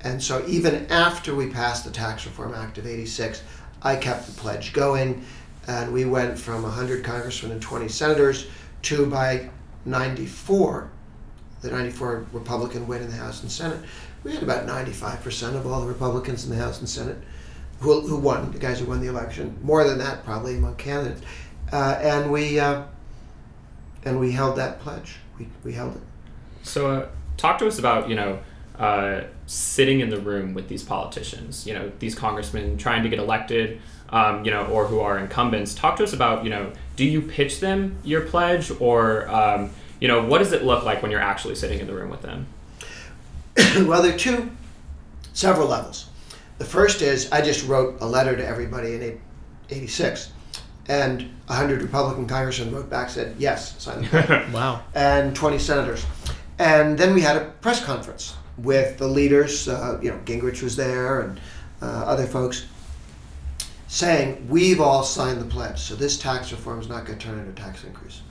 And 0.03 0.23
so 0.23 0.45
even 0.47 0.87
after 0.91 1.35
we 1.35 1.49
passed 1.49 1.85
the 1.85 1.91
Tax 1.91 2.25
Reform 2.25 2.55
Act 2.55 2.79
of 2.79 2.87
86, 2.87 3.43
I 3.83 3.97
kept 3.97 4.27
the 4.27 4.33
pledge 4.33 4.73
going. 4.73 5.25
And 5.67 5.93
we 5.93 6.05
went 6.05 6.39
from 6.39 6.63
100 6.63 7.05
congressmen 7.05 7.53
and 7.53 7.61
20 7.61 7.89
senators 7.89 8.47
to 8.83 9.07
by 9.07 9.51
94, 9.85 10.91
the 11.61 11.71
94 11.71 12.27
Republican 12.33 12.87
win 12.87 13.03
in 13.03 13.11
the 13.11 13.17
House 13.17 13.43
and 13.43 13.51
Senate, 13.51 13.81
we 14.25 14.33
had 14.33 14.43
about 14.43 14.67
95% 14.67 15.55
of 15.55 15.67
all 15.67 15.81
the 15.81 15.87
Republicans 15.87 16.45
in 16.45 16.51
the 16.51 16.57
House 16.57 16.79
and 16.81 16.89
Senate 16.89 17.19
who, 17.81 18.01
who 18.01 18.17
won, 18.17 18.51
the 18.53 18.59
guys 18.59 18.81
who 18.81 18.87
won 18.87 19.01
the 19.01 19.09
election. 19.09 19.57
More 19.63 19.85
than 19.85 19.99
that, 19.99 20.25
probably 20.25 20.57
among 20.57 20.77
candidates. 20.77 21.23
Uh, 21.73 21.99
and 22.01 22.31
we 22.31 22.59
uh, 22.59 22.85
and 24.05 24.19
we 24.19 24.33
held 24.33 24.57
that 24.57 24.81
pledge. 24.81 25.17
We, 25.39 25.49
we 25.65 25.73
held 25.73 25.97
it. 25.97 26.03
So, 26.63 26.91
uh, 26.91 27.09
talk 27.37 27.59
to 27.59 27.67
us 27.67 27.79
about 27.79 28.09
you 28.09 28.17
know 28.17 28.41
uh, 28.79 29.23
sitting 29.47 30.01
in 30.01 30.09
the 30.11 30.21
room 30.21 30.55
with 30.55 30.69
these 30.69 30.83
politicians. 30.83 31.67
You 31.67 31.75
know, 31.75 31.93
these 31.99 32.15
congressmen 32.15 32.79
trying 32.79 33.03
to 33.03 33.09
get 33.09 33.19
elected. 33.19 33.81
Um, 34.11 34.43
you 34.43 34.51
know, 34.51 34.65
or 34.69 34.87
who 34.87 35.01
are 35.01 35.19
incumbents. 35.19 35.75
Talk 35.75 35.99
to 35.99 36.03
us 36.03 36.15
about 36.15 36.43
you 36.43 36.49
know, 36.49 36.73
do 36.97 37.05
you 37.05 37.21
pitch 37.21 37.61
them 37.61 37.99
your 38.05 38.23
pledge, 38.23 38.73
or 38.81 39.29
um, 39.29 39.69
you 40.01 40.09
know, 40.09 40.25
what 40.25 40.39
does 40.39 40.53
it 40.53 40.65
look 40.65 40.85
like 40.85 41.03
when 41.03 41.11
you're 41.11 41.21
actually 41.21 41.55
sitting 41.55 41.81
in 41.81 41.87
the 41.87 41.95
room 41.95 42.11
with 42.11 42.23
them? 42.23 42.47
well, 43.87 44.03
there 44.03 44.15
are 44.15 44.19
two, 44.19 44.51
several 45.33 45.69
levels. 45.69 46.09
The 46.59 46.65
first 46.65 47.03
is 47.03 47.31
I 47.31 47.41
just 47.41 47.67
wrote 47.67 48.01
a 48.01 48.07
letter 48.07 48.37
to 48.37 48.47
everybody 48.47 48.95
in 48.95 49.21
86, 49.71 50.33
and 50.89 51.23
100 51.47 51.83
Republican 51.83 52.27
congressmen 52.27 52.75
wrote 52.75 52.91
back 52.91 53.11
said 53.11 53.37
yes, 53.39 53.81
sign 53.83 54.03
the 54.03 54.09
pledge. 54.09 54.53
Wow. 54.53 54.83
and 54.95 55.35
20 55.35 55.59
senators. 55.59 56.05
And 56.59 56.99
then 56.99 57.15
we 57.15 57.21
had 57.21 57.37
a 57.37 57.45
press 57.61 57.85
conference 57.85 58.35
with 58.57 58.99
the 58.99 59.07
leaders, 59.07 59.69
uh, 59.69 60.01
you 60.03 60.11
know, 60.11 60.19
Gingrich 60.25 60.63
was 60.63 60.75
there 60.75 61.21
and 61.21 61.41
uh, 61.81 61.87
other 61.87 62.27
folks, 62.27 62.67
saying, 63.87 64.47
We've 64.49 64.81
all 64.81 65.05
signed 65.05 65.41
the 65.41 65.45
pledge, 65.45 65.81
so 65.81 65.95
this 65.95 66.19
tax 66.19 66.51
reform 66.51 66.81
is 66.81 66.89
not 66.89 67.07
going 67.07 67.19
to 67.19 67.25
turn 67.25 67.39
into 67.39 67.51
a 67.51 67.55
tax 67.55 67.85
increase. 67.85 68.23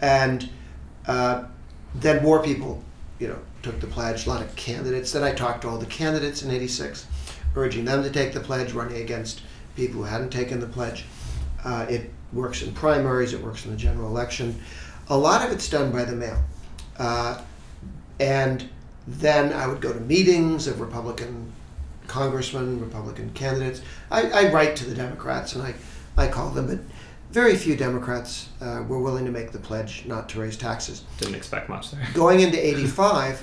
And 0.00 0.50
uh, 1.06 1.44
then 1.94 2.22
more 2.22 2.42
people, 2.42 2.82
you 3.18 3.28
know, 3.28 3.38
took 3.62 3.80
the 3.80 3.86
pledge, 3.86 4.26
a 4.26 4.28
lot 4.28 4.42
of 4.42 4.54
candidates. 4.56 5.12
Then 5.12 5.22
I 5.22 5.32
talked 5.32 5.62
to 5.62 5.68
all 5.68 5.78
the 5.78 5.86
candidates 5.86 6.42
in 6.42 6.50
86, 6.50 7.06
urging 7.54 7.84
them 7.84 8.02
to 8.02 8.10
take 8.10 8.32
the 8.32 8.40
pledge, 8.40 8.72
running 8.72 9.00
against 9.00 9.42
people 9.76 10.00
who 10.00 10.06
hadn't 10.06 10.30
taken 10.30 10.60
the 10.60 10.66
pledge. 10.66 11.04
Uh, 11.64 11.86
it 11.88 12.10
works 12.32 12.62
in 12.62 12.72
primaries, 12.72 13.32
it 13.32 13.40
works 13.40 13.64
in 13.64 13.70
the 13.70 13.76
general 13.76 14.08
election. 14.08 14.60
A 15.08 15.16
lot 15.16 15.46
of 15.46 15.52
it's 15.52 15.68
done 15.68 15.92
by 15.92 16.04
the 16.04 16.16
mail. 16.16 16.42
Uh, 16.98 17.40
and 18.18 18.68
then 19.06 19.52
I 19.52 19.66
would 19.66 19.80
go 19.80 19.92
to 19.92 20.00
meetings 20.00 20.66
of 20.66 20.80
Republican 20.80 21.52
congressmen, 22.06 22.80
Republican 22.80 23.30
candidates. 23.32 23.80
I, 24.10 24.30
I 24.30 24.52
write 24.52 24.76
to 24.76 24.84
the 24.84 24.94
Democrats 24.94 25.54
and 25.54 25.62
I, 25.62 25.74
I 26.16 26.28
call 26.28 26.50
them, 26.50 26.66
but 26.66 26.78
very 27.32 27.56
few 27.56 27.76
Democrats 27.76 28.50
uh, 28.60 28.84
were 28.86 29.00
willing 29.00 29.24
to 29.24 29.30
make 29.30 29.52
the 29.52 29.58
pledge 29.58 30.04
not 30.06 30.28
to 30.30 30.40
raise 30.40 30.56
taxes. 30.56 31.04
Didn't 31.18 31.34
expect 31.34 31.68
much 31.68 31.90
there. 31.90 32.06
Going 32.14 32.40
into 32.40 32.64
85, 32.64 33.42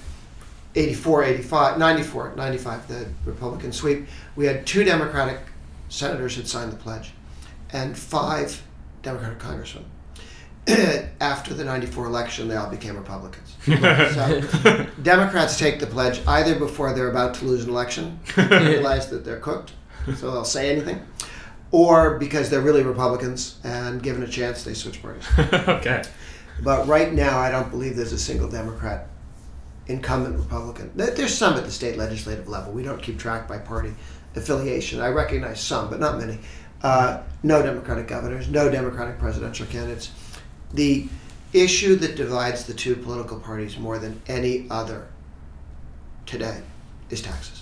84, 0.76 1.24
85, 1.24 1.78
94, 1.80 2.34
95, 2.36 2.88
the 2.88 3.08
Republican 3.26 3.72
sweep, 3.72 4.08
we 4.36 4.46
had 4.46 4.66
two 4.68 4.84
Democratic 4.84 5.40
senators 5.90 6.36
had 6.36 6.48
signed 6.48 6.72
the 6.72 6.78
pledge 6.78 7.12
and 7.72 7.98
five 7.98 8.62
Democratic 9.02 9.40
congressmen. 9.40 9.86
After 11.20 11.56
the 11.56 11.64
94 11.64 12.06
election, 12.06 12.48
they 12.48 12.56
all 12.56 12.70
became 12.70 12.96
Republicans. 12.96 13.56
so 13.66 14.86
Democrats 15.02 15.58
take 15.58 15.80
the 15.80 15.88
pledge 15.88 16.22
either 16.28 16.58
before 16.60 16.94
they're 16.94 17.10
about 17.10 17.34
to 17.36 17.46
lose 17.46 17.64
an 17.64 17.72
election, 17.72 18.20
realize 18.38 19.10
that 19.10 19.26
they're 19.26 19.40
cooked, 19.40 19.72
so 20.16 20.32
they'll 20.32 20.46
say 20.46 20.70
anything, 20.70 21.02
or 21.72 22.18
because 22.18 22.50
they're 22.50 22.62
really 22.62 22.84
Republicans 22.84 23.60
and 23.64 24.02
given 24.02 24.24
a 24.24 24.28
chance 24.28 24.64
they 24.64 24.74
switch 24.74 25.02
parties. 25.02 25.26
okay. 25.38 26.04
But 26.64 26.88
right 26.88 27.14
now, 27.14 27.40
I 27.40 27.52
don't 27.52 27.70
believe 27.70 27.96
there's 27.96 28.14
a 28.14 28.20
single 28.20 28.50
Democrat 28.50 29.08
incumbent 29.88 30.38
Republican. 30.38 30.92
There's 30.96 31.36
some 31.36 31.56
at 31.56 31.66
the 31.66 31.72
state 31.72 31.98
legislative 31.98 32.48
level. 32.48 32.74
We 32.74 32.84
don't 32.84 33.02
keep 33.02 33.18
track 33.18 33.48
by 33.48 33.58
party 33.58 33.94
affiliation. 34.36 35.02
I 35.02 35.08
recognize 35.08 35.60
some, 35.60 35.90
but 35.90 36.00
not 36.00 36.18
many. 36.18 36.40
Uh, 36.82 37.24
no 37.44 37.62
Democratic 37.62 38.08
governors, 38.08 38.50
no 38.50 38.70
Democratic 38.70 39.20
presidential 39.20 39.66
candidates. 39.66 40.12
The 40.74 41.08
issue 41.54 41.96
that 41.98 42.16
divides 42.16 42.66
the 42.66 42.74
two 42.74 42.96
political 42.96 43.40
parties 43.40 43.78
more 43.78 43.98
than 43.98 44.22
any 44.28 44.68
other 44.70 45.08
today 46.26 46.62
is 47.10 47.22
taxes. 47.22 47.59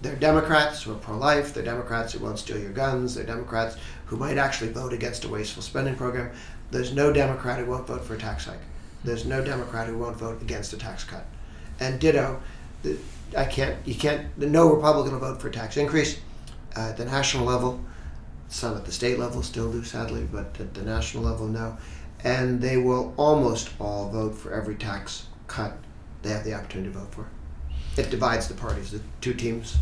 They're 0.00 0.16
Democrats 0.16 0.82
who 0.82 0.92
are 0.92 0.98
pro 0.98 1.16
life, 1.16 1.52
they're 1.52 1.64
Democrats 1.64 2.12
who 2.12 2.20
won't 2.20 2.38
steal 2.38 2.58
your 2.58 2.70
guns, 2.70 3.14
they're 3.14 3.24
Democrats 3.24 3.76
who 4.06 4.16
might 4.16 4.38
actually 4.38 4.70
vote 4.70 4.92
against 4.92 5.24
a 5.24 5.28
wasteful 5.28 5.62
spending 5.62 5.96
program. 5.96 6.30
There's 6.70 6.94
no 6.94 7.12
Democrat 7.12 7.58
who 7.58 7.66
won't 7.66 7.86
vote 7.86 8.04
for 8.04 8.14
a 8.14 8.18
tax 8.18 8.44
hike. 8.44 8.60
There's 9.02 9.26
no 9.26 9.44
Democrat 9.44 9.88
who 9.88 9.98
won't 9.98 10.16
vote 10.16 10.40
against 10.40 10.72
a 10.72 10.76
tax 10.76 11.02
cut. 11.02 11.26
And 11.80 11.98
ditto, 11.98 12.40
I 13.36 13.44
can't, 13.44 13.76
you 13.86 13.94
can't, 13.94 14.36
no 14.38 14.72
Republican 14.72 15.12
will 15.12 15.20
vote 15.20 15.40
for 15.40 15.48
a 15.48 15.52
tax 15.52 15.76
increase 15.76 16.18
uh, 16.76 16.90
at 16.90 16.96
the 16.96 17.04
national 17.04 17.44
level. 17.44 17.80
Some 18.48 18.76
at 18.76 18.84
the 18.84 18.92
state 18.92 19.18
level 19.18 19.42
still 19.42 19.70
do, 19.70 19.84
sadly, 19.84 20.26
but 20.30 20.58
at 20.60 20.74
the 20.74 20.82
national 20.82 21.24
level, 21.24 21.46
no. 21.46 21.76
And 22.24 22.60
they 22.60 22.76
will 22.76 23.14
almost 23.16 23.70
all 23.78 24.08
vote 24.08 24.34
for 24.34 24.52
every 24.52 24.74
tax 24.74 25.26
cut 25.46 25.76
they 26.22 26.30
have 26.30 26.44
the 26.44 26.54
opportunity 26.54 26.92
to 26.92 26.98
vote 26.98 27.12
for. 27.12 27.26
It 27.98 28.10
divides 28.10 28.48
the 28.48 28.54
parties. 28.54 28.90
The 28.92 29.00
two 29.20 29.34
teams 29.34 29.76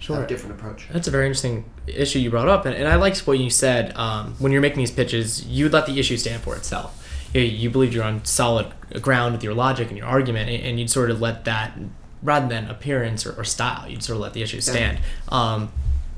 Sure. 0.00 0.14
have 0.16 0.26
a 0.26 0.28
different 0.28 0.54
approach. 0.54 0.86
That's 0.92 1.08
a 1.08 1.10
very 1.10 1.26
interesting 1.26 1.64
issue 1.88 2.20
you 2.20 2.30
brought 2.30 2.48
up, 2.48 2.66
and, 2.66 2.74
and 2.76 2.86
I 2.86 2.94
liked 2.94 3.26
what 3.26 3.38
you 3.40 3.50
said. 3.50 3.96
Um, 3.96 4.34
when 4.38 4.52
you're 4.52 4.60
making 4.60 4.78
these 4.78 4.92
pitches, 4.92 5.44
you 5.44 5.64
would 5.64 5.72
let 5.72 5.86
the 5.86 5.98
issue 5.98 6.16
stand 6.16 6.42
for 6.42 6.54
itself. 6.54 7.04
You, 7.34 7.40
you 7.42 7.68
believed 7.68 7.94
you're 7.94 8.04
on 8.04 8.24
solid 8.24 8.68
ground 9.02 9.34
with 9.34 9.42
your 9.42 9.54
logic 9.54 9.88
and 9.88 9.98
your 9.98 10.06
argument, 10.06 10.50
and, 10.50 10.62
and 10.62 10.78
you'd 10.78 10.88
sort 10.90 11.10
of 11.10 11.20
let 11.20 11.44
that, 11.46 11.76
rather 12.22 12.46
than 12.46 12.70
appearance 12.70 13.26
or, 13.26 13.32
or 13.32 13.42
style, 13.42 13.88
you'd 13.88 14.04
sort 14.04 14.16
of 14.16 14.22
let 14.22 14.34
the 14.34 14.42
issue 14.42 14.60
stand. 14.60 15.00
Um, 15.30 15.72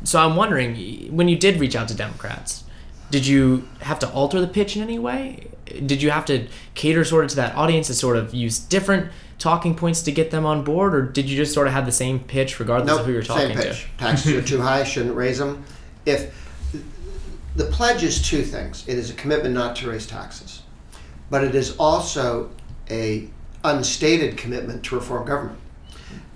so 0.04 0.18
I'm 0.18 0.36
wondering, 0.36 1.14
when 1.16 1.28
you 1.28 1.36
did 1.36 1.58
reach 1.58 1.74
out 1.74 1.88
to 1.88 1.94
Democrats, 1.94 2.64
did 3.10 3.26
you 3.26 3.68
have 3.80 3.98
to 4.00 4.08
alter 4.10 4.40
the 4.40 4.46
pitch 4.46 4.76
in 4.76 4.82
any 4.82 4.98
way? 4.98 5.48
Did 5.64 6.02
you 6.02 6.10
have 6.10 6.24
to 6.26 6.48
cater 6.74 7.04
sort 7.04 7.24
of 7.24 7.30
to 7.30 7.36
that 7.36 7.54
audience 7.54 7.88
and 7.88 7.96
sort 7.96 8.16
of 8.16 8.34
use 8.34 8.58
different 8.58 9.10
talking 9.38 9.74
points 9.74 10.02
to 10.02 10.12
get 10.12 10.30
them 10.30 10.44
on 10.44 10.62
board, 10.64 10.94
or 10.94 11.02
did 11.02 11.28
you 11.30 11.36
just 11.36 11.54
sort 11.54 11.66
of 11.66 11.72
have 11.72 11.86
the 11.86 11.92
same 11.92 12.20
pitch 12.20 12.60
regardless 12.60 12.88
Nope, 12.88 13.00
of 13.00 13.06
who 13.06 13.12
you're 13.12 13.22
talking 13.22 13.48
same 13.48 13.56
to? 13.56 13.62
pitch. 13.62 13.88
Taxes 13.96 14.32
are 14.34 14.42
too 14.42 14.60
high, 14.60 14.84
shouldn't 14.84 15.14
raise 15.14 15.38
them. 15.38 15.64
If 16.04 16.34
the 17.56 17.64
pledge 17.64 18.02
is 18.02 18.20
two 18.20 18.42
things, 18.42 18.86
it 18.86 18.98
is 18.98 19.10
a 19.10 19.14
commitment 19.14 19.54
not 19.54 19.76
to 19.76 19.90
raise 19.90 20.06
taxes, 20.06 20.62
but 21.30 21.42
it 21.42 21.54
is 21.54 21.74
also 21.78 22.50
a 22.90 23.30
unstated 23.64 24.36
commitment 24.36 24.82
to 24.84 24.96
reform 24.96 25.26
government, 25.26 25.58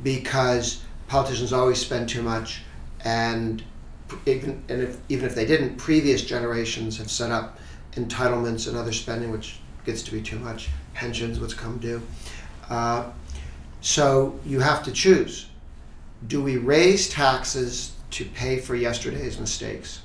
because 0.02 0.82
politicians 1.08 1.52
always 1.52 1.78
spend 1.78 2.08
too 2.08 2.22
much, 2.22 2.62
and 3.04 3.62
even 4.26 4.62
and 4.68 4.82
if 4.82 4.98
even 5.08 5.26
if 5.26 5.34
they 5.34 5.46
didn't, 5.46 5.76
previous 5.76 6.22
generations 6.22 6.98
have 6.98 7.10
set 7.10 7.30
up 7.30 7.58
entitlements 7.92 8.68
and 8.68 8.76
other 8.76 8.92
spending 8.92 9.30
which 9.30 9.58
gets 9.84 10.02
to 10.02 10.12
be 10.12 10.20
too 10.20 10.38
much. 10.38 10.68
Pensions, 10.94 11.40
what's 11.40 11.54
come 11.54 11.78
due. 11.78 12.02
Uh, 12.68 13.10
so 13.80 14.38
you 14.46 14.60
have 14.60 14.82
to 14.84 14.92
choose. 14.92 15.48
Do 16.26 16.42
we 16.42 16.56
raise 16.56 17.08
taxes 17.08 17.92
to 18.12 18.24
pay 18.24 18.58
for 18.58 18.74
yesterday's 18.74 19.38
mistakes 19.38 20.02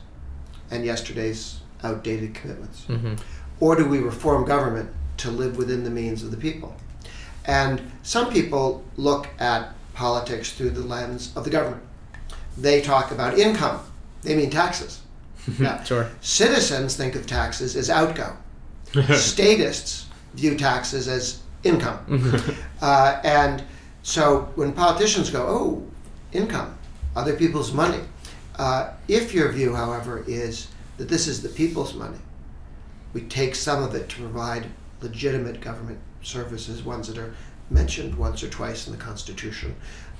and 0.71 0.83
yesterday's 0.83 1.59
outdated 1.83 2.33
commitments? 2.33 2.85
Mm-hmm. 2.87 3.15
Or 3.59 3.75
do 3.75 3.85
we 3.85 3.99
reform 3.99 4.45
government 4.45 4.89
to 5.17 5.31
live 5.31 5.57
within 5.57 5.83
the 5.83 5.89
means 5.89 6.23
of 6.23 6.31
the 6.31 6.37
people? 6.37 6.75
And 7.45 7.81
some 8.03 8.31
people 8.31 8.83
look 8.97 9.27
at 9.39 9.73
politics 9.93 10.53
through 10.53 10.71
the 10.71 10.81
lens 10.81 11.35
of 11.35 11.43
the 11.43 11.49
government. 11.49 11.83
They 12.57 12.81
talk 12.81 13.11
about 13.11 13.37
income, 13.37 13.79
they 14.23 14.35
mean 14.35 14.49
taxes. 14.49 15.01
Yeah. 15.57 15.83
Sure. 15.83 16.07
Citizens 16.21 16.95
think 16.95 17.15
of 17.15 17.25
taxes 17.25 17.75
as 17.75 17.89
outgo. 17.89 18.37
Statists 19.15 20.05
view 20.35 20.55
taxes 20.55 21.07
as 21.07 21.41
income. 21.63 21.99
Uh, 22.81 23.19
and 23.25 23.61
so 24.03 24.49
when 24.55 24.71
politicians 24.71 25.29
go, 25.29 25.45
oh, 25.45 25.83
income, 26.31 26.77
other 27.13 27.35
people's 27.35 27.73
money. 27.73 27.99
Uh, 28.57 28.91
if 29.09 29.33
your 29.33 29.51
view, 29.51 29.75
however, 29.75 30.23
is 30.27 30.67
that 30.97 31.09
this 31.09 31.27
is 31.27 31.41
the 31.41 31.49
people's 31.49 31.93
money, 31.93 32.17
we 33.11 33.21
take 33.21 33.53
some 33.53 33.83
of 33.83 33.95
it 33.95 34.07
to 34.09 34.21
provide 34.21 34.67
legitimate 35.01 35.59
government 35.59 35.99
services, 36.21 36.83
ones 36.83 37.07
that 37.07 37.17
are 37.17 37.35
mentioned 37.69 38.15
once 38.15 38.43
or 38.43 38.49
twice 38.49 38.87
in 38.87 38.93
the 38.93 38.99
Constitution. 39.03 39.75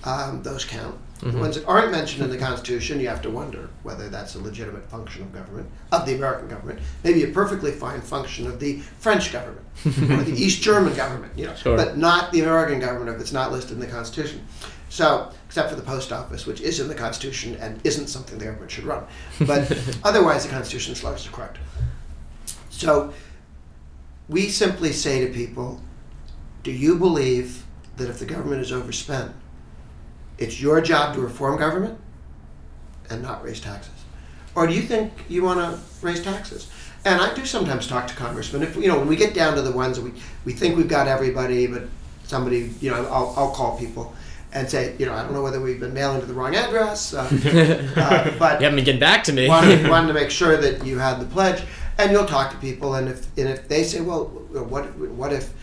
Um, 0.06 0.42
those 0.44 0.64
count. 0.64 0.98
The 1.20 1.38
ones 1.38 1.56
that 1.56 1.66
aren't 1.68 1.92
mentioned 1.92 2.24
in 2.24 2.30
the 2.30 2.38
Constitution, 2.38 3.02
you 3.02 3.10
have 3.10 3.22
to 3.24 3.30
wonder 3.30 3.70
whether 3.84 4.08
that's 4.08 4.36
a 4.36 4.40
legitimate 4.40 4.90
function 4.90 5.24
of 5.24 5.34
government, 5.34 5.70
of 5.92 6.06
the 6.06 6.16
American 6.16 6.48
government. 6.48 6.80
Maybe 7.04 7.24
a 7.26 7.28
perfectly 7.28 7.72
fine 7.74 8.00
function 8.00 8.48
of 8.48 8.62
the 8.62 8.80
French 8.80 9.34
government 9.34 9.66
or 9.86 10.24
the 10.24 10.32
East 10.32 10.62
German 10.62 10.96
government, 10.96 11.34
you 11.38 11.48
know, 11.48 11.56
Sure. 11.56 11.76
but 11.76 11.98
not 11.98 12.32
the 12.32 12.40
American 12.40 12.80
government 12.80 13.14
if 13.14 13.20
it's 13.20 13.34
not 13.34 13.52
listed 13.52 13.74
in 13.74 13.80
the 13.82 13.88
Constitution. 13.88 14.46
So, 14.88 15.30
except 15.46 15.70
for 15.70 15.76
the 15.76 15.82
post 15.82 16.14
office, 16.14 16.46
which 16.46 16.62
is 16.62 16.80
in 16.80 16.88
the 16.88 16.96
Constitution 16.96 17.58
and 17.60 17.82
isn't 17.84 18.08
something 18.08 18.38
the 18.40 18.46
government 18.46 18.72
should 18.72 18.86
run. 18.86 19.04
But 19.46 19.78
otherwise, 20.06 20.46
the 20.46 20.50
Constitution 20.50 20.94
is 20.94 21.04
largely 21.04 21.32
correct. 21.34 21.58
So, 22.70 23.14
we 24.30 24.48
simply 24.48 24.94
say 24.94 25.28
to 25.28 25.34
people, 25.34 25.82
do 26.64 26.72
you 26.72 26.96
believe 26.96 27.64
that 27.98 28.10
if 28.10 28.20
the 28.20 28.26
government 28.26 28.62
is 28.62 28.72
overspent, 28.72 29.34
it's 30.38 30.62
your 30.62 30.82
job 30.82 31.16
to 31.16 31.22
reform 31.22 31.58
government 31.58 32.00
and 33.10 33.22
not 33.22 33.44
raise 33.44 33.60
taxes? 33.60 33.94
Or 34.56 34.68
do 34.68 34.74
you 34.74 34.82
think 34.82 35.14
you 35.28 35.44
want 35.44 35.60
to 35.60 35.80
raise 36.06 36.24
taxes? 36.24 36.70
And 37.06 37.22
I 37.22 37.34
do 37.34 37.46
sometimes 37.46 37.88
talk 37.88 38.08
to 38.08 38.14
congressmen. 38.16 38.62
If 38.62 38.76
you 38.76 38.88
know, 38.88 39.00
when 39.00 39.08
we 39.08 39.16
get 39.16 39.34
down 39.34 39.56
to 39.56 39.62
the 39.62 39.72
ones 39.72 39.98
that 39.98 40.04
we, 40.04 40.12
we 40.44 40.54
think 40.54 40.76
we've 40.76 40.88
got 40.88 41.08
everybody, 41.08 41.66
but 41.68 41.84
somebody, 42.24 42.74
you 42.82 42.92
know, 42.92 43.06
I'll, 43.06 43.34
I'll 43.38 43.52
call 43.52 43.78
people 43.78 44.14
and 44.52 44.70
say, 44.70 44.96
you 44.98 45.06
know, 45.06 45.14
I 45.14 45.24
don't 45.24 45.34
know 45.34 45.44
whether 45.44 45.62
we've 45.62 45.80
been 45.80 45.94
mailing 45.94 46.20
to 46.22 46.26
the 46.26 46.34
wrong 46.34 46.56
address, 46.56 47.14
uh, 47.14 47.20
uh, 47.96 48.38
but 48.40 48.60
You 48.60 48.66
haven't 48.66 48.76
been 48.78 48.86
getting 48.86 49.00
back 49.00 49.24
to 49.26 49.34
me. 49.34 49.48
wanted, 49.48 49.88
wanted 49.90 50.08
to 50.08 50.14
make 50.14 50.32
sure 50.32 50.58
that 50.58 50.86
you 50.86 50.98
had 50.98 51.20
the 51.20 51.26
pledge, 51.26 51.64
and 51.98 52.12
you'll 52.12 52.26
talk 52.26 52.52
to 52.52 52.58
people, 52.58 52.96
and 52.96 53.08
if 53.08 53.28
and 53.38 53.48
if 53.48 53.68
they 53.68 53.84
say, 53.84 54.02
well, 54.02 54.26
what 54.26 54.86
what 54.96 55.32
if 55.32 55.54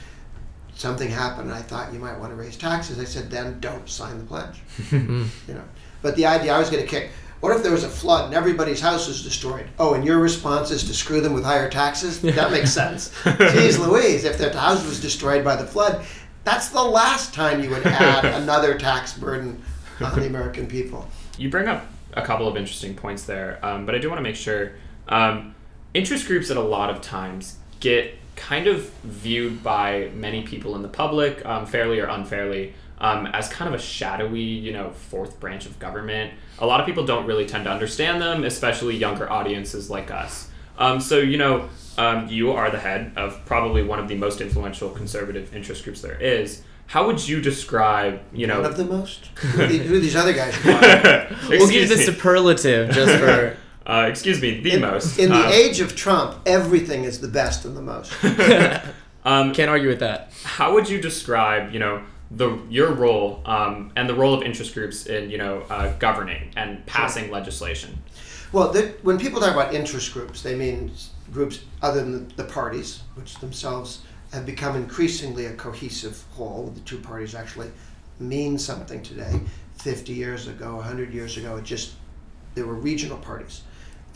something 0.76 1.08
happened, 1.08 1.48
and 1.48 1.58
I 1.58 1.62
thought 1.62 1.92
you 1.92 1.98
might 1.98 2.18
want 2.18 2.30
to 2.30 2.36
raise 2.36 2.56
taxes, 2.56 3.00
I 3.00 3.04
said, 3.04 3.30
then 3.30 3.58
don't 3.60 3.88
sign 3.88 4.18
the 4.18 4.24
pledge, 4.24 4.60
you 4.92 5.28
know. 5.48 5.64
But 6.02 6.16
the 6.16 6.26
idea 6.26 6.52
I 6.52 6.58
was 6.58 6.70
going 6.70 6.82
to 6.82 6.88
kick. 6.88 7.10
What 7.40 7.54
if 7.54 7.62
there 7.62 7.72
was 7.72 7.84
a 7.84 7.88
flood 7.88 8.26
and 8.26 8.34
everybody's 8.34 8.80
house 8.80 9.06
was 9.06 9.22
destroyed? 9.22 9.68
Oh, 9.78 9.92
and 9.92 10.04
your 10.04 10.18
response 10.18 10.70
is 10.70 10.84
to 10.84 10.94
screw 10.94 11.20
them 11.20 11.34
with 11.34 11.44
higher 11.44 11.68
taxes? 11.68 12.20
That 12.22 12.50
makes 12.50 12.72
sense. 12.72 13.10
Jeez 13.24 13.78
Louise, 13.78 14.24
if 14.24 14.38
their 14.38 14.52
house 14.52 14.84
was 14.86 15.00
destroyed 15.00 15.44
by 15.44 15.54
the 15.54 15.66
flood, 15.66 16.04
that's 16.44 16.70
the 16.70 16.82
last 16.82 17.34
time 17.34 17.62
you 17.62 17.68
would 17.70 17.86
add 17.86 18.24
another 18.42 18.78
tax 18.78 19.12
burden 19.12 19.62
on 20.00 20.18
the 20.18 20.26
American 20.26 20.66
people. 20.66 21.06
You 21.36 21.50
bring 21.50 21.68
up 21.68 21.86
a 22.14 22.22
couple 22.22 22.48
of 22.48 22.56
interesting 22.56 22.94
points 22.94 23.24
there, 23.24 23.58
um, 23.64 23.84
but 23.84 23.94
I 23.94 23.98
do 23.98 24.08
want 24.08 24.18
to 24.18 24.22
make 24.22 24.36
sure 24.36 24.72
um, 25.08 25.54
interest 25.92 26.26
groups 26.26 26.50
at 26.50 26.56
a 26.56 26.62
lot 26.62 26.88
of 26.88 27.02
times 27.02 27.58
get 27.80 28.14
kind 28.36 28.66
of 28.66 28.88
viewed 29.02 29.62
by 29.62 30.10
many 30.14 30.42
people 30.42 30.76
in 30.76 30.82
the 30.82 30.88
public, 30.88 31.44
um, 31.46 31.66
fairly 31.66 31.98
or 31.98 32.06
unfairly, 32.06 32.74
um, 32.98 33.26
as 33.26 33.48
kind 33.48 33.72
of 33.72 33.78
a 33.78 33.82
shadowy, 33.82 34.40
you 34.40 34.72
know, 34.72 34.90
fourth 34.90 35.40
branch 35.40 35.66
of 35.66 35.78
government. 35.78 36.32
A 36.58 36.66
lot 36.66 36.80
of 36.80 36.86
people 36.86 37.04
don't 37.04 37.26
really 37.26 37.46
tend 37.46 37.64
to 37.64 37.70
understand 37.70 38.20
them, 38.22 38.44
especially 38.44 38.96
younger 38.96 39.30
audiences 39.30 39.90
like 39.90 40.10
us. 40.10 40.48
Um, 40.78 41.00
so, 41.00 41.18
you 41.18 41.38
know, 41.38 41.68
um, 41.98 42.28
you 42.28 42.52
are 42.52 42.70
the 42.70 42.78
head 42.78 43.12
of 43.16 43.44
probably 43.46 43.82
one 43.82 43.98
of 43.98 44.08
the 44.08 44.14
most 44.16 44.40
influential 44.40 44.90
conservative 44.90 45.54
interest 45.56 45.84
groups 45.84 46.02
there 46.02 46.20
is. 46.20 46.62
How 46.88 47.06
would 47.06 47.26
you 47.26 47.40
describe, 47.40 48.20
you 48.32 48.46
know, 48.46 48.60
One 48.60 48.70
of 48.70 48.76
the 48.76 48.84
most. 48.84 49.26
Who 49.38 49.62
are 49.62 49.66
the- 49.66 49.78
who 49.78 49.96
are 49.96 49.98
these 49.98 50.14
other 50.14 50.32
guys? 50.34 50.54
we'll 50.64 51.68
give 51.68 51.82
Excuse 51.82 51.88
the 51.88 51.96
superlative 51.98 52.90
just 52.90 53.18
for. 53.18 53.56
Uh, 53.86 54.06
excuse 54.08 54.42
me, 54.42 54.60
the 54.60 54.72
in, 54.72 54.80
most. 54.80 55.18
in 55.18 55.30
the 55.30 55.36
Uh, 55.36 55.50
age 55.50 55.80
of 55.80 55.94
Trump, 55.94 56.36
everything 56.44 57.04
is 57.04 57.20
the 57.20 57.28
best 57.28 57.64
and 57.64 57.76
the 57.76 57.82
most. 57.82 58.12
um, 59.24 59.54
Can't 59.54 59.70
argue 59.70 59.88
with 59.88 60.00
that. 60.00 60.32
how 60.42 60.74
would 60.74 60.88
you 60.88 61.00
describe, 61.00 61.72
you 61.72 61.78
know, 61.78 62.02
the 62.32 62.58
your 62.68 62.92
role 62.92 63.40
um, 63.46 63.92
and 63.94 64.08
the 64.08 64.14
role 64.14 64.34
of 64.34 64.42
interest 64.42 64.74
groups 64.74 65.06
in, 65.06 65.30
you 65.30 65.38
know, 65.38 65.62
uh, 65.70 65.92
governing 66.00 66.50
and 66.56 66.84
passing 66.86 67.30
legislation? 67.30 67.96
Well, 68.50 68.72
the, 68.72 68.94
when 69.02 69.18
people 69.18 69.40
talk 69.40 69.52
about 69.52 69.72
interest 69.72 70.12
groups, 70.12 70.42
they 70.42 70.56
mean 70.56 70.90
groups 71.32 71.60
other 71.82 72.00
than 72.00 72.28
the, 72.28 72.34
the 72.42 72.44
parties, 72.44 73.02
which 73.14 73.36
themselves 73.38 74.00
have 74.32 74.44
become 74.44 74.74
increasingly 74.74 75.46
a 75.46 75.52
cohesive 75.54 76.24
whole. 76.32 76.72
The 76.74 76.80
two 76.80 76.98
parties 76.98 77.36
actually 77.36 77.70
mean 78.18 78.58
something 78.58 79.02
today. 79.02 79.40
50 79.76 80.12
years 80.12 80.48
ago, 80.48 80.76
100 80.76 81.12
years 81.12 81.36
ago, 81.36 81.56
it 81.56 81.64
just 81.64 81.92
there 82.56 82.66
were 82.66 82.74
regional 82.74 83.18
parties. 83.18 83.62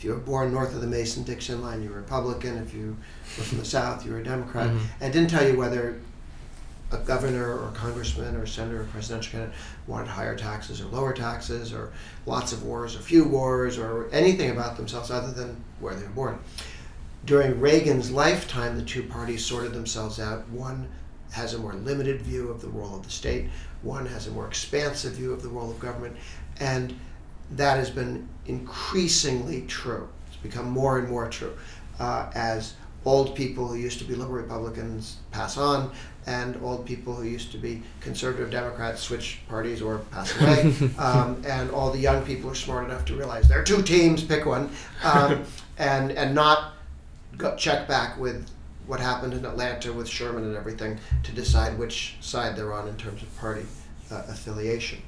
If 0.01 0.05
you 0.05 0.13
were 0.13 0.17
born 0.19 0.51
north 0.51 0.73
of 0.73 0.81
the 0.81 0.87
Mason 0.87 1.21
Dixon 1.21 1.61
line, 1.61 1.83
you 1.83 1.89
were 1.89 1.97
a 1.97 2.01
Republican. 2.01 2.57
If 2.57 2.73
you 2.73 2.97
were 3.37 3.43
from 3.43 3.59
the 3.59 3.65
South, 3.65 4.03
you 4.03 4.11
were 4.11 4.17
a 4.17 4.23
Democrat. 4.23 4.67
Mhm. 4.67 4.79
And 4.99 5.09
it 5.09 5.13
didn't 5.15 5.29
tell 5.29 5.47
you 5.47 5.55
whether 5.55 5.93
a 6.91 6.97
governor 6.97 7.53
or 7.53 7.69
congressman 7.75 8.35
or 8.35 8.47
senator 8.47 8.81
or 8.81 8.85
presidential 8.85 9.31
candidate 9.31 9.53
wanted 9.85 10.07
higher 10.07 10.35
taxes 10.35 10.81
or 10.81 10.85
lower 10.85 11.13
taxes 11.13 11.71
or 11.71 11.91
lots 12.25 12.51
of 12.51 12.63
wars 12.63 12.95
or 12.95 12.99
few 13.01 13.25
wars 13.25 13.77
or 13.77 14.09
anything 14.11 14.49
about 14.49 14.75
themselves 14.75 15.11
other 15.11 15.31
than 15.31 15.57
where 15.79 15.93
they 15.93 16.01
were 16.01 16.09
born. 16.09 16.39
During 17.23 17.59
Reagan's 17.61 18.09
lifetime, 18.09 18.77
the 18.77 18.83
two 18.83 19.03
parties 19.03 19.45
sorted 19.45 19.71
themselves 19.71 20.19
out. 20.19 20.49
One 20.49 20.87
has 21.33 21.53
a 21.53 21.59
more 21.59 21.73
limited 21.73 22.23
view 22.23 22.49
of 22.49 22.61
the 22.61 22.69
role 22.69 22.95
of 22.95 23.03
the 23.03 23.11
state, 23.11 23.51
one 23.83 24.07
has 24.07 24.25
a 24.25 24.31
more 24.31 24.47
expansive 24.47 25.13
view 25.13 25.31
of 25.31 25.43
the 25.43 25.49
role 25.49 25.69
of 25.69 25.79
government, 25.79 26.15
and 26.59 26.95
that 27.51 27.77
has 27.77 27.91
been 27.91 28.27
increasingly 28.45 29.63
true. 29.67 30.07
It's 30.27 30.37
become 30.37 30.69
more 30.69 30.99
and 30.99 31.09
more 31.09 31.29
true 31.29 31.53
uh, 31.99 32.31
as 32.33 32.73
old 33.05 33.35
people 33.35 33.67
who 33.67 33.75
used 33.75 33.99
to 33.99 34.05
be 34.05 34.15
liberal 34.15 34.41
Republicans 34.41 35.17
pass 35.31 35.57
on, 35.57 35.91
and 36.27 36.55
old 36.63 36.85
people 36.85 37.15
who 37.15 37.23
used 37.23 37.51
to 37.51 37.57
be 37.57 37.81
conservative 37.99 38.51
Democrats 38.51 39.01
switch 39.01 39.39
parties 39.47 39.81
or 39.81 39.99
pass 40.11 40.35
away, 40.41 40.73
um, 40.97 41.41
and 41.45 41.71
all 41.71 41.91
the 41.91 41.99
young 41.99 42.23
people 42.23 42.49
are 42.49 42.55
smart 42.55 42.85
enough 42.85 43.05
to 43.05 43.15
realize 43.15 43.47
there 43.47 43.59
are 43.59 43.63
two 43.63 43.81
teams, 43.81 44.23
pick 44.23 44.45
one, 44.45 44.69
um, 45.03 45.43
and 45.77 46.11
and 46.11 46.35
not 46.35 46.73
go, 47.37 47.55
check 47.55 47.87
back 47.87 48.19
with 48.19 48.47
what 48.87 48.99
happened 48.99 49.33
in 49.33 49.45
Atlanta 49.45 49.93
with 49.93 50.07
Sherman 50.07 50.43
and 50.43 50.55
everything 50.55 50.99
to 51.23 51.31
decide 51.31 51.77
which 51.77 52.17
side 52.19 52.55
they're 52.55 52.73
on 52.73 52.87
in 52.87 52.97
terms 52.97 53.21
of 53.21 53.35
party 53.37 53.65
uh, 54.11 54.23
affiliation. 54.27 55.01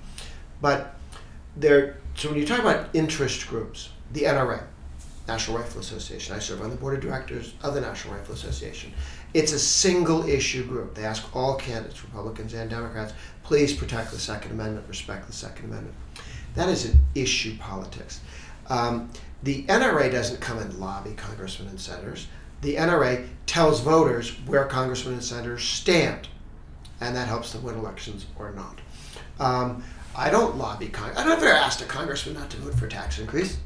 But 0.62 0.96
there, 1.56 1.98
so 2.16 2.30
when 2.30 2.38
you 2.38 2.46
talk 2.46 2.60
about 2.60 2.90
interest 2.94 3.48
groups, 3.48 3.90
the 4.12 4.24
NRA, 4.24 4.64
National 5.28 5.58
Rifle 5.58 5.80
Association, 5.80 6.36
I 6.36 6.40
serve 6.40 6.62
on 6.62 6.70
the 6.70 6.76
board 6.76 6.96
of 6.96 7.02
directors 7.02 7.54
of 7.64 7.74
the 7.74 7.82
National 7.82 8.16
Rifle 8.16 8.34
Association. 8.34 8.92
It's 9.34 9.54
a 9.54 9.60
single 9.60 10.28
issue 10.28 10.66
group. 10.66 10.96
They 10.96 11.06
ask 11.06 11.24
all 11.36 11.56
candidates, 11.56 12.04
Republicans 12.04 12.54
and 12.54 12.70
Democrats, 12.70 13.14
please 13.44 13.74
protect 13.74 14.12
the 14.12 14.20
Second 14.20 14.52
Amendment, 14.52 14.88
respect 14.88 15.28
the 15.28 15.34
Second 15.34 15.66
Amendment. 15.66 15.96
That 16.56 16.70
is 16.70 16.86
an 16.86 17.00
issue 17.16 17.58
politics. 17.58 18.20
Um, 18.68 19.10
the 19.44 19.64
NRA 19.64 20.12
doesn't 20.12 20.40
come 20.40 20.60
and 20.60 20.74
lobby 20.76 21.14
congressmen 21.14 21.70
and 21.70 21.80
senators. 21.80 22.28
The 22.62 22.76
NRA 22.76 23.28
tells 23.46 23.82
voters 23.82 24.32
where 24.46 24.66
congressmen 24.66 25.16
and 25.16 25.24
senators 25.24 25.64
stand, 25.64 26.28
and 27.02 27.16
that 27.16 27.28
helps 27.28 27.52
them 27.52 27.64
win 27.64 27.76
elections 27.76 28.26
or 28.38 28.52
not. 28.52 28.80
Um, 29.40 29.84
I 30.16 30.30
don't 30.30 30.58
lobby. 30.58 30.88
Con- 30.90 31.12
I 31.16 31.24
don't 31.24 31.34
ever 31.34 31.48
ask 31.48 31.82
a 31.82 31.86
congressman 31.86 32.36
not 32.36 32.50
to 32.52 32.58
vote 32.58 32.76
for 32.76 32.86
a 32.86 32.90
tax 32.90 33.20
increase. 33.20 33.58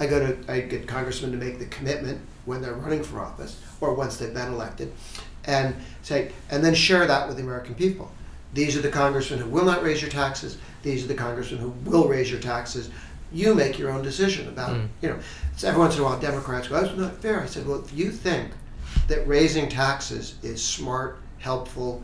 I 0.00 0.06
go 0.06 0.18
to 0.18 0.52
I 0.52 0.60
get 0.60 0.88
congressmen 0.88 1.30
to 1.32 1.36
make 1.36 1.58
the 1.58 1.66
commitment 1.66 2.20
when 2.44 2.60
they're 2.60 2.74
running 2.74 3.02
for 3.04 3.20
office 3.20 3.60
or 3.80 3.94
once 3.94 4.16
they've 4.16 4.34
been 4.34 4.52
elected, 4.52 4.92
and 5.44 5.74
say 6.02 6.32
and 6.50 6.64
then 6.64 6.74
share 6.74 7.06
that 7.06 7.28
with 7.28 7.36
the 7.36 7.42
American 7.42 7.74
people. 7.74 8.10
These 8.54 8.76
are 8.76 8.82
the 8.82 8.90
congressmen 8.90 9.38
who 9.38 9.48
will 9.48 9.64
not 9.64 9.82
raise 9.82 10.02
your 10.02 10.10
taxes. 10.10 10.58
These 10.82 11.04
are 11.04 11.08
the 11.08 11.14
congressmen 11.14 11.60
who 11.60 11.70
will 11.88 12.08
raise 12.08 12.30
your 12.30 12.40
taxes. 12.40 12.90
You 13.32 13.54
make 13.54 13.78
your 13.78 13.90
own 13.90 14.02
decision 14.02 14.48
about 14.48 14.70
Mm. 14.76 14.88
you 15.00 15.08
know. 15.08 15.18
So 15.56 15.68
every 15.68 15.80
once 15.80 15.94
in 15.96 16.02
a 16.02 16.04
while, 16.04 16.18
Democrats 16.18 16.68
go, 16.68 16.80
"That's 16.80 16.96
not 16.98 17.22
fair." 17.22 17.40
I 17.40 17.46
said, 17.46 17.66
"Well, 17.66 17.82
if 17.84 17.92
you 17.96 18.10
think 18.10 18.50
that 19.08 19.26
raising 19.26 19.68
taxes 19.68 20.34
is 20.42 20.62
smart, 20.62 21.18
helpful, 21.38 22.02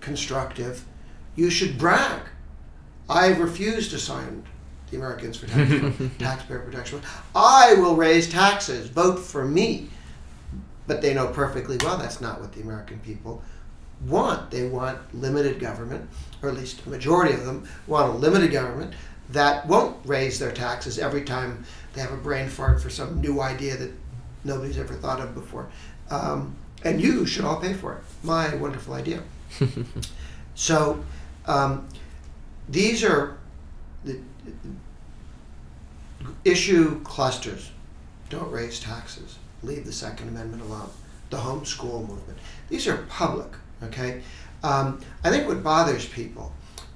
constructive, 0.00 0.84
you 1.34 1.50
should 1.50 1.78
brag. 1.78 2.20
I 3.08 3.28
refuse 3.28 3.88
to 3.90 3.98
sign 3.98 4.44
the 4.90 4.96
Americans 4.96 5.36
for 5.36 5.46
Tax- 5.46 5.96
Taxpayer 6.18 6.60
Protection. 6.60 7.00
I 7.34 7.74
will 7.74 7.96
raise 7.96 8.28
taxes. 8.28 8.88
Vote 8.88 9.18
for 9.18 9.44
me. 9.44 9.88
But 10.86 11.02
they 11.02 11.12
know 11.12 11.26
perfectly 11.26 11.76
well 11.82 11.98
that's 11.98 12.20
not 12.20 12.40
what 12.40 12.52
the 12.52 12.62
American 12.62 12.98
people 13.00 13.42
want. 14.06 14.50
They 14.50 14.66
want 14.66 14.98
limited 15.14 15.60
government, 15.60 16.08
or 16.42 16.48
at 16.48 16.56
least 16.56 16.86
a 16.86 16.88
majority 16.88 17.34
of 17.34 17.44
them 17.44 17.68
want 17.86 18.14
a 18.14 18.16
limited 18.16 18.52
government 18.52 18.94
that 19.30 19.66
won't 19.66 19.96
raise 20.06 20.38
their 20.38 20.52
taxes 20.52 20.98
every 20.98 21.22
time 21.22 21.64
they 21.92 22.00
have 22.00 22.12
a 22.12 22.16
brain 22.16 22.48
fart 22.48 22.80
for 22.80 22.88
some 22.88 23.20
new 23.20 23.40
idea 23.42 23.76
that 23.76 23.90
nobody's 24.44 24.78
ever 24.78 24.94
thought 24.94 25.20
of 25.20 25.34
before. 25.34 25.68
Um, 26.10 26.56
and 26.84 27.00
you 27.00 27.26
should 27.26 27.44
all 27.44 27.60
pay 27.60 27.74
for 27.74 27.94
it. 27.94 28.02
My 28.22 28.54
wonderful 28.54 28.94
idea. 28.94 29.22
so 30.54 31.04
um, 31.46 31.86
these 32.68 33.02
are 33.04 33.38
the 34.04 34.20
issue 36.44 37.00
clusters. 37.02 37.70
Don't 38.30 38.50
raise 38.50 38.80
taxes. 38.80 39.38
Leave 39.62 39.84
the 39.84 39.92
Second 39.92 40.28
Amendment 40.28 40.62
alone. 40.62 40.90
The 41.30 41.38
homeschool 41.38 42.06
movement. 42.08 42.38
These 42.68 42.86
are 42.86 42.98
public. 43.08 43.48
Okay. 43.82 44.22
Um, 44.62 45.00
I 45.24 45.30
think 45.30 45.46
what 45.46 45.62
bothers 45.62 46.06
people 46.06 46.52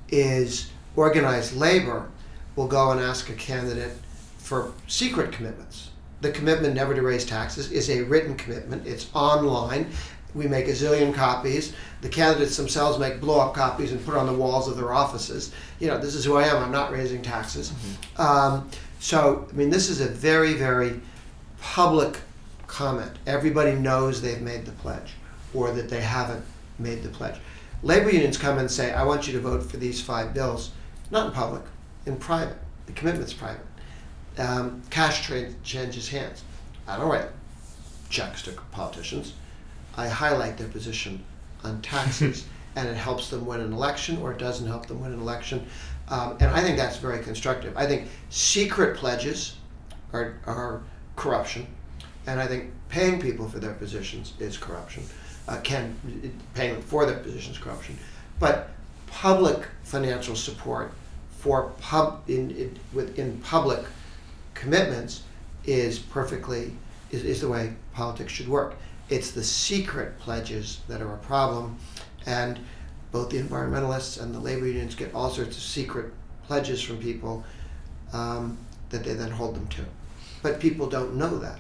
is 0.08 0.70
organized 0.96 1.56
labor 1.56 2.10
will 2.56 2.66
go 2.66 2.90
and 2.90 3.00
ask 3.00 3.30
a 3.30 3.34
candidate 3.34 3.96
for 4.38 4.72
secret 4.86 5.32
commitments. 5.32 5.90
The 6.20 6.30
commitment 6.30 6.74
never 6.74 6.94
to 6.94 7.02
raise 7.02 7.24
taxes 7.24 7.72
is 7.72 7.88
a 7.90 8.02
written 8.02 8.36
commitment. 8.36 8.86
It's 8.86 9.08
online. 9.14 9.90
We 10.34 10.48
make 10.48 10.66
a 10.68 10.72
zillion 10.72 11.14
copies. 11.14 11.74
The 12.00 12.08
candidates 12.08 12.56
themselves 12.56 12.98
make 12.98 13.20
blow 13.20 13.40
up 13.40 13.54
copies 13.54 13.92
and 13.92 14.04
put 14.04 14.14
on 14.14 14.26
the 14.26 14.32
walls 14.32 14.68
of 14.68 14.76
their 14.76 14.92
offices. 14.92 15.52
You 15.78 15.88
know, 15.88 15.98
this 15.98 16.14
is 16.14 16.24
who 16.24 16.36
I 16.36 16.44
am. 16.44 16.56
I'm 16.56 16.72
not 16.72 16.90
raising 16.90 17.22
taxes. 17.22 17.72
Um, 18.16 18.70
so, 18.98 19.46
I 19.50 19.54
mean, 19.54 19.68
this 19.70 19.88
is 19.88 20.00
a 20.00 20.08
very, 20.08 20.54
very 20.54 21.00
public 21.60 22.18
comment. 22.66 23.12
Everybody 23.26 23.74
knows 23.74 24.22
they've 24.22 24.40
made 24.40 24.64
the 24.64 24.72
pledge 24.72 25.12
or 25.54 25.70
that 25.72 25.88
they 25.88 26.00
haven't 26.00 26.44
made 26.78 27.02
the 27.02 27.08
pledge. 27.08 27.38
Labor 27.82 28.10
unions 28.10 28.38
come 28.38 28.58
and 28.58 28.70
say, 28.70 28.92
I 28.92 29.02
want 29.04 29.26
you 29.26 29.32
to 29.34 29.40
vote 29.40 29.62
for 29.64 29.76
these 29.76 30.00
five 30.00 30.32
bills, 30.32 30.70
not 31.10 31.26
in 31.26 31.32
public, 31.32 31.62
in 32.06 32.16
private. 32.16 32.56
The 32.86 32.92
commitment's 32.92 33.34
private. 33.34 33.66
Um, 34.38 34.82
cash 34.88 35.26
trade 35.26 35.56
changes 35.62 36.08
hands. 36.08 36.42
I 36.86 36.96
don't 36.96 37.08
write 37.08 37.26
checks 38.08 38.42
to 38.42 38.52
politicians. 38.70 39.34
I 39.96 40.08
highlight 40.08 40.58
their 40.58 40.68
position 40.68 41.22
on 41.64 41.82
taxes, 41.82 42.46
and 42.76 42.88
it 42.88 42.96
helps 42.96 43.28
them 43.28 43.44
win 43.46 43.60
an 43.60 43.72
election 43.72 44.18
or 44.18 44.32
it 44.32 44.38
doesn't 44.38 44.66
help 44.66 44.86
them 44.86 45.00
win 45.00 45.12
an 45.12 45.20
election. 45.20 45.66
Um, 46.08 46.36
and 46.40 46.50
I 46.50 46.62
think 46.62 46.76
that's 46.76 46.96
very 46.96 47.22
constructive. 47.22 47.76
I 47.76 47.86
think 47.86 48.08
secret 48.30 48.96
pledges 48.96 49.56
are, 50.12 50.34
are 50.46 50.82
corruption, 51.16 51.66
and 52.26 52.40
I 52.40 52.46
think 52.46 52.70
paying 52.88 53.20
people 53.20 53.48
for 53.48 53.58
their 53.58 53.74
positions 53.74 54.34
is 54.38 54.56
corruption. 54.56 55.04
Uh, 55.48 55.58
can 55.62 55.96
paying 56.54 56.80
for 56.82 57.04
their 57.04 57.18
positions 57.18 57.56
is 57.56 57.62
corruption, 57.62 57.98
but 58.38 58.70
public 59.08 59.66
financial 59.82 60.36
support 60.36 60.92
for 61.38 61.72
pub 61.80 62.22
in, 62.28 62.50
in 62.52 62.78
within 62.92 63.38
public 63.38 63.84
commitments 64.54 65.22
is 65.64 65.98
perfectly 65.98 66.72
is, 67.10 67.24
is 67.24 67.40
the 67.40 67.48
way 67.48 67.74
politics 67.92 68.32
should 68.32 68.48
work. 68.48 68.76
It's 69.12 69.32
the 69.32 69.44
secret 69.44 70.18
pledges 70.18 70.80
that 70.88 71.02
are 71.02 71.12
a 71.12 71.18
problem, 71.18 71.76
and 72.24 72.58
both 73.10 73.28
the 73.28 73.38
environmentalists 73.38 74.18
and 74.20 74.34
the 74.34 74.40
labor 74.40 74.66
unions 74.66 74.94
get 74.94 75.14
all 75.14 75.28
sorts 75.28 75.54
of 75.54 75.62
secret 75.62 76.14
pledges 76.46 76.80
from 76.80 76.96
people 76.96 77.44
um, 78.14 78.56
that 78.88 79.04
they 79.04 79.12
then 79.12 79.30
hold 79.30 79.54
them 79.54 79.66
to. 79.68 79.84
But 80.42 80.60
people 80.60 80.88
don't 80.88 81.16
know 81.16 81.38
that. 81.38 81.58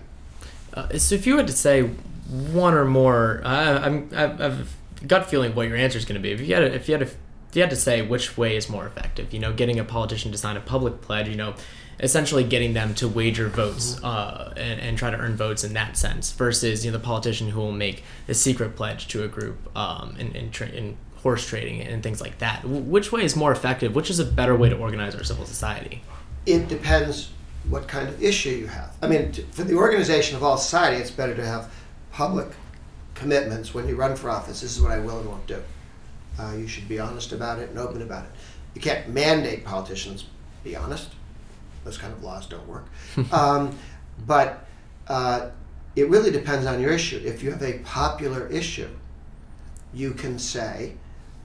Uh, 0.72 0.96
so 0.96 1.14
if 1.14 1.26
you 1.26 1.36
had 1.36 1.46
to 1.46 1.52
say 1.52 1.82
one 1.82 2.72
or 2.72 2.86
more, 2.86 3.42
I'm 3.44 4.08
I've, 4.14 4.40
I've 4.40 4.76
gut 5.06 5.28
feeling 5.28 5.54
what 5.54 5.68
your 5.68 5.76
answer 5.76 5.98
is 5.98 6.06
going 6.06 6.14
to 6.14 6.22
be. 6.22 6.32
If 6.32 6.40
you 6.40 6.54
had 6.54 6.60
to, 6.60 6.74
if 6.74 6.88
you 6.88 6.94
had 6.94 7.06
to, 7.06 7.14
if 7.50 7.56
you 7.56 7.60
had 7.60 7.70
to 7.70 7.76
say 7.76 8.00
which 8.00 8.38
way 8.38 8.56
is 8.56 8.70
more 8.70 8.86
effective, 8.86 9.34
you 9.34 9.40
know, 9.40 9.52
getting 9.52 9.78
a 9.78 9.84
politician 9.84 10.32
to 10.32 10.38
sign 10.38 10.56
a 10.56 10.60
public 10.60 11.02
pledge, 11.02 11.28
you 11.28 11.36
know, 11.36 11.54
essentially 12.02 12.44
getting 12.44 12.74
them 12.74 12.94
to 12.94 13.08
wager 13.08 13.48
votes 13.48 14.02
uh, 14.02 14.52
and, 14.56 14.80
and 14.80 14.98
try 14.98 15.10
to 15.10 15.16
earn 15.16 15.36
votes 15.36 15.64
in 15.64 15.72
that 15.74 15.96
sense, 15.96 16.32
versus 16.32 16.84
you 16.84 16.90
know 16.90 16.98
the 16.98 17.04
politician 17.04 17.48
who 17.48 17.60
will 17.60 17.72
make 17.72 18.02
a 18.28 18.34
secret 18.34 18.76
pledge 18.76 19.08
to 19.08 19.22
a 19.24 19.28
group 19.28 19.56
um, 19.76 20.16
in 20.18 20.34
in, 20.34 20.50
tra- 20.50 20.68
in 20.68 20.96
horse 21.22 21.46
trading 21.46 21.80
and 21.80 22.02
things 22.02 22.20
like 22.20 22.38
that. 22.38 22.62
W- 22.62 22.82
which 22.82 23.12
way 23.12 23.24
is 23.24 23.36
more 23.36 23.52
effective? 23.52 23.94
Which 23.94 24.10
is 24.10 24.18
a 24.18 24.24
better 24.24 24.56
way 24.56 24.68
to 24.68 24.76
organize 24.76 25.14
our 25.14 25.24
civil 25.24 25.46
society? 25.46 26.02
It 26.46 26.68
depends 26.68 27.30
what 27.68 27.86
kind 27.86 28.08
of 28.08 28.20
issue 28.20 28.50
you 28.50 28.66
have. 28.66 28.96
I 29.00 29.06
mean, 29.06 29.30
t- 29.30 29.46
for 29.52 29.62
the 29.62 29.74
organization 29.74 30.36
of 30.36 30.42
all 30.42 30.56
society, 30.56 30.96
it's 30.96 31.12
better 31.12 31.34
to 31.36 31.46
have 31.46 31.72
public 32.10 32.48
commitments 33.14 33.72
when 33.72 33.86
you 33.86 33.94
run 33.94 34.16
for 34.16 34.28
office. 34.28 34.60
This 34.60 34.76
is 34.76 34.82
what 34.82 34.90
I 34.90 34.98
will 34.98 35.20
and 35.20 35.28
won't 35.28 35.46
do. 35.46 35.62
Uh, 36.38 36.54
you 36.56 36.66
should 36.66 36.88
be 36.88 36.98
honest 36.98 37.30
about 37.30 37.60
it 37.60 37.70
and 37.70 37.78
open 37.78 38.02
about 38.02 38.24
it. 38.24 38.30
You 38.74 38.80
can't 38.80 39.08
mandate 39.08 39.64
politicians 39.64 40.24
be 40.64 40.74
honest. 40.74 41.10
Those 41.84 41.98
kind 41.98 42.12
of 42.12 42.22
laws 42.22 42.46
don't 42.46 42.66
work. 42.66 42.86
um, 43.32 43.76
but 44.26 44.66
uh, 45.08 45.50
it 45.96 46.08
really 46.08 46.30
depends 46.30 46.66
on 46.66 46.80
your 46.80 46.92
issue. 46.92 47.20
If 47.24 47.42
you 47.42 47.50
have 47.50 47.62
a 47.62 47.78
popular 47.80 48.46
issue, 48.48 48.88
you 49.92 50.12
can 50.12 50.38
say, 50.38 50.94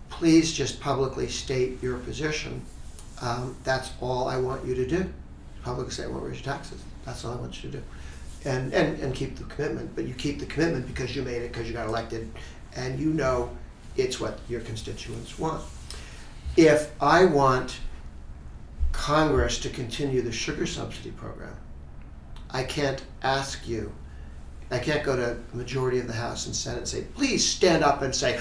please 0.09 0.53
just 0.53 0.79
publicly 0.79 1.27
state 1.27 1.81
your 1.81 1.97
position. 1.97 2.61
Um, 3.21 3.57
that's 3.63 3.91
all 3.99 4.27
I 4.27 4.37
want 4.37 4.65
you 4.65 4.75
to 4.75 4.87
do. 4.87 5.11
publicly 5.63 5.91
say, 5.91 6.07
"Well, 6.07 6.21
raise 6.21 6.35
your 6.35 6.53
taxes." 6.53 6.81
That's 7.03 7.25
all 7.25 7.33
I 7.33 7.35
want 7.35 7.63
you 7.63 7.71
to 7.71 7.77
do, 7.77 7.83
and 8.45 8.73
and 8.73 8.99
and 8.99 9.13
keep 9.13 9.37
the 9.37 9.43
commitment. 9.45 9.95
But 9.95 10.05
you 10.05 10.13
keep 10.13 10.39
the 10.39 10.45
commitment 10.45 10.87
because 10.87 11.15
you 11.15 11.23
made 11.23 11.41
it 11.41 11.51
because 11.51 11.67
you 11.67 11.73
got 11.73 11.87
elected, 11.87 12.29
and 12.75 12.99
you 12.99 13.11
know 13.11 13.49
it's 13.97 14.19
what 14.19 14.39
your 14.47 14.61
constituents 14.61 15.37
want. 15.39 15.63
If 16.55 16.91
I 17.01 17.25
want 17.25 17.79
Congress 18.91 19.59
to 19.59 19.69
continue 19.69 20.21
the 20.21 20.31
sugar 20.31 20.65
subsidy 20.65 21.11
program, 21.11 21.55
I 22.51 22.63
can't 22.63 23.03
ask 23.23 23.67
you. 23.67 23.91
I 24.69 24.79
can't 24.79 25.03
go 25.03 25.15
to 25.15 25.37
a 25.53 25.55
majority 25.55 25.99
of 25.99 26.07
the 26.07 26.13
House 26.13 26.45
and 26.45 26.55
Senate 26.55 26.79
and 26.79 26.87
say, 26.87 27.03
please 27.15 27.45
stand 27.47 27.83
up 27.83 28.01
and 28.01 28.13
say, 28.13 28.39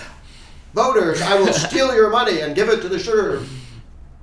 voters, 0.75 1.23
I 1.23 1.39
will 1.39 1.53
steal 1.53 1.95
your 1.95 2.11
money 2.11 2.41
and 2.41 2.55
give 2.55 2.69
it 2.69 2.81
to 2.83 2.89
the 2.89 2.99
sugar 2.99 3.43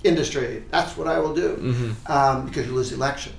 industry. 0.04 0.64
That's 0.70 0.98
what 0.98 1.08
I 1.08 1.20
will 1.20 1.34
do 1.34 1.56
Mm-hmm. 1.56 2.12
um, 2.12 2.46
because 2.46 2.68
you 2.68 2.74
lose 2.74 2.90
the 2.90 2.98
election. 2.98 3.32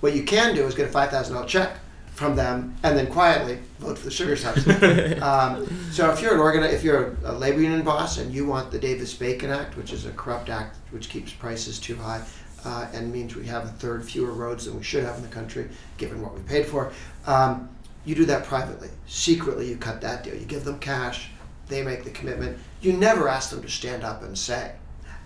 What 0.00 0.14
you 0.14 0.24
can 0.24 0.54
do 0.54 0.66
is 0.66 0.74
get 0.74 0.88
a 0.88 0.92
five 0.92 1.10
thousand 1.10 1.34
dollar 1.34 1.46
check 1.46 1.76
from 2.14 2.36
them 2.36 2.76
and 2.82 2.96
then 2.96 3.06
quietly 3.06 3.58
vote 3.78 3.98
for 3.98 4.04
the 4.04 4.10
sugar 4.10 4.36
subsidy. 4.36 5.18
um, 5.20 5.66
so 5.90 6.10
if 6.10 6.20
you're 6.20 6.34
an 6.34 6.40
organ, 6.40 6.62
if 6.62 6.84
you're 6.84 7.16
a, 7.24 7.32
a 7.32 7.34
labor 7.34 7.60
union 7.60 7.82
boss 7.82 8.18
and 8.18 8.32
you 8.32 8.46
want 8.46 8.70
the 8.70 8.78
Davis-Bacon 8.78 9.50
Act, 9.50 9.76
which 9.76 9.92
is 9.92 10.06
a 10.06 10.10
corrupt 10.12 10.48
act 10.48 10.76
which 10.90 11.08
keeps 11.08 11.32
prices 11.32 11.78
too 11.78 11.96
high 11.96 12.22
uh, 12.64 12.86
and 12.92 13.12
means 13.12 13.34
we 13.34 13.46
have 13.46 13.64
a 13.64 13.68
third 13.68 14.04
fewer 14.04 14.32
roads 14.32 14.66
than 14.66 14.76
we 14.76 14.82
should 14.82 15.04
have 15.04 15.16
in 15.16 15.22
the 15.22 15.28
country, 15.28 15.68
given 15.96 16.22
what 16.22 16.34
we 16.34 16.40
paid 16.42 16.66
for, 16.66 16.92
um, 17.26 17.68
you 18.04 18.14
do 18.14 18.24
that 18.26 18.44
privately. 18.44 18.88
Secretly, 19.06 19.68
you 19.68 19.76
cut 19.76 20.00
that 20.00 20.24
deal. 20.24 20.34
You 20.34 20.44
give 20.44 20.64
them 20.64 20.78
cash. 20.78 21.30
They 21.68 21.82
make 21.82 22.04
the 22.04 22.10
commitment. 22.10 22.58
You 22.80 22.92
never 22.92 23.28
ask 23.28 23.50
them 23.50 23.62
to 23.62 23.68
stand 23.68 24.04
up 24.04 24.22
and 24.22 24.36
say, 24.36 24.72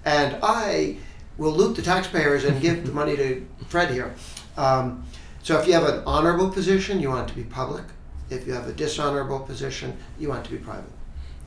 and 0.04 0.38
I 0.42 0.98
will 1.38 1.52
loot 1.52 1.76
the 1.76 1.82
taxpayers 1.82 2.44
and 2.44 2.60
give 2.60 2.86
the 2.86 2.92
money 2.92 3.16
to 3.16 3.46
Fred 3.68 3.90
here. 3.90 4.14
Um, 4.56 5.04
so 5.46 5.56
if 5.60 5.68
you 5.68 5.74
have 5.74 5.84
an 5.84 6.02
honorable 6.08 6.50
position, 6.50 6.98
you 6.98 7.08
want 7.08 7.30
it 7.30 7.32
to 7.32 7.38
be 7.38 7.44
public. 7.44 7.84
If 8.30 8.48
you 8.48 8.52
have 8.52 8.66
a 8.66 8.72
dishonorable 8.72 9.38
position, 9.38 9.96
you 10.18 10.28
want 10.28 10.44
it 10.44 10.48
to 10.50 10.56
be 10.56 10.58
private. 10.60 10.90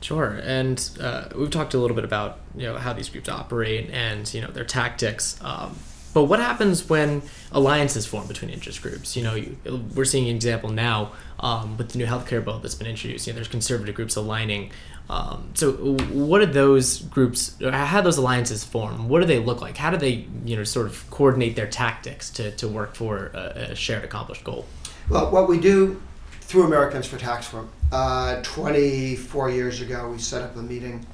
Sure, 0.00 0.40
and 0.42 0.90
uh, 0.98 1.28
we've 1.36 1.50
talked 1.50 1.74
a 1.74 1.78
little 1.78 1.94
bit 1.94 2.06
about 2.06 2.38
you 2.56 2.62
know 2.62 2.78
how 2.78 2.94
these 2.94 3.10
groups 3.10 3.28
operate 3.28 3.90
and 3.90 4.32
you 4.32 4.40
know 4.40 4.50
their 4.50 4.64
tactics. 4.64 5.38
Um, 5.44 5.76
but 6.14 6.24
what 6.24 6.40
happens 6.40 6.88
when 6.88 7.20
alliances 7.52 8.06
form 8.06 8.26
between 8.26 8.50
interest 8.50 8.80
groups? 8.80 9.18
You 9.18 9.22
know, 9.22 9.34
you, 9.34 9.58
we're 9.94 10.06
seeing 10.06 10.30
an 10.30 10.34
example 10.34 10.70
now 10.70 11.12
um, 11.38 11.76
with 11.76 11.90
the 11.90 11.98
new 11.98 12.06
healthcare 12.06 12.42
bill 12.42 12.58
that's 12.58 12.74
been 12.74 12.86
introduced. 12.86 13.26
You 13.26 13.34
know, 13.34 13.34
there's 13.34 13.48
conservative 13.48 13.94
groups 13.94 14.16
aligning. 14.16 14.70
Um, 15.10 15.50
so, 15.54 15.72
what 15.72 16.38
did 16.38 16.52
those 16.52 17.00
groups? 17.00 17.56
How 17.60 18.00
do 18.00 18.04
those 18.04 18.16
alliances 18.16 18.62
form? 18.62 19.08
What 19.08 19.18
do 19.18 19.26
they 19.26 19.40
look 19.40 19.60
like? 19.60 19.76
How 19.76 19.90
do 19.90 19.96
they, 19.96 20.28
you 20.44 20.54
know, 20.54 20.62
sort 20.62 20.86
of 20.86 21.10
coordinate 21.10 21.56
their 21.56 21.66
tactics 21.66 22.30
to, 22.30 22.52
to 22.52 22.68
work 22.68 22.94
for 22.94 23.32
a, 23.34 23.70
a 23.70 23.74
shared 23.74 24.04
accomplished 24.04 24.44
goal? 24.44 24.66
Well, 25.08 25.32
what 25.32 25.48
we 25.48 25.58
do 25.58 26.00
through 26.42 26.62
Americans 26.62 27.08
for 27.08 27.18
Tax 27.18 27.46
Reform, 27.46 27.70
uh, 27.90 28.40
24 28.42 29.50
years 29.50 29.80
ago, 29.80 30.08
we 30.12 30.18
set 30.18 30.42
up 30.42 30.54
a 30.54 30.62
meeting 30.62 31.04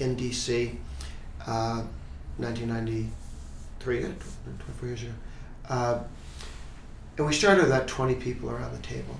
in 0.00 0.16
D.C. 0.16 0.78
Uh, 1.46 1.82
1993, 2.36 4.00
24 4.02 4.86
years 4.86 5.02
ago. 5.02 5.12
Uh, 5.70 5.98
and 7.16 7.26
we 7.26 7.32
started 7.32 7.62
with 7.62 7.72
about 7.72 7.88
20 7.88 8.16
people 8.16 8.50
around 8.50 8.74
the 8.76 8.86
table. 8.86 9.18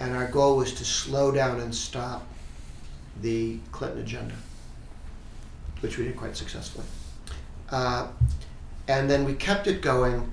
And 0.00 0.16
our 0.16 0.26
goal 0.26 0.56
was 0.56 0.72
to 0.74 0.84
slow 0.84 1.30
down 1.30 1.60
and 1.60 1.72
stop 1.72 2.26
the 3.22 3.58
Clinton 3.72 4.00
agenda, 4.00 4.34
which 5.80 5.98
we 5.98 6.04
did 6.04 6.16
quite 6.16 6.36
successfully. 6.36 6.86
Uh, 7.70 8.08
and 8.88 9.10
then 9.10 9.24
we 9.24 9.34
kept 9.34 9.66
it 9.66 9.82
going 9.82 10.30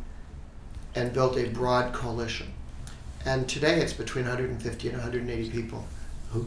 and 0.96 1.14
built 1.14 1.38
a 1.38 1.50
broad 1.50 1.94
coalition. 1.94 2.54
And 3.26 3.48
today 3.48 3.80
it's 3.80 3.94
between 3.94 4.26
150 4.26 4.90
and 4.90 4.98
180 4.98 5.50
people 5.50 5.86
who 6.32 6.46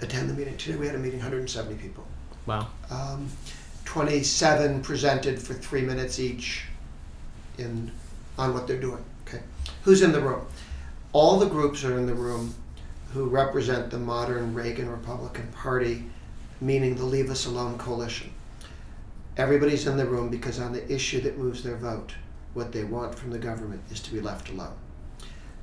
attend 0.00 0.30
the 0.30 0.34
meeting. 0.34 0.56
Today 0.56 0.76
we 0.76 0.86
had 0.86 0.94
a 0.94 0.98
meeting, 0.98 1.20
170 1.20 1.74
people. 1.80 2.06
Wow. 2.46 2.68
Um, 2.90 3.28
27 3.84 4.82
presented 4.82 5.40
for 5.40 5.54
three 5.54 5.82
minutes 5.82 6.18
each 6.18 6.64
in 7.58 7.90
on 8.38 8.52
what 8.52 8.66
they're 8.66 8.80
doing. 8.80 9.02
Okay, 9.26 9.42
who's 9.82 10.02
in 10.02 10.12
the 10.12 10.20
room? 10.20 10.46
All 11.12 11.38
the 11.38 11.46
groups 11.46 11.84
are 11.84 11.96
in 11.98 12.06
the 12.06 12.14
room 12.14 12.54
who 13.16 13.24
represent 13.24 13.90
the 13.90 13.98
modern 13.98 14.52
Reagan 14.52 14.90
Republican 14.90 15.48
Party, 15.48 16.04
meaning 16.60 16.94
the 16.94 17.04
Leave 17.04 17.30
Us 17.30 17.46
Alone 17.46 17.78
coalition. 17.78 18.30
Everybody's 19.38 19.86
in 19.86 19.96
the 19.96 20.04
room 20.04 20.28
because 20.28 20.60
on 20.60 20.74
the 20.74 20.92
issue 20.92 21.22
that 21.22 21.38
moves 21.38 21.62
their 21.62 21.76
vote, 21.76 22.12
what 22.52 22.72
they 22.72 22.84
want 22.84 23.14
from 23.14 23.30
the 23.30 23.38
government 23.38 23.80
is 23.90 24.00
to 24.00 24.12
be 24.12 24.20
left 24.20 24.50
alone. 24.50 24.74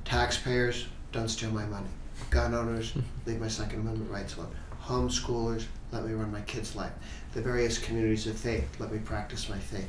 Taxpayers, 0.04 0.88
don't 1.12 1.28
steal 1.28 1.52
my 1.52 1.64
money. 1.66 1.86
Gun 2.30 2.54
owners, 2.54 2.92
leave 3.26 3.40
my 3.40 3.46
Second 3.46 3.82
Amendment 3.82 4.10
rights 4.10 4.34
alone. 4.34 4.50
Homeschoolers, 4.82 5.66
let 5.92 6.04
me 6.04 6.12
run 6.12 6.32
my 6.32 6.40
kids' 6.40 6.74
life. 6.74 6.92
The 7.34 7.40
various 7.40 7.78
communities 7.78 8.26
of 8.26 8.36
faith, 8.36 8.68
let 8.80 8.90
me 8.90 8.98
practice 8.98 9.48
my 9.48 9.60
faith. 9.60 9.88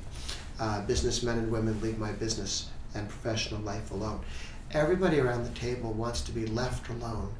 Uh, 0.59 0.85
businessmen 0.85 1.39
and 1.39 1.51
women, 1.51 1.81
leave 1.81 1.97
my 1.97 2.11
business 2.11 2.69
and 2.93 3.09
professional 3.09 3.61
life 3.61 3.89
alone. 3.89 4.19
Everybody 4.69 5.19
around 5.19 5.45
the 5.45 5.59
table 5.59 5.93
wants 5.93 6.21
to 6.21 6.31
be 6.31 6.45
left 6.45 6.89
alone 6.89 7.33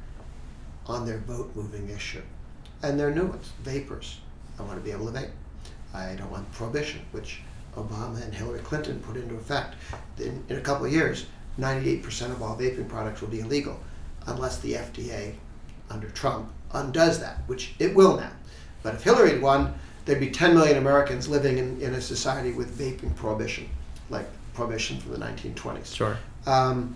on 0.85 1.05
their 1.05 1.17
vote 1.19 1.51
moving 1.55 1.89
issue. 1.89 2.21
And 2.83 2.99
they're 2.99 3.11
new 3.11 3.25
ones, 3.25 3.51
vapers. 3.63 4.19
I 4.59 4.63
want 4.63 4.77
to 4.77 4.83
be 4.83 4.91
able 4.91 5.11
to 5.11 5.19
vape. 5.19 5.29
I 5.93 6.15
don't 6.15 6.29
want 6.31 6.51
prohibition, 6.51 7.01
which 7.11 7.41
Obama 7.75 8.21
and 8.23 8.33
Hillary 8.33 8.59
Clinton 8.59 8.99
put 8.99 9.17
into 9.17 9.35
effect. 9.35 9.75
In, 10.19 10.43
in 10.49 10.57
a 10.57 10.61
couple 10.61 10.85
of 10.85 10.91
years, 10.91 11.25
98% 11.59 12.31
of 12.31 12.41
all 12.41 12.57
vaping 12.57 12.87
products 12.87 13.21
will 13.21 13.29
be 13.29 13.39
illegal 13.39 13.79
unless 14.27 14.59
the 14.59 14.73
FDA 14.73 15.33
under 15.89 16.09
Trump 16.09 16.51
undoes 16.73 17.19
that, 17.19 17.37
which 17.47 17.73
it 17.79 17.95
will 17.95 18.17
now. 18.17 18.31
But 18.83 18.95
if 18.95 19.03
Hillary 19.03 19.31
had 19.31 19.41
won, 19.41 19.73
there'd 20.05 20.19
be 20.19 20.29
10 20.29 20.53
million 20.53 20.77
Americans 20.77 21.27
living 21.27 21.57
in, 21.57 21.81
in 21.81 21.93
a 21.93 22.01
society 22.01 22.51
with 22.51 22.77
vaping 22.77 23.15
prohibition, 23.15 23.69
like 24.09 24.27
prohibition 24.53 24.99
from 24.99 25.13
the 25.13 25.17
1920s, 25.19 25.95
Sure. 25.95 26.17
um, 26.45 26.95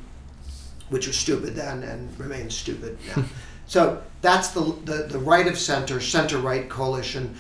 which 0.90 1.08
was 1.08 1.16
stupid 1.16 1.56
then 1.56 1.84
and 1.84 2.18
remains 2.20 2.56
stupid 2.56 2.98
now. 3.16 3.24
so 3.70 4.02
that's 4.22 4.50
the, 4.50 4.62
the, 4.86 5.06
the 5.10 5.20
right 5.20 5.46
of 5.46 5.56
center, 5.56 6.00
center 6.02 6.40
right 6.40 6.68
coalition, 6.68 7.36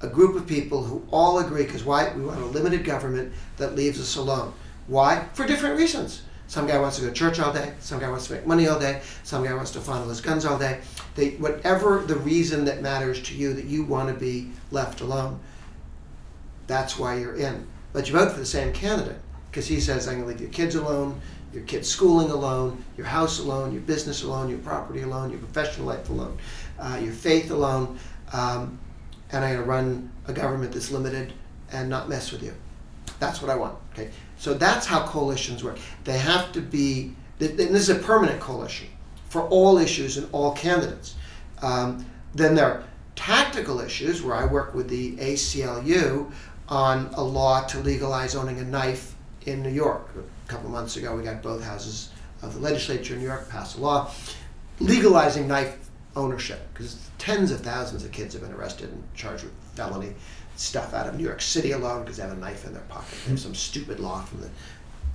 a 0.00 0.06
group 0.06 0.36
of 0.36 0.46
people 0.46 0.84
who 0.84 1.04
all 1.10 1.40
agree 1.40 1.64
because 1.64 1.82
why? 1.82 2.12
We 2.14 2.24
want 2.24 2.40
a 2.40 2.44
limited 2.44 2.84
government 2.84 3.32
that 3.56 3.74
leaves 3.74 4.00
us 4.00 4.14
alone. 4.14 4.54
Why? 4.86 5.26
For 5.34 5.44
different 5.44 5.76
reasons. 5.76 6.22
Some 6.46 6.68
guy 6.68 6.78
wants 6.78 6.98
to 6.98 7.02
go 7.02 7.08
to 7.08 7.14
church 7.14 7.40
all 7.40 7.52
day. 7.52 7.74
Some 7.80 7.98
guy 7.98 8.08
wants 8.08 8.28
to 8.28 8.34
make 8.34 8.46
money 8.46 8.68
all 8.68 8.78
day. 8.78 9.00
Some 9.24 9.42
guy 9.42 9.54
wants 9.54 9.72
to 9.72 9.80
fondle 9.80 10.08
his 10.08 10.20
guns 10.20 10.44
all 10.44 10.56
day. 10.56 10.82
They, 11.16 11.30
whatever 11.30 12.04
the 12.06 12.16
reason 12.16 12.64
that 12.66 12.80
matters 12.80 13.20
to 13.24 13.34
you 13.34 13.52
that 13.54 13.64
you 13.64 13.82
want 13.82 14.08
to 14.08 14.14
be 14.14 14.52
left 14.70 15.00
alone, 15.00 15.40
that's 16.68 16.96
why 16.96 17.18
you're 17.18 17.34
in. 17.34 17.66
But 17.92 18.06
you 18.06 18.14
vote 18.14 18.30
for 18.30 18.38
the 18.38 18.46
same 18.46 18.72
candidate 18.72 19.18
because 19.50 19.66
he 19.66 19.80
says, 19.80 20.06
I'm 20.06 20.20
going 20.20 20.26
to 20.26 20.28
leave 20.28 20.40
your 20.40 20.50
kids 20.50 20.76
alone, 20.76 21.20
your 21.52 21.62
kids' 21.64 21.88
schooling 21.88 22.30
alone, 22.30 22.82
your 22.96 23.06
house 23.06 23.38
alone, 23.38 23.72
your 23.72 23.82
business 23.82 24.22
alone, 24.22 24.48
your 24.48 24.58
property 24.60 25.02
alone, 25.02 25.30
your 25.30 25.38
professional 25.38 25.86
life 25.86 26.08
alone, 26.08 26.38
uh, 26.78 26.98
your 27.02 27.12
faith 27.12 27.50
alone, 27.50 27.98
um, 28.32 28.78
and 29.30 29.44
I'm 29.44 29.54
going 29.54 29.64
to 29.64 29.70
run 29.70 30.12
a 30.26 30.32
government 30.32 30.72
that's 30.72 30.90
limited 30.90 31.32
and 31.72 31.88
not 31.88 32.08
mess 32.08 32.32
with 32.32 32.42
you. 32.42 32.54
That's 33.18 33.40
what 33.40 33.50
I 33.50 33.56
want. 33.56 33.76
Okay, 33.92 34.10
so 34.38 34.54
that's 34.54 34.86
how 34.86 35.06
coalitions 35.06 35.62
work. 35.62 35.78
They 36.04 36.18
have 36.18 36.52
to 36.52 36.60
be. 36.60 37.14
And 37.40 37.58
this 37.58 37.88
is 37.88 37.90
a 37.90 37.96
permanent 37.96 38.40
coalition 38.40 38.88
for 39.28 39.42
all 39.48 39.78
issues 39.78 40.16
and 40.16 40.28
all 40.32 40.52
candidates. 40.52 41.16
Um, 41.60 42.04
then 42.34 42.54
there 42.54 42.66
are 42.66 42.84
tactical 43.16 43.80
issues 43.80 44.22
where 44.22 44.34
I 44.34 44.44
work 44.44 44.74
with 44.74 44.88
the 44.88 45.16
ACLU 45.16 46.30
on 46.68 47.10
a 47.14 47.22
law 47.22 47.62
to 47.62 47.78
legalize 47.78 48.34
owning 48.34 48.58
a 48.58 48.64
knife 48.64 49.14
in 49.46 49.62
New 49.62 49.70
York. 49.70 50.08
A 50.52 50.54
couple 50.54 50.68
months 50.68 50.96
ago, 50.96 51.16
we 51.16 51.22
got 51.22 51.40
both 51.40 51.64
houses 51.64 52.10
of 52.42 52.52
the 52.52 52.60
legislature 52.60 53.14
in 53.14 53.20
New 53.20 53.26
York 53.26 53.48
pass 53.48 53.78
a 53.78 53.80
law 53.80 54.10
legalizing 54.80 55.48
knife 55.48 55.88
ownership 56.14 56.60
because 56.74 57.08
tens 57.16 57.50
of 57.50 57.62
thousands 57.62 58.04
of 58.04 58.12
kids 58.12 58.34
have 58.34 58.42
been 58.42 58.52
arrested 58.52 58.90
and 58.90 59.02
charged 59.14 59.44
with 59.44 59.54
felony 59.74 60.12
stuff 60.56 60.92
out 60.92 61.06
of 61.06 61.16
New 61.16 61.24
York 61.24 61.40
City 61.40 61.72
alone 61.72 62.02
because 62.02 62.18
they 62.18 62.22
have 62.22 62.32
a 62.32 62.36
knife 62.36 62.66
in 62.66 62.74
their 62.74 62.82
pocket. 62.82 63.16
They 63.24 63.30
have 63.30 63.40
some 63.40 63.54
stupid 63.54 63.98
law 63.98 64.20
from 64.24 64.40
the 64.40 64.50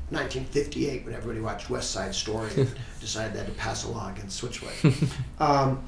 1958 0.10 1.06
when 1.06 1.14
everybody 1.14 1.40
watched 1.40 1.70
West 1.70 1.92
Side 1.92 2.16
Story 2.16 2.50
and 2.58 2.74
decided 3.00 3.36
they 3.36 3.38
had 3.38 3.48
to 3.48 3.54
pass 3.54 3.84
a 3.84 3.90
law 3.90 4.10
against 4.10 4.38
Switchblade. 4.38 4.96
um, 5.40 5.84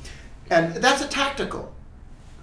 and 0.52 0.76
that's 0.76 1.02
a 1.02 1.08
tactical 1.08 1.74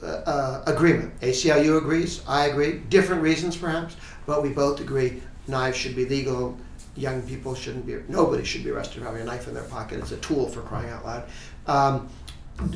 uh, 0.02 0.06
uh, 0.06 0.62
agreement. 0.66 1.20
ACLU 1.20 1.78
agrees, 1.78 2.24
I 2.26 2.46
agree, 2.46 2.80
different 2.88 3.22
reasons 3.22 3.56
perhaps, 3.56 3.94
but 4.26 4.42
we 4.42 4.48
both 4.48 4.80
agree 4.80 5.22
knives 5.46 5.76
should 5.76 5.94
be 5.94 6.04
legal. 6.04 6.58
Young 6.96 7.22
people 7.22 7.54
shouldn't 7.54 7.86
be, 7.86 7.96
nobody 8.08 8.44
should 8.44 8.64
be 8.64 8.70
arrested 8.70 9.00
for 9.00 9.06
having 9.06 9.22
a 9.22 9.24
knife 9.24 9.48
in 9.48 9.54
their 9.54 9.64
pocket. 9.64 10.00
It's 10.00 10.12
a 10.12 10.16
tool 10.18 10.48
for 10.48 10.62
crying 10.62 10.90
out 10.90 11.04
loud. 11.04 11.24
Um, 11.66 12.08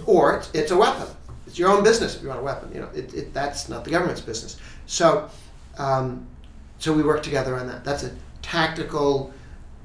or 0.06 0.36
it's, 0.36 0.50
it's 0.52 0.70
a 0.70 0.76
weapon. 0.76 1.06
It's 1.46 1.58
your 1.58 1.70
own 1.70 1.82
business 1.82 2.16
if 2.16 2.22
you 2.22 2.28
want 2.28 2.40
a 2.40 2.44
weapon. 2.44 2.70
You 2.72 2.80
know, 2.80 2.88
it, 2.94 3.14
it, 3.14 3.34
that's 3.34 3.68
not 3.68 3.84
the 3.84 3.90
government's 3.90 4.20
business. 4.20 4.58
So, 4.86 5.28
um, 5.78 6.26
so 6.78 6.92
we 6.92 7.02
work 7.02 7.22
together 7.22 7.56
on 7.56 7.66
that. 7.68 7.84
That's 7.84 8.02
a 8.02 8.12
tactical, 8.42 9.32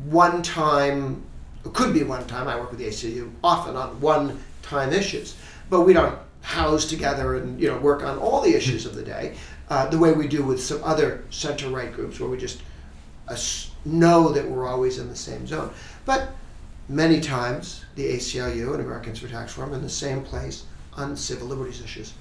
one 0.10 0.42
time, 0.42 1.24
it 1.66 1.74
could 1.74 1.94
be 1.94 2.04
one 2.04 2.26
time. 2.28 2.48
I 2.48 2.60
work 2.60 2.72
with 2.72 2.80
the 2.80 2.88
ACLU 2.88 3.32
often 3.44 3.76
on 3.76 4.00
one 4.02 4.44
time 4.62 4.92
issues, 4.92 5.38
but 5.70 5.82
we 5.82 5.94
don't 5.94 6.18
house 6.46 6.86
together 6.86 7.38
and 7.38 7.60
you 7.60 7.68
know 7.68 7.78
work 7.80 8.04
on 8.04 8.20
all 8.20 8.40
the 8.40 8.54
issues 8.54 8.86
of 8.86 8.94
the 8.94 9.02
day 9.02 9.36
uh, 9.70 9.88
the 9.88 9.98
way 9.98 10.12
we 10.12 10.28
do 10.28 10.44
with 10.44 10.62
some 10.62 10.80
other 10.84 11.24
center 11.32 11.68
right 11.70 11.92
groups 11.92 12.20
where 12.20 12.30
we 12.30 12.38
just 12.38 12.62
know 13.86 14.32
that 14.32 14.50
we're 14.50 14.68
always 14.68 14.98
in 14.98 15.08
the 15.08 15.16
same 15.16 15.48
zone. 15.48 15.72
But 16.06 16.30
many 16.88 17.20
times 17.20 17.84
the 17.96 18.06
ACLU 18.16 18.74
and 18.74 18.82
Americans 18.82 19.20
for 19.20 19.28
Tax 19.28 19.58
Reform 19.58 19.74
in 19.74 19.82
the 19.82 19.90
same 19.90 20.24
place 20.24 20.64
on 20.94 21.16
civil 21.16 21.48
liberties 21.48 21.82
issues. 21.82 22.14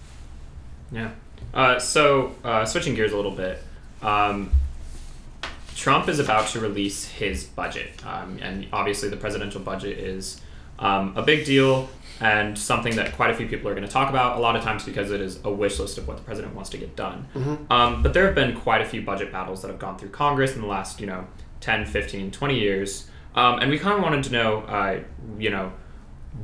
Yeah. 0.91 1.11
Uh, 1.53 1.79
so 1.79 2.35
uh, 2.45 2.65
switching 2.65 2.95
gears 2.95 3.13
a 3.13 3.17
little 3.17 3.31
bit, 3.31 3.63
um, 4.03 4.51
Trump 5.75 6.09
is 6.09 6.19
about 6.19 6.49
to 6.49 6.61
release 6.61 7.07
his 7.07 7.45
budget, 7.45 8.05
um, 8.07 8.39
and 8.41 8.67
obviously 8.73 9.09
the 9.09 9.17
presidential 9.17 9.61
budget 9.61 9.99
is 9.99 10.41
um, 10.79 11.13
a 11.17 11.23
big 11.23 11.45
deal 11.45 11.89
and 12.21 12.57
something 12.57 12.97
that 12.97 13.13
quite 13.15 13.31
a 13.31 13.35
few 13.35 13.49
people 13.49 13.69
are 13.69 13.75
going 13.75 13.87
to 13.87 13.93
talk 13.93 14.09
about 14.09 14.37
a 14.37 14.41
lot 14.41 14.57
of 14.57 14.63
times 14.63 14.85
because 14.85 15.11
it 15.11 15.21
is 15.21 15.41
a 15.45 15.51
wish 15.51 15.79
list 15.79 15.99
of 15.99 16.07
what 16.07 16.17
the 16.17 16.23
president 16.23 16.55
wants 16.55 16.71
to 16.71 16.79
get 16.79 16.95
done. 16.97 17.27
Mm-hmm. 17.35 17.73
Um, 17.73 18.03
but 18.03 18.15
there 18.15 18.27
have 18.27 18.35
been 18.35 18.57
quite 18.57 18.81
a 18.81 18.85
few 18.85 19.03
budget 19.03 19.33
battles 19.33 19.63
that 19.63 19.69
have 19.69 19.79
gone 19.79 19.99
through 19.99 20.11
Congress 20.11 20.55
in 20.55 20.61
the 20.61 20.67
last, 20.67 21.01
you 21.01 21.07
know, 21.07 21.27
10, 21.61 21.87
15, 21.87 22.31
20 22.31 22.59
years. 22.59 23.09
Um, 23.35 23.59
and 23.59 23.71
we 23.71 23.79
kind 23.79 23.97
of 23.97 24.03
wanted 24.03 24.25
to 24.25 24.33
know, 24.33 24.61
uh, 24.61 25.01
you 25.39 25.51
know, 25.51 25.73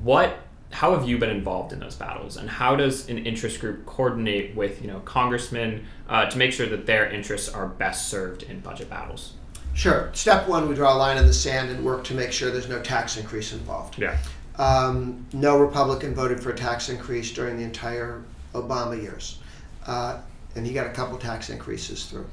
what, 0.03 0.39
how 0.73 0.97
have 0.97 1.09
you 1.09 1.19
been 1.19 1.31
involved 1.31 1.73
in 1.73 1.81
those 1.81 1.97
battles, 1.97 2.37
and 2.37 2.49
how 2.49 2.77
does 2.77 3.09
an 3.09 3.19
interest 3.19 3.61
group 3.61 3.87
coordinate 3.87 4.55
with, 4.55 4.81
you 4.81 4.89
know, 4.89 5.01
congressmen 5.01 5.87
uh, 6.09 6.27
to 6.27 6.39
make 6.39 6.53
sure 6.53 6.67
that 6.67 6.87
their 6.87 7.11
interests 7.11 7.49
are 7.49 7.67
best 7.67 8.09
served 8.09 8.45
in 8.45 8.61
budget 8.61 8.89
battles? 8.89 9.35
Sure. 9.75 10.11
Step 10.13 10.49
one, 10.49 10.69
we 10.69 10.75
draw 10.75 10.95
a 10.95 10.99
line 10.99 11.17
in 11.17 11.27
the 11.27 11.33
sand 11.33 11.71
and 11.71 11.85
work 11.85 12.05
to 12.05 12.15
make 12.15 12.33
sure 12.33 12.51
there's 12.51 12.69
no 12.69 12.83
tax 12.83 13.17
increase 13.17 13.53
involved. 13.53 13.99
Yeah. 13.99 14.19
Um, 14.61 15.27
no 15.33 15.59
Republican 15.59 16.15
voted 16.15 16.39
for 16.43 16.51
a 16.51 16.55
tax 16.55 16.91
increase 16.91 17.33
during 17.33 17.57
the 17.57 17.65
entire 17.65 18.23
Obama 18.53 19.01
years, 19.01 19.39
uh, 19.87 20.19
and 20.55 20.67
he 20.67 20.75
got 20.75 20.87
a 20.87 20.91
couple 20.91 21.17
tax 21.17 21.49
increases 21.49 22.05
through, 22.05 22.27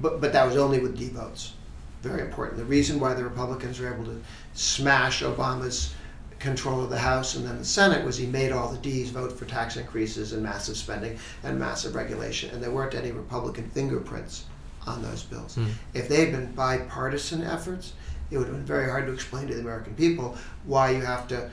but 0.00 0.20
but 0.20 0.32
that 0.32 0.46
was 0.46 0.56
only 0.56 0.78
with 0.78 0.96
D 0.96 1.08
votes. 1.08 1.54
Very 2.00 2.20
important. 2.20 2.58
The 2.58 2.64
reason 2.64 3.00
why 3.00 3.14
the 3.14 3.24
Republicans 3.24 3.80
were 3.80 3.92
able 3.92 4.04
to 4.04 4.22
smash 4.52 5.24
Obama's 5.24 5.92
control 6.38 6.80
of 6.80 6.90
the 6.90 6.98
House 6.98 7.34
and 7.34 7.44
then 7.44 7.58
the 7.58 7.64
Senate 7.64 8.04
was 8.04 8.16
he 8.16 8.26
made 8.26 8.52
all 8.52 8.68
the 8.68 8.78
D's 8.78 9.10
vote 9.10 9.32
for 9.32 9.46
tax 9.46 9.76
increases 9.76 10.32
and 10.32 10.42
massive 10.42 10.76
spending 10.76 11.18
and 11.42 11.58
massive 11.58 11.96
regulation, 11.96 12.50
and 12.50 12.62
there 12.62 12.70
weren't 12.70 12.94
any 12.94 13.10
Republican 13.10 13.68
fingerprints 13.70 14.44
on 14.86 15.02
those 15.02 15.24
bills. 15.24 15.56
Mm. 15.56 15.70
If 15.92 16.08
they 16.08 16.20
had 16.24 16.30
been 16.30 16.52
bipartisan 16.52 17.42
efforts, 17.42 17.94
it 18.30 18.38
would 18.38 18.46
have 18.46 18.56
been 18.56 18.64
very 18.64 18.88
hard 18.88 19.06
to 19.06 19.12
explain 19.12 19.46
to 19.48 19.54
the 19.54 19.60
American 19.60 19.94
people 19.94 20.36
why 20.64 20.90
you 20.90 21.00
have 21.00 21.26
to 21.28 21.50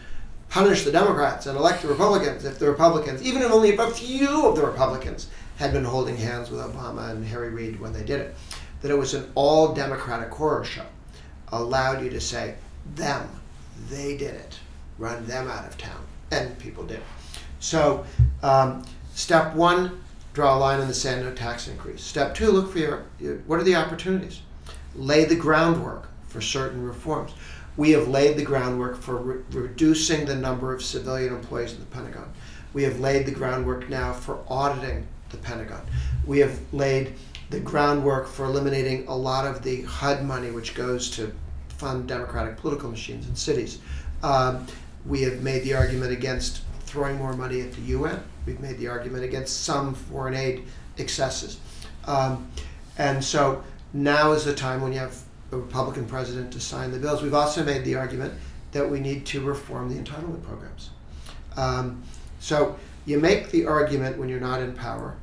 punish 0.51 0.83
the 0.83 0.91
Democrats 0.91 1.45
and 1.45 1.57
elect 1.57 1.81
the 1.81 1.87
Republicans 1.87 2.43
if 2.43 2.59
the 2.59 2.69
Republicans, 2.69 3.23
even 3.23 3.41
if 3.41 3.49
only 3.51 3.75
a 3.75 3.89
few 3.89 4.45
of 4.45 4.55
the 4.55 4.65
Republicans 4.65 5.27
had 5.55 5.71
been 5.71 5.85
holding 5.85 6.17
hands 6.17 6.51
with 6.51 6.59
Obama 6.59 7.09
and 7.09 7.25
Harry 7.25 7.49
Reid 7.49 7.79
when 7.79 7.93
they 7.93 8.03
did 8.03 8.19
it, 8.19 8.35
that 8.81 8.91
it 8.91 8.97
was 8.97 9.13
an 9.13 9.31
all 9.33 9.73
Democratic 9.73 10.29
horror 10.29 10.65
show, 10.65 10.85
allowed 11.53 12.03
you 12.03 12.09
to 12.09 12.19
say, 12.19 12.55
them, 12.95 13.29
they 13.89 14.17
did 14.17 14.35
it, 14.35 14.59
run 14.97 15.25
them 15.25 15.47
out 15.49 15.65
of 15.65 15.77
town. 15.77 16.03
And 16.31 16.57
people 16.59 16.83
did. 16.83 17.01
So, 17.61 18.05
um, 18.43 18.83
step 19.13 19.55
one, 19.55 20.01
draw 20.33 20.57
a 20.57 20.59
line 20.59 20.81
in 20.81 20.87
the 20.89 20.93
sand, 20.93 21.23
no 21.23 21.33
tax 21.33 21.69
increase. 21.69 22.03
Step 22.03 22.35
two, 22.35 22.51
look 22.51 22.73
for 22.73 22.79
your, 22.79 23.05
your 23.21 23.37
what 23.47 23.59
are 23.59 23.63
the 23.63 23.75
opportunities? 23.75 24.41
Lay 24.95 25.23
the 25.23 25.35
groundwork 25.35 26.09
for 26.27 26.41
certain 26.41 26.83
reforms. 26.83 27.33
We 27.77 27.91
have 27.91 28.07
laid 28.07 28.37
the 28.37 28.43
groundwork 28.43 29.01
for 29.01 29.17
re- 29.17 29.43
reducing 29.51 30.25
the 30.25 30.35
number 30.35 30.73
of 30.73 30.83
civilian 30.83 31.33
employees 31.33 31.73
in 31.73 31.79
the 31.79 31.85
Pentagon. 31.85 32.31
We 32.73 32.83
have 32.83 32.99
laid 32.99 33.25
the 33.25 33.31
groundwork 33.31 33.89
now 33.89 34.13
for 34.13 34.39
auditing 34.47 35.07
the 35.29 35.37
Pentagon. 35.37 35.81
We 36.25 36.39
have 36.39 36.59
laid 36.73 37.13
the 37.49 37.59
groundwork 37.59 38.27
for 38.27 38.45
eliminating 38.45 39.07
a 39.07 39.15
lot 39.15 39.45
of 39.45 39.61
the 39.63 39.83
HUD 39.83 40.23
money 40.23 40.51
which 40.51 40.73
goes 40.73 41.09
to 41.11 41.33
fund 41.69 42.07
democratic 42.07 42.57
political 42.57 42.89
machines 42.89 43.27
in 43.27 43.35
cities. 43.35 43.79
Um, 44.23 44.67
we 45.05 45.21
have 45.23 45.41
made 45.41 45.63
the 45.63 45.73
argument 45.73 46.11
against 46.11 46.61
throwing 46.81 47.17
more 47.17 47.33
money 47.33 47.61
at 47.61 47.71
the 47.73 47.81
UN. 47.81 48.23
We've 48.45 48.59
made 48.59 48.77
the 48.77 48.87
argument 48.87 49.23
against 49.23 49.63
some 49.63 49.93
foreign 49.93 50.33
aid 50.33 50.65
excesses. 50.97 51.59
Um, 52.05 52.51
and 52.97 53.23
so 53.23 53.63
now 53.93 54.31
is 54.31 54.45
the 54.45 54.53
time 54.53 54.81
when 54.81 54.93
you 54.93 54.99
have 54.99 55.21
a 55.51 55.57
Republican 55.57 56.05
president 56.05 56.51
to 56.53 56.59
sign 56.59 56.91
the 56.91 56.99
bills. 56.99 57.21
We've 57.21 57.33
also 57.33 57.63
made 57.63 57.83
the 57.83 57.95
argument 57.95 58.33
that 58.71 58.89
we 58.89 58.99
need 58.99 59.25
to 59.27 59.41
reform 59.41 59.89
the 59.89 60.01
entitlement 60.01 60.43
programs. 60.43 60.91
Um, 61.57 62.03
so 62.39 62.77
you 63.05 63.19
make 63.19 63.51
the 63.51 63.65
argument 63.65 64.17
when 64.17 64.29
you're 64.29 64.39
not 64.39 64.61
in 64.61 64.73
power, 64.73 65.15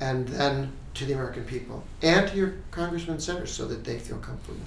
and 0.00 0.28
then 0.28 0.72
to 0.94 1.04
the 1.04 1.12
American 1.12 1.44
people 1.44 1.84
and 2.02 2.28
to 2.28 2.36
your 2.36 2.54
congressmen 2.70 3.14
and 3.14 3.22
senators 3.22 3.52
so 3.52 3.66
that 3.66 3.84
they 3.84 3.98
feel 3.98 4.18
comfortable. 4.18 4.60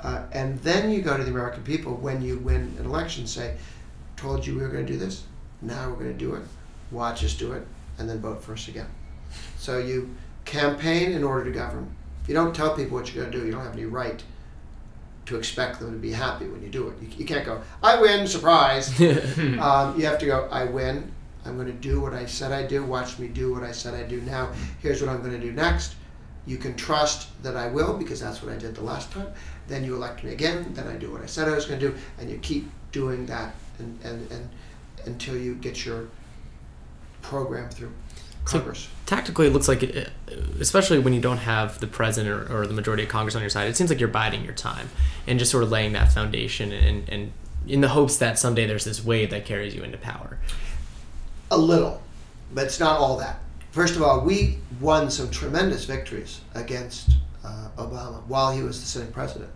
Uh, 0.00 0.22
and 0.32 0.58
then 0.60 0.90
you 0.90 1.02
go 1.02 1.16
to 1.16 1.22
the 1.22 1.30
American 1.30 1.62
people 1.62 1.94
when 1.94 2.22
you 2.22 2.38
win 2.38 2.74
an 2.78 2.86
election, 2.86 3.26
say, 3.26 3.56
told 4.16 4.46
you 4.46 4.56
we 4.56 4.62
were 4.62 4.68
going 4.68 4.86
to 4.86 4.92
do 4.92 4.98
this, 4.98 5.24
now 5.62 5.88
we're 5.88 5.96
going 5.96 6.12
to 6.12 6.18
do 6.18 6.34
it, 6.34 6.42
watch 6.90 7.24
us 7.24 7.34
do 7.34 7.52
it, 7.52 7.66
and 7.98 8.08
then 8.08 8.18
vote 8.20 8.42
for 8.42 8.54
us 8.54 8.68
again. 8.68 8.88
So 9.58 9.78
you 9.78 10.14
campaign 10.44 11.12
in 11.12 11.22
order 11.22 11.44
to 11.44 11.50
govern. 11.50 11.94
If 12.22 12.28
you 12.28 12.34
don't 12.34 12.54
tell 12.54 12.74
people 12.74 12.98
what 12.98 13.14
you're 13.14 13.22
going 13.22 13.32
to 13.32 13.38
do, 13.38 13.46
you 13.46 13.52
don't 13.52 13.62
have 13.62 13.74
any 13.74 13.84
right 13.84 14.22
to 15.30 15.36
expect 15.36 15.78
them 15.78 15.92
to 15.92 15.98
be 15.98 16.10
happy 16.10 16.46
when 16.48 16.60
you 16.60 16.68
do 16.68 16.88
it. 16.88 17.00
You, 17.00 17.08
you 17.18 17.24
can't 17.24 17.46
go, 17.46 17.62
I 17.84 18.00
win, 18.00 18.26
surprise. 18.26 18.88
um, 19.00 19.98
you 19.98 20.04
have 20.04 20.18
to 20.18 20.26
go, 20.26 20.48
I 20.50 20.64
win, 20.64 21.12
I'm 21.46 21.54
going 21.54 21.68
to 21.68 21.72
do 21.72 22.00
what 22.00 22.12
I 22.12 22.26
said 22.26 22.50
I 22.50 22.66
do. 22.66 22.84
Watch 22.84 23.18
me 23.20 23.28
do 23.28 23.52
what 23.52 23.62
I 23.62 23.70
said 23.70 23.94
I 23.94 24.02
do 24.02 24.20
now. 24.22 24.50
Here's 24.80 25.00
what 25.00 25.08
I'm 25.08 25.20
going 25.20 25.40
to 25.40 25.40
do 25.40 25.52
next. 25.52 25.94
You 26.46 26.56
can 26.56 26.74
trust 26.74 27.28
that 27.44 27.56
I 27.56 27.68
will 27.68 27.96
because 27.96 28.20
that's 28.20 28.42
what 28.42 28.52
I 28.52 28.56
did 28.56 28.74
the 28.74 28.82
last 28.82 29.12
time. 29.12 29.28
Then 29.68 29.84
you 29.84 29.94
elect 29.94 30.24
me 30.24 30.32
again. 30.32 30.74
Then 30.74 30.88
I 30.88 30.96
do 30.96 31.12
what 31.12 31.22
I 31.22 31.26
said 31.26 31.48
I 31.48 31.54
was 31.54 31.64
going 31.64 31.78
to 31.78 31.90
do, 31.90 31.96
and 32.18 32.28
you 32.28 32.38
keep 32.38 32.68
doing 32.90 33.24
that 33.26 33.54
and, 33.78 33.98
and, 34.02 34.30
and 34.32 34.48
until 35.06 35.36
you 35.36 35.54
get 35.54 35.86
your 35.86 36.08
program 37.22 37.70
through 37.70 37.92
So- 38.50 38.74
Tactically, 39.06 39.48
it 39.48 39.52
looks 39.52 39.66
like, 39.66 39.82
it, 39.82 40.10
especially 40.60 41.00
when 41.00 41.12
you 41.12 41.20
don't 41.20 41.38
have 41.38 41.80
the 41.80 41.88
president 41.88 42.32
or, 42.32 42.60
or 42.60 42.66
the 42.66 42.72
majority 42.72 43.02
of 43.02 43.08
Congress 43.08 43.34
on 43.34 43.40
your 43.40 43.50
side, 43.50 43.68
it 43.68 43.76
seems 43.76 43.90
like 43.90 43.98
you're 43.98 44.08
biding 44.08 44.44
your 44.44 44.54
time 44.54 44.88
and 45.26 45.38
just 45.38 45.50
sort 45.50 45.64
of 45.64 45.70
laying 45.72 45.94
that 45.94 46.12
foundation 46.12 46.70
and, 46.70 47.08
and 47.08 47.32
in 47.66 47.80
the 47.80 47.88
hopes 47.88 48.18
that 48.18 48.38
someday 48.38 48.66
there's 48.66 48.84
this 48.84 49.04
wave 49.04 49.30
that 49.30 49.44
carries 49.44 49.74
you 49.74 49.82
into 49.82 49.98
power. 49.98 50.38
A 51.50 51.58
little, 51.58 52.00
but 52.54 52.66
it's 52.66 52.78
not 52.78 53.00
all 53.00 53.16
that. 53.18 53.40
First 53.72 53.96
of 53.96 54.02
all, 54.02 54.20
we 54.20 54.58
won 54.80 55.10
some 55.10 55.28
tremendous 55.30 55.84
victories 55.84 56.40
against 56.54 57.10
uh, 57.44 57.68
Obama 57.78 58.24
while 58.26 58.52
he 58.52 58.62
was 58.62 58.80
the 58.80 58.86
sitting 58.86 59.12
president. 59.12 59.50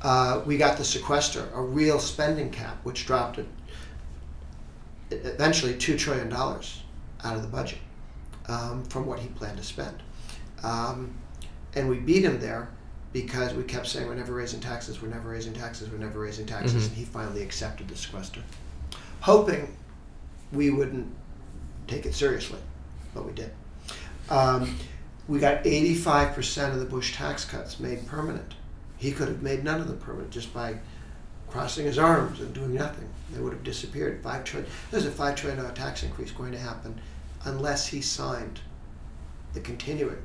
Uh, 0.00 0.42
we 0.46 0.56
got 0.56 0.78
the 0.78 0.84
sequester, 0.84 1.48
a 1.54 1.60
real 1.60 1.98
spending 1.98 2.50
cap, 2.50 2.78
which 2.84 3.06
dropped 3.06 3.38
it 3.38 3.46
eventually 5.10 5.74
$2 5.74 5.98
trillion 5.98 6.32
out 6.32 7.36
of 7.36 7.42
the 7.42 7.48
budget 7.48 7.78
um, 8.48 8.84
from 8.84 9.06
what 9.06 9.18
he 9.18 9.28
planned 9.28 9.58
to 9.58 9.64
spend. 9.64 10.02
Um, 10.62 11.14
and 11.74 11.88
we 11.88 11.98
beat 11.98 12.24
him 12.24 12.40
there 12.40 12.68
because 13.12 13.54
we 13.54 13.62
kept 13.62 13.86
saying, 13.86 14.06
we're 14.08 14.14
never 14.14 14.34
raising 14.34 14.60
taxes, 14.60 15.00
we're 15.00 15.08
never 15.08 15.28
raising 15.28 15.52
taxes, 15.52 15.88
we're 15.90 15.98
never 15.98 16.18
raising 16.18 16.46
taxes. 16.46 16.84
Mhm. 16.84 16.88
And 16.88 16.96
he 16.96 17.04
finally 17.04 17.42
accepted 17.42 17.88
the 17.88 17.96
sequester, 17.96 18.42
hoping 19.20 19.76
we 20.52 20.70
wouldn't 20.70 21.06
take 21.86 22.06
it 22.06 22.14
seriously, 22.14 22.58
but 23.14 23.24
we 23.24 23.32
did. 23.32 23.50
Um, 24.30 24.76
we 25.28 25.38
got 25.38 25.64
85% 25.64 26.72
of 26.72 26.80
the 26.80 26.84
Bush 26.86 27.14
tax 27.14 27.44
cuts 27.44 27.78
made 27.78 28.06
permanent. 28.06 28.54
He 28.96 29.12
could 29.12 29.28
have 29.28 29.42
made 29.42 29.64
none 29.64 29.80
of 29.80 29.88
them 29.88 29.98
permanent 29.98 30.30
just 30.30 30.52
by 30.52 30.78
crossing 31.48 31.86
his 31.86 31.98
arms 31.98 32.40
and 32.40 32.52
doing 32.52 32.74
nothing. 32.74 33.08
They 33.32 33.40
would 33.40 33.52
have 33.52 33.62
disappeared. 33.62 34.22
Five 34.22 34.44
trillion. 34.44 34.70
There's 34.90 35.06
a 35.06 35.10
five 35.10 35.36
trillion 35.36 35.62
dollar 35.62 35.74
tax 35.74 36.02
increase 36.02 36.30
going 36.32 36.52
to 36.52 36.58
happen 36.58 37.00
unless 37.44 37.86
he 37.86 38.00
signed 38.00 38.60
the 39.52 39.60
continuing 39.60 40.22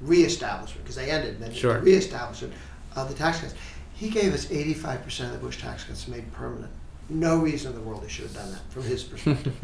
reestablishment 0.00 0.82
because 0.82 0.96
they 0.96 1.10
ended 1.10 1.34
and 1.34 1.42
then 1.44 1.52
Sure. 1.52 1.74
the 1.74 1.80
reestablishment 1.80 2.54
of 2.96 3.08
the 3.08 3.14
tax 3.14 3.40
cuts. 3.40 3.54
He 3.94 4.08
gave 4.08 4.32
us 4.32 4.46
85% 4.46 5.26
of 5.26 5.32
the 5.32 5.38
Bush 5.38 5.60
tax 5.60 5.84
cuts 5.84 6.08
made 6.08 6.32
permanent. 6.32 6.72
No 7.10 7.38
reason 7.38 7.72
in 7.72 7.78
the 7.78 7.84
world 7.84 8.02
he 8.02 8.08
should 8.08 8.24
have 8.26 8.34
done 8.34 8.50
that 8.52 8.62
from 8.70 8.82
his 8.84 9.02
perspective. 9.04 9.54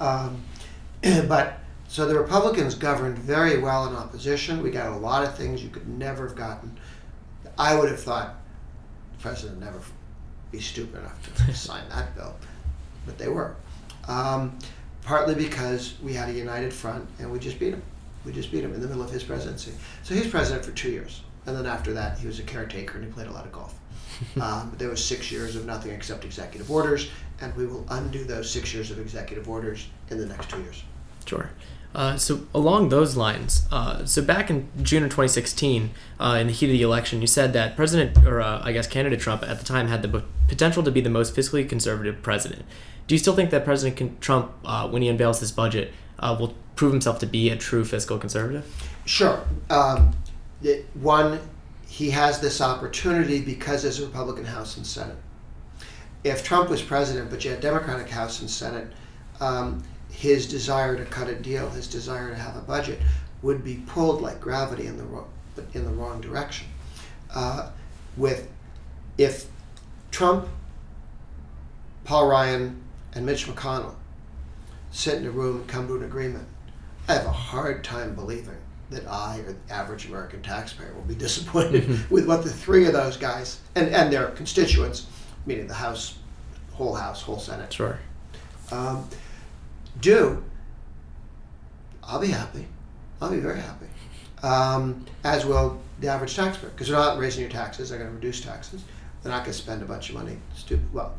um, 0.00 0.42
but 1.28 1.60
so 1.86 2.06
the 2.06 2.18
Republicans 2.18 2.74
governed 2.74 3.18
very 3.18 3.58
well 3.58 3.86
in 3.88 3.94
opposition. 3.94 4.62
We 4.62 4.70
got 4.70 4.88
a 4.92 4.96
lot 4.96 5.24
of 5.24 5.36
things 5.36 5.62
you 5.62 5.68
could 5.70 5.88
never 5.88 6.26
have 6.26 6.36
gotten. 6.36 6.76
I 7.56 7.76
would 7.76 7.88
have 7.88 8.00
thought 8.00 8.34
the 9.16 9.22
president 9.22 9.58
would 9.60 9.66
never 9.66 9.78
be 10.50 10.60
stupid 10.60 10.98
enough 11.00 11.46
to 11.46 11.54
sign 11.54 11.88
that 11.90 12.14
bill, 12.16 12.34
but 13.06 13.16
they 13.16 13.28
were. 13.28 13.54
Um, 14.08 14.58
partly 15.04 15.34
because 15.34 15.94
we 16.02 16.14
had 16.14 16.28
a 16.28 16.32
united 16.32 16.72
front 16.72 17.06
and 17.18 17.30
we 17.30 17.38
just 17.38 17.58
beat 17.58 17.74
him. 17.74 17.82
We 18.24 18.32
just 18.32 18.50
beat 18.50 18.64
him 18.64 18.74
in 18.74 18.80
the 18.80 18.88
middle 18.88 19.02
of 19.02 19.10
his 19.10 19.22
presidency. 19.22 19.72
So 20.02 20.14
he 20.14 20.20
was 20.20 20.28
president 20.28 20.64
for 20.64 20.72
two 20.72 20.90
years. 20.90 21.20
and 21.46 21.56
then 21.56 21.66
after 21.66 21.92
that, 21.92 22.18
he 22.18 22.26
was 22.26 22.38
a 22.38 22.42
caretaker 22.42 22.96
and 22.96 23.04
he 23.06 23.12
played 23.12 23.26
a 23.26 23.32
lot 23.32 23.44
of 23.44 23.52
golf. 23.52 23.78
um, 24.40 24.72
there 24.78 24.88
was 24.88 25.04
six 25.04 25.30
years 25.30 25.56
of 25.56 25.66
nothing 25.66 25.90
except 25.90 26.24
executive 26.24 26.70
orders, 26.70 27.10
and 27.40 27.54
we 27.56 27.66
will 27.66 27.84
undo 27.90 28.24
those 28.24 28.50
six 28.50 28.72
years 28.72 28.90
of 28.90 28.98
executive 28.98 29.48
orders 29.48 29.88
in 30.08 30.18
the 30.18 30.26
next 30.26 30.48
two 30.50 30.60
years. 30.60 30.82
Sure. 31.26 31.50
Uh, 31.94 32.16
so 32.16 32.46
along 32.54 32.88
those 32.88 33.16
lines, 33.16 33.68
uh, 33.70 34.04
so 34.04 34.20
back 34.20 34.50
in 34.50 34.68
June 34.82 35.04
of 35.04 35.10
2016, 35.10 35.90
uh, 36.18 36.38
in 36.40 36.48
the 36.48 36.52
heat 36.52 36.66
of 36.66 36.72
the 36.72 36.82
election, 36.82 37.20
you 37.20 37.26
said 37.26 37.52
that 37.52 37.76
President, 37.76 38.26
or 38.26 38.40
uh, 38.40 38.60
I 38.64 38.72
guess 38.72 38.88
candidate 38.88 39.20
Trump 39.20 39.44
at 39.44 39.58
the 39.58 39.64
time 39.64 39.86
had 39.86 40.02
the 40.02 40.24
potential 40.48 40.82
to 40.82 40.90
be 40.90 41.00
the 41.00 41.10
most 41.10 41.36
fiscally 41.36 41.68
conservative 41.68 42.20
president. 42.20 42.64
Do 43.06 43.14
you 43.14 43.18
still 43.18 43.34
think 43.34 43.50
that 43.50 43.64
President 43.64 44.20
Trump, 44.20 44.52
uh, 44.64 44.88
when 44.88 45.02
he 45.02 45.08
unveils 45.08 45.40
his 45.40 45.52
budget, 45.52 45.92
uh, 46.18 46.36
will 46.38 46.54
prove 46.74 46.92
himself 46.92 47.18
to 47.20 47.26
be 47.26 47.50
a 47.50 47.56
true 47.56 47.84
fiscal 47.84 48.18
conservative? 48.18 48.66
Sure. 49.04 49.44
Um, 49.70 50.14
it, 50.62 50.86
one, 50.94 51.40
he 51.88 52.10
has 52.10 52.40
this 52.40 52.60
opportunity 52.60 53.40
because 53.40 53.82
there's 53.82 54.00
a 54.00 54.06
Republican 54.06 54.44
House 54.44 54.76
and 54.76 54.86
Senate. 54.86 55.16
If 56.24 56.42
Trump 56.42 56.70
was 56.70 56.80
president, 56.80 57.30
but 57.30 57.44
you 57.44 57.50
had 57.50 57.60
Democratic 57.60 58.08
House 58.08 58.40
and 58.40 58.48
Senate, 58.48 58.88
um, 59.40 59.84
his 60.10 60.46
desire 60.48 60.96
to 60.96 61.04
cut 61.04 61.28
a 61.28 61.34
deal, 61.34 61.68
his 61.70 61.86
desire 61.86 62.30
to 62.30 62.36
have 62.36 62.56
a 62.56 62.60
budget, 62.60 63.00
would 63.42 63.62
be 63.62 63.82
pulled 63.86 64.22
like 64.22 64.40
gravity 64.40 64.86
in 64.86 64.96
the 64.96 65.04
wrong, 65.04 65.28
in 65.74 65.84
the 65.84 65.90
wrong 65.90 66.20
direction. 66.22 66.66
Uh, 67.34 67.68
with 68.16 68.48
if 69.18 69.46
Trump, 70.10 70.48
Paul 72.04 72.28
Ryan, 72.28 72.80
and 73.14 73.24
Mitch 73.24 73.46
McConnell 73.46 73.94
sit 74.90 75.18
in 75.18 75.26
a 75.26 75.30
room 75.30 75.56
and 75.56 75.68
come 75.68 75.86
to 75.88 75.96
an 75.96 76.04
agreement, 76.04 76.46
I 77.08 77.14
have 77.14 77.26
a 77.26 77.32
hard 77.32 77.84
time 77.84 78.14
believing 78.14 78.56
that 78.90 79.06
I 79.08 79.40
or 79.40 79.52
the 79.52 79.74
average 79.74 80.06
American 80.06 80.42
taxpayer 80.42 80.92
will 80.94 81.02
be 81.02 81.14
disappointed 81.26 81.84
mm-hmm. 81.84 82.14
with 82.14 82.26
what 82.26 82.44
the 82.44 82.50
three 82.50 82.86
of 82.86 82.92
those 82.92 83.16
guys 83.16 83.60
and, 83.74 83.88
and 83.88 84.12
their 84.12 84.28
constituents, 84.28 85.06
meaning 85.46 85.66
the 85.66 85.74
House, 85.74 86.18
whole 86.72 86.94
House, 86.94 87.22
whole 87.22 87.38
Senate, 87.38 87.72
sure, 87.72 87.98
um, 88.72 89.08
do. 90.00 90.42
I'll 92.02 92.20
be 92.20 92.28
happy. 92.28 92.66
I'll 93.20 93.30
be 93.30 93.38
very 93.38 93.60
happy. 93.60 93.86
Um, 94.42 95.06
as 95.24 95.46
will 95.46 95.80
the 96.00 96.08
average 96.08 96.36
taxpayer, 96.36 96.70
because 96.70 96.88
they're 96.88 96.98
not 96.98 97.18
raising 97.18 97.40
your 97.40 97.50
taxes. 97.50 97.88
They're 97.88 97.98
going 97.98 98.10
to 98.10 98.14
reduce 98.14 98.42
taxes. 98.42 98.84
They're 99.22 99.32
not 99.32 99.44
going 99.44 99.52
to 99.52 99.58
spend 99.58 99.82
a 99.82 99.86
bunch 99.86 100.10
of 100.10 100.16
money. 100.16 100.36
Stupid. 100.54 100.92
Well, 100.92 101.14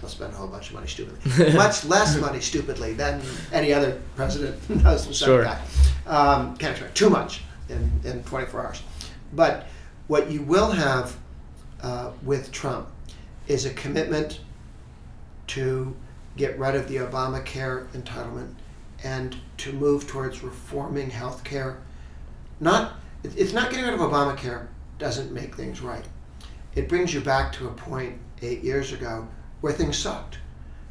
they'll 0.00 0.10
spend 0.10 0.32
a 0.32 0.36
whole 0.36 0.48
bunch 0.48 0.68
of 0.68 0.74
money 0.74 0.86
stupidly. 0.86 1.52
Much 1.54 1.84
less 1.84 2.18
money 2.18 2.40
stupidly 2.40 2.94
than 2.94 3.20
any 3.52 3.72
other 3.72 4.00
president 4.16 4.70
knows 4.82 5.06
the 5.06 5.14
sure. 5.14 5.44
guy. 5.44 5.60
Um, 6.06 6.56
can't 6.56 6.72
expect 6.72 6.96
too 6.96 7.10
much 7.10 7.42
in, 7.68 7.90
in 8.04 8.22
24 8.24 8.66
hours. 8.66 8.82
But 9.32 9.66
what 10.06 10.30
you 10.30 10.42
will 10.42 10.70
have 10.70 11.16
uh, 11.82 12.10
with 12.22 12.50
Trump 12.50 12.88
is 13.46 13.64
a 13.64 13.70
commitment 13.74 14.40
to 15.48 15.94
get 16.36 16.58
rid 16.58 16.74
of 16.74 16.88
the 16.88 16.96
Obamacare 16.96 17.86
entitlement 17.88 18.54
and 19.02 19.36
to 19.58 19.72
move 19.72 20.06
towards 20.06 20.42
reforming 20.42 21.10
health 21.10 21.44
care. 21.44 21.78
Not, 22.60 22.94
it's 23.22 23.52
not 23.52 23.70
getting 23.70 23.84
rid 23.84 23.94
of 23.94 24.00
Obamacare 24.00 24.66
doesn't 24.98 25.32
make 25.32 25.54
things 25.54 25.80
right. 25.80 26.04
It 26.74 26.88
brings 26.88 27.12
you 27.12 27.20
back 27.20 27.52
to 27.54 27.68
a 27.68 27.70
point 27.70 28.16
eight 28.42 28.62
years 28.62 28.92
ago 28.92 29.26
where 29.60 29.72
things 29.72 29.98
sucked 29.98 30.38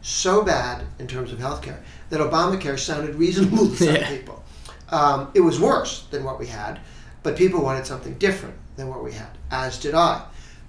so 0.02 0.44
bad 0.44 0.86
in 0.98 1.08
terms 1.08 1.32
of 1.32 1.40
health 1.40 1.62
care 1.62 1.82
that 2.10 2.20
Obamacare 2.20 2.80
sounded 2.80 3.16
reasonable 3.16 3.70
to 3.70 3.76
some 3.76 3.96
yeah. 3.96 4.10
people. 4.10 4.44
Um, 4.90 5.30
it 5.34 5.42
was 5.42 5.60
worse 5.60 6.06
than 6.12 6.24
what 6.24 6.40
we 6.40 6.48
had, 6.48 6.80
but 7.22 7.36
people 7.36 7.62
wanted 7.62 7.86
something 7.86 8.16
different 8.16 8.56
than 8.76 8.88
what 8.88 9.04
we 9.04 9.12
had, 9.12 9.38
as 9.52 9.78
did 9.78 9.94
I. 9.94 10.26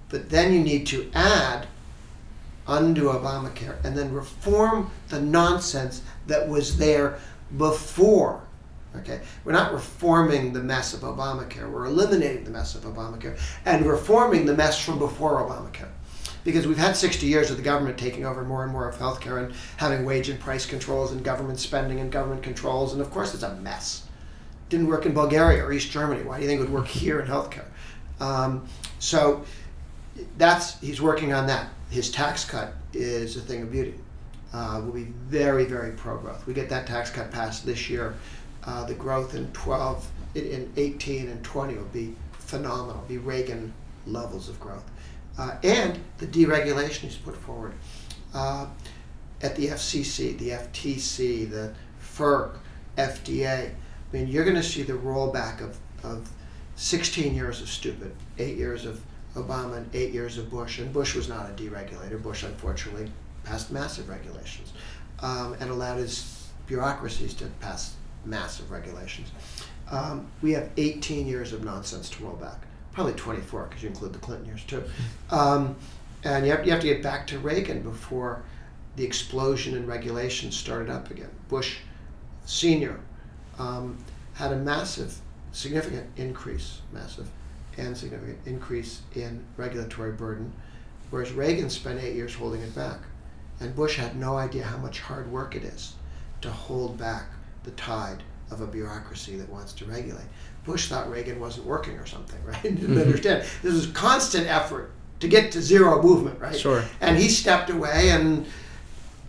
But 0.09 0.29
then 0.29 0.53
you 0.53 0.59
need 0.59 0.85
to 0.87 1.09
add 1.13 1.67
undo 2.67 3.05
Obamacare 3.05 3.83
and 3.83 3.97
then 3.97 4.13
reform 4.13 4.91
the 5.09 5.19
nonsense 5.19 6.01
that 6.27 6.47
was 6.47 6.77
there 6.77 7.17
before. 7.57 8.41
Okay, 8.97 9.21
we're 9.45 9.53
not 9.53 9.71
reforming 9.71 10.51
the 10.51 10.61
mess 10.61 10.93
of 10.93 10.99
Obamacare. 10.99 11.71
We're 11.71 11.85
eliminating 11.85 12.43
the 12.43 12.51
mess 12.51 12.75
of 12.75 12.83
Obamacare 12.83 13.39
and 13.65 13.85
reforming 13.85 14.45
the 14.45 14.53
mess 14.53 14.83
from 14.83 14.99
before 14.99 15.39
Obamacare 15.39 15.87
because 16.43 16.67
we've 16.67 16.77
had 16.77 16.95
60 16.95 17.25
years 17.25 17.51
of 17.51 17.57
the 17.57 17.63
government 17.63 17.97
taking 17.97 18.25
over 18.25 18.43
more 18.43 18.63
and 18.63 18.71
more 18.71 18.87
of 18.87 18.95
healthcare 18.97 19.43
and 19.43 19.53
having 19.77 20.05
wage 20.05 20.29
and 20.29 20.39
price 20.39 20.65
controls 20.65 21.11
and 21.11 21.23
government 21.23 21.59
spending 21.59 21.99
and 21.99 22.11
government 22.11 22.43
controls, 22.43 22.93
and 22.93 23.01
of 23.01 23.11
course 23.11 23.33
it's 23.33 23.43
a 23.43 23.55
mess. 23.55 24.07
Didn't 24.69 24.87
work 24.87 25.05
in 25.05 25.13
Bulgaria 25.13 25.63
or 25.63 25.71
East 25.71 25.91
Germany. 25.91 26.23
Why 26.23 26.37
do 26.37 26.43
you 26.43 26.47
think 26.47 26.59
it 26.59 26.63
would 26.63 26.73
work 26.73 26.87
here 26.87 27.19
in 27.19 27.27
healthcare? 27.27 27.65
Um, 28.19 28.67
so 28.99 29.43
that's 30.37 30.79
he's 30.79 31.01
working 31.01 31.33
on 31.33 31.47
that. 31.47 31.69
His 31.89 32.09
tax 32.09 32.45
cut 32.45 32.73
is 32.93 33.35
a 33.35 33.41
thing 33.41 33.63
of 33.63 33.71
beauty. 33.71 33.95
Uh, 34.53 34.81
will 34.83 34.93
be 34.93 35.05
very, 35.27 35.65
very 35.65 35.91
pro 35.91 36.17
growth. 36.17 36.45
We 36.45 36.53
get 36.53 36.69
that 36.69 36.87
tax 36.87 37.09
cut 37.09 37.31
passed 37.31 37.65
this 37.65 37.89
year. 37.89 38.15
Uh, 38.63 38.85
the 38.85 38.93
growth 38.93 39.33
in 39.33 39.51
12, 39.53 40.07
in 40.35 40.71
18 40.75 41.29
and 41.29 41.43
20 41.43 41.75
will 41.75 41.83
be 41.85 42.15
phenomenal. 42.33 43.03
Be 43.07 43.17
Reagan 43.17 43.73
levels 44.05 44.49
of 44.49 44.59
growth 44.59 44.83
uh, 45.37 45.55
and 45.63 45.99
the 46.17 46.27
deregulation 46.27 47.01
he's 47.01 47.15
put 47.15 47.35
forward 47.35 47.73
uh, 48.33 48.67
at 49.41 49.55
the 49.55 49.67
FCC, 49.67 50.37
the 50.37 50.49
FTC, 50.49 51.49
the 51.49 51.73
FERC, 52.01 52.57
FDA. 52.97 53.69
I 53.69 53.73
mean, 54.11 54.27
you're 54.27 54.43
going 54.43 54.55
to 54.55 54.63
see 54.63 54.83
the 54.83 54.93
rollback 54.93 55.61
of, 55.61 55.77
of 56.03 56.29
16 56.75 57.33
years 57.33 57.61
of 57.61 57.69
stupid, 57.69 58.13
eight 58.37 58.57
years 58.57 58.85
of 58.85 59.01
Obama, 59.35 59.77
and 59.77 59.89
eight 59.95 60.11
years 60.11 60.37
of 60.37 60.49
Bush. 60.49 60.79
And 60.79 60.91
Bush 60.91 61.15
was 61.15 61.29
not 61.29 61.49
a 61.49 61.53
deregulator. 61.53 62.21
Bush, 62.21 62.43
unfortunately, 62.43 63.09
passed 63.43 63.71
massive 63.71 64.09
regulations 64.09 64.73
um, 65.19 65.55
and 65.59 65.69
allowed 65.69 65.97
his 65.97 66.49
bureaucracies 66.67 67.33
to 67.35 67.45
pass 67.59 67.95
massive 68.25 68.69
regulations. 68.69 69.31
Um, 69.89 70.27
we 70.41 70.51
have 70.51 70.69
18 70.77 71.27
years 71.27 71.53
of 71.53 71.63
nonsense 71.63 72.09
to 72.11 72.23
roll 72.23 72.35
back 72.35 72.61
probably 72.91 73.13
24 73.13 73.67
because 73.67 73.83
you 73.83 73.89
include 73.89 74.13
the 74.13 74.19
Clinton 74.19 74.45
years 74.45 74.63
too. 74.63 74.83
Um, 75.29 75.75
and 76.23 76.45
you 76.45 76.51
have, 76.51 76.65
you 76.65 76.71
have 76.71 76.81
to 76.81 76.87
get 76.87 77.01
back 77.01 77.25
to 77.27 77.39
Reagan 77.39 77.81
before 77.81 78.43
the 78.95 79.03
explosion 79.03 79.75
in 79.75 79.87
regulation 79.87 80.51
started 80.51 80.89
up 80.89 81.09
again. 81.09 81.29
Bush 81.49 81.77
Sr. 82.45 82.99
Um, 83.57 83.97
had 84.33 84.51
a 84.51 84.57
massive, 84.57 85.17
significant 85.51 86.07
increase, 86.17 86.81
massive 86.91 87.29
and 87.77 87.95
significant 87.95 88.39
increase 88.45 89.01
in 89.15 89.43
regulatory 89.55 90.11
burden, 90.11 90.51
whereas 91.09 91.31
Reagan 91.31 91.69
spent 91.69 92.01
eight 92.01 92.15
years 92.15 92.33
holding 92.33 92.61
it 92.61 92.75
back. 92.75 92.99
And 93.59 93.75
Bush 93.75 93.95
had 93.97 94.15
no 94.17 94.37
idea 94.37 94.63
how 94.63 94.77
much 94.77 94.99
hard 94.99 95.31
work 95.31 95.55
it 95.55 95.63
is 95.63 95.93
to 96.41 96.49
hold 96.49 96.97
back 96.97 97.27
the 97.63 97.71
tide 97.71 98.23
of 98.49 98.61
a 98.61 98.67
bureaucracy 98.67 99.37
that 99.37 99.49
wants 99.49 99.71
to 99.73 99.85
regulate. 99.85 100.25
Bush 100.65 100.87
thought 100.87 101.09
Reagan 101.09 101.39
wasn't 101.39 101.65
working 101.65 101.97
or 101.97 102.05
something, 102.05 102.41
right? 102.45 102.61
Didn't 102.61 102.79
mm-hmm. 102.79 102.99
understand. 102.99 103.43
This 103.61 103.73
was 103.73 103.87
constant 103.87 104.47
effort 104.47 104.91
to 105.19 105.27
get 105.27 105.51
to 105.53 105.61
zero 105.61 106.01
movement, 106.01 106.39
right? 106.39 106.57
Sure. 106.57 106.83
And 106.99 107.17
he 107.17 107.29
stepped 107.29 107.69
away 107.69 108.09
and 108.09 108.45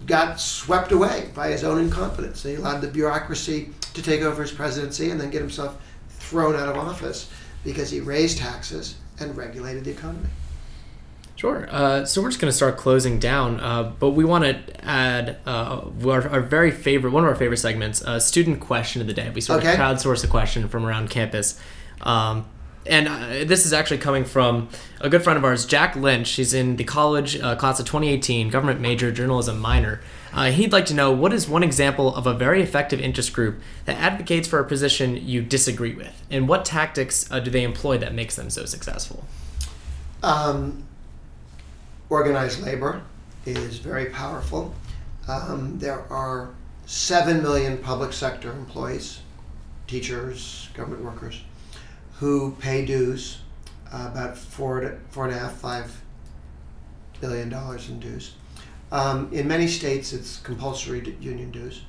got 0.06 0.40
swept 0.40 0.90
away 0.90 1.30
by 1.34 1.48
his 1.48 1.64
own 1.64 1.78
incompetence. 1.78 2.42
He 2.42 2.54
allowed 2.54 2.80
the 2.80 2.88
bureaucracy 2.88 3.70
to 3.94 4.02
take 4.02 4.22
over 4.22 4.42
his 4.42 4.52
presidency 4.52 5.10
and 5.10 5.20
then 5.20 5.30
get 5.30 5.40
himself 5.40 5.80
thrown 6.08 6.56
out 6.56 6.68
of 6.68 6.76
office 6.76 7.30
because 7.62 7.90
he 7.90 8.00
raised 8.00 8.38
taxes 8.38 8.96
and 9.20 9.36
regulated 9.36 9.84
the 9.84 9.90
economy. 9.90 10.28
Sure. 11.43 11.66
Uh, 11.68 12.05
so 12.05 12.22
we're 12.22 12.28
just 12.28 12.40
going 12.40 12.53
to 12.53 12.57
start 12.57 12.76
closing 12.76 13.18
down, 13.18 13.59
uh, 13.59 13.82
but 13.99 14.11
we 14.11 14.24
want 14.24 14.45
to 14.45 14.84
add 14.88 15.38
uh, 15.45 15.90
our, 16.07 16.28
our, 16.28 16.40
very 16.40 16.70
favorite, 16.70 17.11
one 17.11 17.24
of 17.24 17.28
our 17.28 17.34
favorite 17.34 17.57
segments, 17.57 18.01
uh, 18.01 18.20
student 18.20 18.61
question 18.61 19.01
of 19.01 19.09
the 19.09 19.12
day. 19.12 19.28
We 19.28 19.40
sort 19.40 19.59
okay. 19.59 19.72
of 19.72 19.76
crowdsource 19.76 20.22
a 20.22 20.28
question 20.28 20.68
from 20.68 20.86
around 20.86 21.11
campus. 21.11 21.59
Um, 22.03 22.49
and 22.86 23.09
uh, 23.09 23.45
this 23.45 23.66
is 23.66 23.72
actually 23.72 23.99
coming 23.99 24.24
from 24.24 24.68
a 25.01 25.11
good 25.11 25.24
friend 25.24 25.36
of 25.36 25.45
ours, 25.45 25.66
Jack 25.66 25.97
Lynch. 25.97 26.30
He's 26.30 26.55
in 26.55 26.76
the 26.76 26.84
college 26.84 27.40
uh, 27.40 27.57
class 27.57 27.80
of 27.80 27.86
2018, 27.86 28.49
government 28.49 28.80
major, 28.80 29.11
journalism 29.11 29.59
minor. 29.59 30.01
he'd 30.32 30.70
like 30.70 30.86
to 30.86 30.95
know 30.95 31.11
what 31.11 31.32
is 31.32 31.49
one 31.49 31.64
example 31.64 32.14
of 32.14 32.24
a 32.24 32.34
very 32.34 32.62
effective 32.62 33.01
interest 33.01 33.32
group 33.32 33.61
that 33.86 33.99
advocates 33.99 34.47
for 34.47 34.61
a 34.61 34.64
position 34.64 35.16
you 35.16 35.43
disagree 35.43 35.93
with, 35.93 36.22
and 36.30 36.47
what 36.47 36.64
tactics 36.64 37.24
do 37.24 37.51
they 37.51 37.64
employ 37.64 37.99
that 37.99 38.14
makes 38.14 38.36
them 38.36 38.49
so 38.49 38.64
successful? 38.64 39.24
Um, 40.22 40.84
organized 42.12 42.62
labor 42.62 43.00
is 43.46 43.78
very 43.78 44.06
powerful. 44.06 44.74
Um, 45.28 45.78
there 45.78 46.04
are 46.12 46.50
7 46.84 47.42
million 47.42 47.78
public 47.78 48.12
sector 48.12 48.52
employees, 48.52 49.20
teachers, 49.86 50.68
government 50.74 51.02
workers, 51.02 51.42
who 52.18 52.54
pay 52.60 52.84
dues, 52.84 53.38
uh, 53.90 54.10
about 54.12 54.36
four, 54.36 54.80
to, 54.80 54.98
four 55.08 55.24
and 55.24 55.34
a 55.34 55.38
half, 55.38 55.54
five 55.54 56.02
billion 57.22 57.48
dollars 57.48 57.88
in 57.88 57.98
dues. 57.98 58.34
Um, 58.90 59.30
in 59.32 59.48
many 59.48 59.66
states, 59.66 60.12
it's 60.12 60.38
compulsory 60.40 61.16
union 61.18 61.50
dues, 61.50 61.80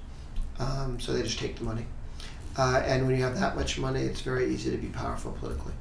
um, 0.58 1.02
so 1.02 1.12
they 1.12 1.22
just 1.24 1.40
take 1.40 1.58
the 1.58 1.66
money. 1.66 1.86
Uh, 2.58 2.82
and 2.86 3.06
when 3.06 3.18
you 3.18 3.24
have 3.24 3.38
that 3.42 3.58
much 3.58 3.78
money, 3.78 4.02
it's 4.02 4.22
very 4.22 4.54
easy 4.54 4.72
to 4.72 4.78
be 4.78 4.88
powerful 4.88 5.34
politically. 5.34 5.74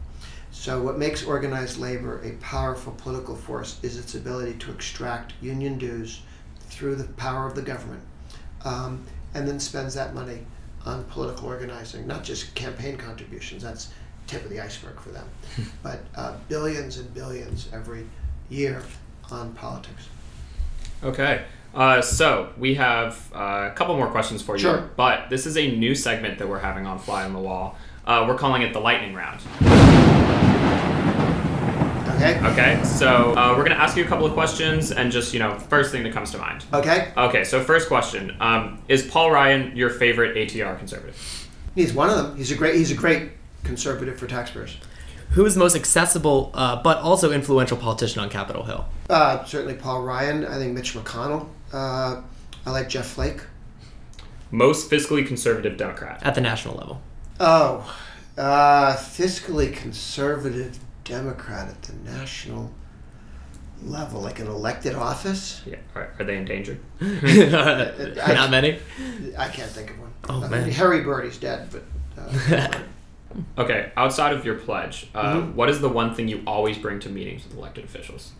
So, 0.52 0.82
what 0.82 0.98
makes 0.98 1.24
organized 1.24 1.78
labor 1.78 2.20
a 2.22 2.32
powerful 2.42 2.92
political 2.92 3.34
force 3.34 3.80
is 3.82 3.96
its 3.96 4.14
ability 4.14 4.54
to 4.60 4.70
extract 4.70 5.32
union 5.40 5.78
dues 5.78 6.20
through 6.68 6.96
the 6.96 7.04
power 7.14 7.46
of 7.46 7.54
the 7.54 7.62
government 7.62 8.02
um, 8.64 9.04
and 9.34 9.48
then 9.48 9.58
spends 9.58 9.94
that 9.94 10.14
money 10.14 10.40
on 10.84 11.04
political 11.04 11.48
organizing, 11.48 12.06
not 12.06 12.22
just 12.22 12.54
campaign 12.54 12.96
contributions. 12.96 13.62
That's 13.62 13.90
tip 14.26 14.44
of 14.44 14.50
the 14.50 14.60
iceberg 14.60 15.00
for 15.00 15.08
them, 15.08 15.28
but 15.82 16.00
uh, 16.14 16.36
billions 16.48 16.98
and 16.98 17.12
billions 17.14 17.68
every 17.72 18.06
year 18.50 18.82
on 19.30 19.52
politics. 19.54 20.08
Okay. 21.02 21.44
Uh, 21.74 22.02
so 22.02 22.52
we 22.58 22.74
have 22.74 23.32
uh, 23.34 23.70
a 23.70 23.74
couple 23.74 23.96
more 23.96 24.08
questions 24.08 24.42
for 24.42 24.56
you, 24.56 24.62
Sure. 24.62 24.90
but 24.96 25.30
this 25.30 25.46
is 25.46 25.56
a 25.56 25.74
new 25.74 25.94
segment 25.94 26.38
that 26.38 26.46
we're 26.46 26.58
having 26.58 26.86
on 26.86 26.98
Fly 26.98 27.24
on 27.24 27.32
the 27.32 27.38
Wall. 27.38 27.76
Uh, 28.06 28.26
we're 28.28 28.36
calling 28.36 28.60
it 28.60 28.74
the 28.74 28.80
lightning 28.80 29.14
round. 29.14 29.40
Okay? 32.22 32.38
Okay, 32.52 32.84
so 32.84 33.32
uh, 33.32 33.52
we're 33.56 33.64
gonna 33.64 33.74
ask 33.74 33.96
you 33.96 34.04
a 34.04 34.06
couple 34.06 34.24
of 34.24 34.32
questions, 34.32 34.92
and 34.92 35.10
just 35.10 35.32
you 35.32 35.40
know, 35.40 35.58
first 35.58 35.90
thing 35.90 36.04
that 36.04 36.12
comes 36.12 36.30
to 36.30 36.38
mind. 36.38 36.64
Okay? 36.72 37.12
Okay, 37.16 37.42
so 37.42 37.60
first 37.60 37.88
question: 37.88 38.36
um, 38.38 38.80
Is 38.86 39.02
Paul 39.02 39.32
Ryan 39.32 39.76
your 39.76 39.90
favorite 39.90 40.36
ATR 40.36 40.78
conservative? 40.78 41.48
He's 41.74 41.92
one 41.92 42.10
of 42.10 42.16
them. 42.16 42.36
He's 42.36 42.52
a 42.52 42.54
great. 42.54 42.76
He's 42.76 42.92
a 42.92 42.94
great 42.94 43.32
conservative 43.64 44.20
for 44.20 44.28
taxpayers. 44.28 44.76
Who 45.30 45.44
is 45.46 45.54
the 45.54 45.60
most 45.60 45.74
accessible 45.74 46.52
uh, 46.54 46.80
but 46.80 46.98
also 46.98 47.32
influential 47.32 47.76
politician 47.76 48.20
on 48.20 48.30
Capitol 48.30 48.62
Hill? 48.64 48.84
Uh, 49.10 49.42
certainly 49.44 49.74
Paul 49.74 50.02
Ryan. 50.02 50.46
I 50.46 50.58
think 50.58 50.74
Mitch 50.74 50.94
McConnell. 50.94 51.48
Uh, 51.72 52.22
I 52.64 52.70
like 52.70 52.88
Jeff 52.88 53.06
Flake. 53.06 53.40
Most 54.52 54.88
fiscally 54.88 55.26
conservative 55.26 55.76
Democrat. 55.76 56.20
At 56.22 56.36
the 56.36 56.40
national 56.40 56.76
level. 56.76 57.00
Oh, 57.40 57.92
uh, 58.38 58.94
fiscally 58.94 59.74
conservative 59.74 60.78
Democrat 61.04 61.68
at 61.68 61.82
the 61.82 61.94
national 62.10 62.70
level, 63.84 64.20
like 64.20 64.38
an 64.38 64.46
elected 64.46 64.94
office. 64.94 65.60
Yeah, 65.66 65.76
are, 65.94 66.12
are 66.18 66.24
they 66.24 66.36
endangered? 66.36 66.78
Not 67.00 68.50
many. 68.50 68.78
I 69.36 69.48
can't 69.48 69.70
think 69.70 69.90
of 69.90 69.98
one. 70.00 70.12
Oh, 70.28 70.42
I 70.44 70.48
man. 70.48 70.64
mean, 70.64 70.72
Harry 70.72 71.00
Byrd's 71.02 71.38
dead, 71.38 71.68
but. 71.70 71.82
Uh, 72.18 72.68
Okay, 73.56 73.90
outside 73.96 74.34
of 74.34 74.44
your 74.44 74.56
pledge, 74.56 75.08
uh, 75.14 75.36
Mhm. 75.36 75.54
what 75.54 75.70
is 75.70 75.80
the 75.80 75.88
one 75.88 76.14
thing 76.14 76.28
you 76.28 76.42
always 76.46 76.76
bring 76.76 77.00
to 77.00 77.08
meetings 77.08 77.44
with 77.48 77.56
elected 77.56 77.82
officials? 77.84 78.32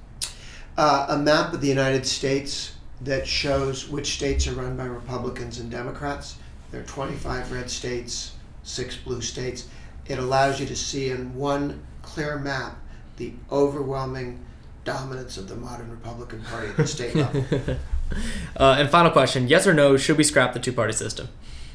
uh, 0.76 1.06
a 1.08 1.16
map 1.16 1.54
of 1.54 1.62
the 1.62 1.66
United 1.68 2.04
States 2.06 2.74
that 3.00 3.26
shows 3.26 3.88
which 3.88 4.12
states 4.14 4.46
are 4.46 4.52
run 4.52 4.76
by 4.76 4.84
Republicans 4.84 5.58
and 5.60 5.70
Democrats. 5.70 6.36
There 6.70 6.80
are 6.82 6.84
25 6.84 7.52
red 7.52 7.70
states, 7.70 8.32
six 8.64 8.94
blue 8.96 9.22
states. 9.22 9.66
It 10.08 10.18
allows 10.18 10.60
you 10.60 10.66
to 10.66 10.76
see 10.76 11.08
in 11.08 11.34
one 11.34 11.80
clear 12.12 12.38
map 12.38 12.76
the 13.16 13.32
overwhelming 13.50 14.44
dominance 14.84 15.36
of 15.36 15.48
the 15.48 15.56
modern 15.56 15.90
Republican 15.90 16.42
Party 16.42 16.68
at 16.68 16.76
the 16.76 16.86
state 16.86 17.14
level. 17.14 17.44
uh, 18.56 18.76
and 18.78 18.90
final 18.90 19.10
question: 19.10 19.48
Yes 19.48 19.66
or 19.66 19.72
no? 19.72 19.96
Should 19.96 20.18
we 20.18 20.24
scrap 20.24 20.52
the 20.52 20.60
two-party 20.60 20.92
system? 20.92 21.28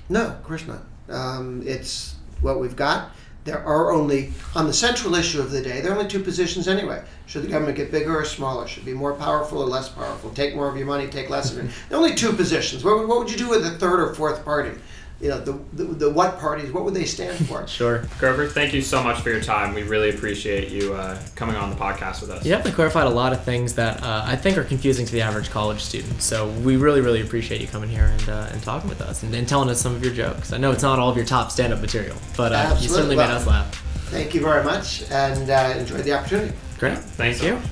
No, 0.09 0.27
of 0.27 0.43
course 0.43 0.65
not. 0.67 0.83
Um, 1.09 1.63
it's 1.65 2.15
what 2.41 2.59
we've 2.59 2.75
got. 2.75 3.11
There 3.45 3.63
are 3.63 3.93
only, 3.93 4.33
on 4.55 4.67
the 4.67 4.73
central 4.73 5.15
issue 5.15 5.39
of 5.39 5.51
the 5.51 5.61
day, 5.61 5.79
there 5.79 5.93
are 5.93 5.95
only 5.97 6.09
two 6.09 6.19
positions 6.19 6.67
anyway. 6.67 7.01
Should 7.27 7.43
the 7.43 7.47
government 7.47 7.77
get 7.77 7.91
bigger 7.91 8.19
or 8.19 8.25
smaller? 8.25 8.67
Should 8.67 8.83
it 8.83 8.87
be 8.87 8.93
more 8.93 9.13
powerful 9.13 9.61
or 9.61 9.65
less 9.65 9.87
powerful? 9.87 10.31
Take 10.31 10.53
more 10.53 10.69
of 10.69 10.75
your 10.75 10.85
money, 10.85 11.07
take 11.07 11.29
less 11.29 11.53
of 11.53 11.59
it. 11.59 11.71
There 11.87 11.97
are 11.97 12.01
only 12.03 12.13
two 12.13 12.33
positions. 12.33 12.83
What, 12.83 13.07
what 13.07 13.19
would 13.19 13.31
you 13.31 13.37
do 13.37 13.47
with 13.49 13.65
a 13.65 13.71
third 13.71 14.01
or 14.01 14.13
fourth 14.13 14.43
party? 14.43 14.77
You 15.19 15.29
know, 15.29 15.39
the, 15.39 15.53
the, 15.73 15.83
the 15.83 16.09
what 16.11 16.37
parties, 16.37 16.71
what 16.71 16.83
would 16.85 16.93
they 16.93 17.05
stand 17.05 17.37
for? 17.47 17.65
Sure. 17.77 18.03
Grover, 18.19 18.47
thank 18.47 18.73
you 18.73 18.81
so 18.81 19.03
much 19.03 19.19
for 19.21 19.29
your 19.29 19.41
time. 19.41 19.73
We 19.73 19.83
really 19.83 20.09
appreciate 20.09 20.69
you 20.69 20.93
uh, 20.93 21.19
coming 21.35 21.55
on 21.55 21.69
the 21.69 21.75
podcast 21.75 22.21
with 22.21 22.29
us. 22.29 22.45
You 22.45 22.51
definitely 22.51 22.73
clarified 22.73 23.07
a 23.07 23.11
lot 23.11 23.33
of 23.33 23.43
things 23.43 23.73
that 23.75 24.01
uh, 24.03 24.23
I 24.25 24.35
think 24.35 24.57
are 24.57 24.63
confusing 24.63 25.05
to 25.05 25.11
the 25.11 25.21
average 25.21 25.49
college 25.49 25.81
student. 25.81 26.21
So 26.21 26.47
we 26.49 26.77
really, 26.77 27.01
really 27.01 27.21
appreciate 27.21 27.61
you 27.61 27.67
coming 27.67 27.89
here 27.89 28.05
and, 28.05 28.29
uh, 28.29 28.49
and 28.51 28.61
talking 28.63 28.89
with 28.89 29.01
us 29.01 29.23
and, 29.23 29.33
and 29.33 29.47
telling 29.47 29.69
us 29.69 29.81
some 29.81 29.95
of 29.95 30.03
your 30.03 30.13
jokes. 30.13 30.53
I 30.53 30.57
know 30.57 30.71
it's 30.71 30.83
not 30.83 30.99
all 30.99 31.09
of 31.09 31.17
your 31.17 31.25
top 31.25 31.51
stand-up 31.51 31.81
material, 31.81 32.15
but 32.35 32.51
uh, 32.53 32.55
you 32.55 32.61
Absolutely. 32.61 32.87
certainly 32.95 33.15
made 33.15 33.29
us 33.29 33.47
laugh. 33.47 33.75
Thank 34.09 34.33
you 34.33 34.41
very 34.41 34.63
much 34.63 35.03
and 35.11 35.49
uh, 35.49 35.73
enjoyed 35.77 36.03
the 36.03 36.13
opportunity. 36.13 36.53
Great. 36.77 36.97
Thanks 36.97 37.15
Thank 37.15 37.35
so 37.37 37.45
you. 37.47 37.53
much. 37.55 37.65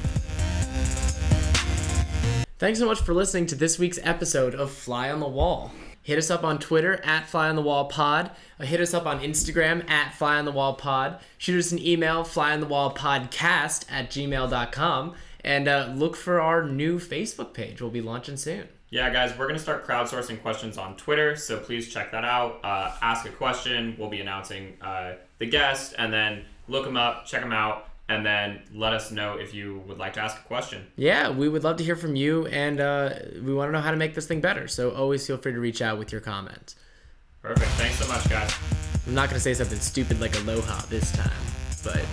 Thanks 2.58 2.80
so 2.80 2.86
much 2.86 3.02
for 3.02 3.14
listening 3.14 3.46
to 3.48 3.56
this 3.56 3.78
week's 3.78 4.00
episode 4.04 4.56
of 4.56 4.72
Fly 4.72 5.12
on 5.12 5.20
the 5.20 5.28
Wall. 5.28 5.72
Hit 6.06 6.20
us 6.20 6.30
up 6.30 6.43
on 6.43 6.60
Twitter 6.60 7.03
at 7.03 7.28
Fly 7.28 7.49
on 7.49 7.56
the 7.56 7.64
Wall 7.64 7.86
Pod. 7.86 8.30
Uh, 8.60 8.66
hit 8.66 8.80
us 8.80 8.93
up 8.93 9.08
on 9.08 9.22
Instagram 9.22 9.89
at 9.89 10.14
Fly 10.14 10.38
on 10.38 10.45
the 10.45 10.51
Wall 10.51 10.76
Pod. 10.76 11.20
Shoot 11.39 11.58
us 11.58 11.72
an 11.72 11.80
email, 11.80 12.24
Fly 12.24 12.53
on 12.53 12.60
the 12.60 12.68
Wall 12.68 12.93
Podcast 12.93 13.86
at 13.89 14.12
gmail.com. 14.12 15.16
And 15.43 15.68
uh, 15.68 15.91
look 15.95 16.16
for 16.16 16.39
our 16.39 16.64
new 16.64 16.99
Facebook 16.99 17.56
page. 17.56 17.82
We'll 17.82 17.89
be 17.89 18.01
launching 18.01 18.38
soon. 18.38 18.68
Yeah, 18.91 19.10
guys, 19.10 19.36
we're 19.36 19.47
going 19.47 19.58
to 19.58 19.62
start 19.64 19.88
crowdsourcing 19.88 20.43
questions 20.43 20.78
on 20.78 20.95
Twitter, 20.95 21.36
so 21.36 21.58
please 21.58 21.91
check 21.91 22.12
that 22.12 22.24
out. 22.24 22.60
Uh, 22.64 22.95
ask 23.01 23.26
a 23.26 23.32
question. 23.32 23.95
We'll 23.97 24.12
be 24.12 24.22
announcing 24.22 24.78
uh, 24.84 25.14
the 25.39 25.47
guest, 25.47 25.95
and 25.97 26.14
then 26.14 26.45
look 26.68 26.86
them 26.86 26.97
up, 26.97 27.26
check 27.26 27.41
them 27.41 27.51
out, 27.51 27.89
and 28.08 28.26
then 28.26 28.62
let 28.74 28.93
us 28.93 29.12
know 29.12 29.38
if 29.38 29.53
you 29.53 29.82
would 29.88 29.97
like 29.97 30.14
to 30.14 30.22
ask 30.22 30.38
a 30.38 30.43
question. 30.43 30.86
Yeah, 30.95 31.30
we 31.30 31.49
would 31.49 31.64
love 31.64 31.78
to 31.78 31.84
hear 31.84 31.95
from 31.95 32.16
you, 32.16 32.45
and 32.47 32.80
uh, 32.80 33.16
we 33.43 33.53
want 33.53 33.70
to 33.70 33.72
know 33.72 33.82
how 33.82 33.91
to 33.91 33.97
make 33.97 34.14
this 34.14 34.28
thing 34.28 34.41
better. 34.41 34.68
So 34.68 34.91
always 34.91 35.26
feel 35.26 35.38
free 35.38 35.53
to 35.53 35.60
reach 35.60 35.82
out 35.82 35.97
with 35.97 36.12
your 36.12 36.22
comments. 36.22 36.76
Perfect. 37.41 37.72
Thanks 37.72 37.97
so 37.97 38.08
much, 38.08 38.30
guys. 38.30 38.53
I'm 39.08 39.14
not 39.14 39.30
going 39.30 39.36
to 39.38 39.39
say 39.39 39.53
something 39.53 39.80
stupid 39.80 40.20
like 40.20 40.36
aloha 40.36 40.82
this 40.88 41.12
time, 41.12 41.30
but 41.84 42.06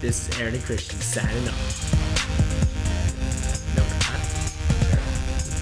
this 0.00 0.28
is 0.28 0.40
Aaron 0.40 0.54
and 0.54 0.62
Christian 0.64 0.98
signing 1.00 1.48
off. 1.48 1.94
No, 3.76 3.82
we're 3.82 3.98
not. 3.98 4.20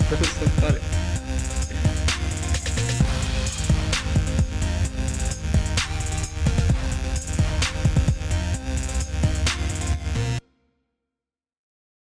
That 0.13 0.19
was 0.19 0.29
so 0.29 0.47
funny. 0.61 0.92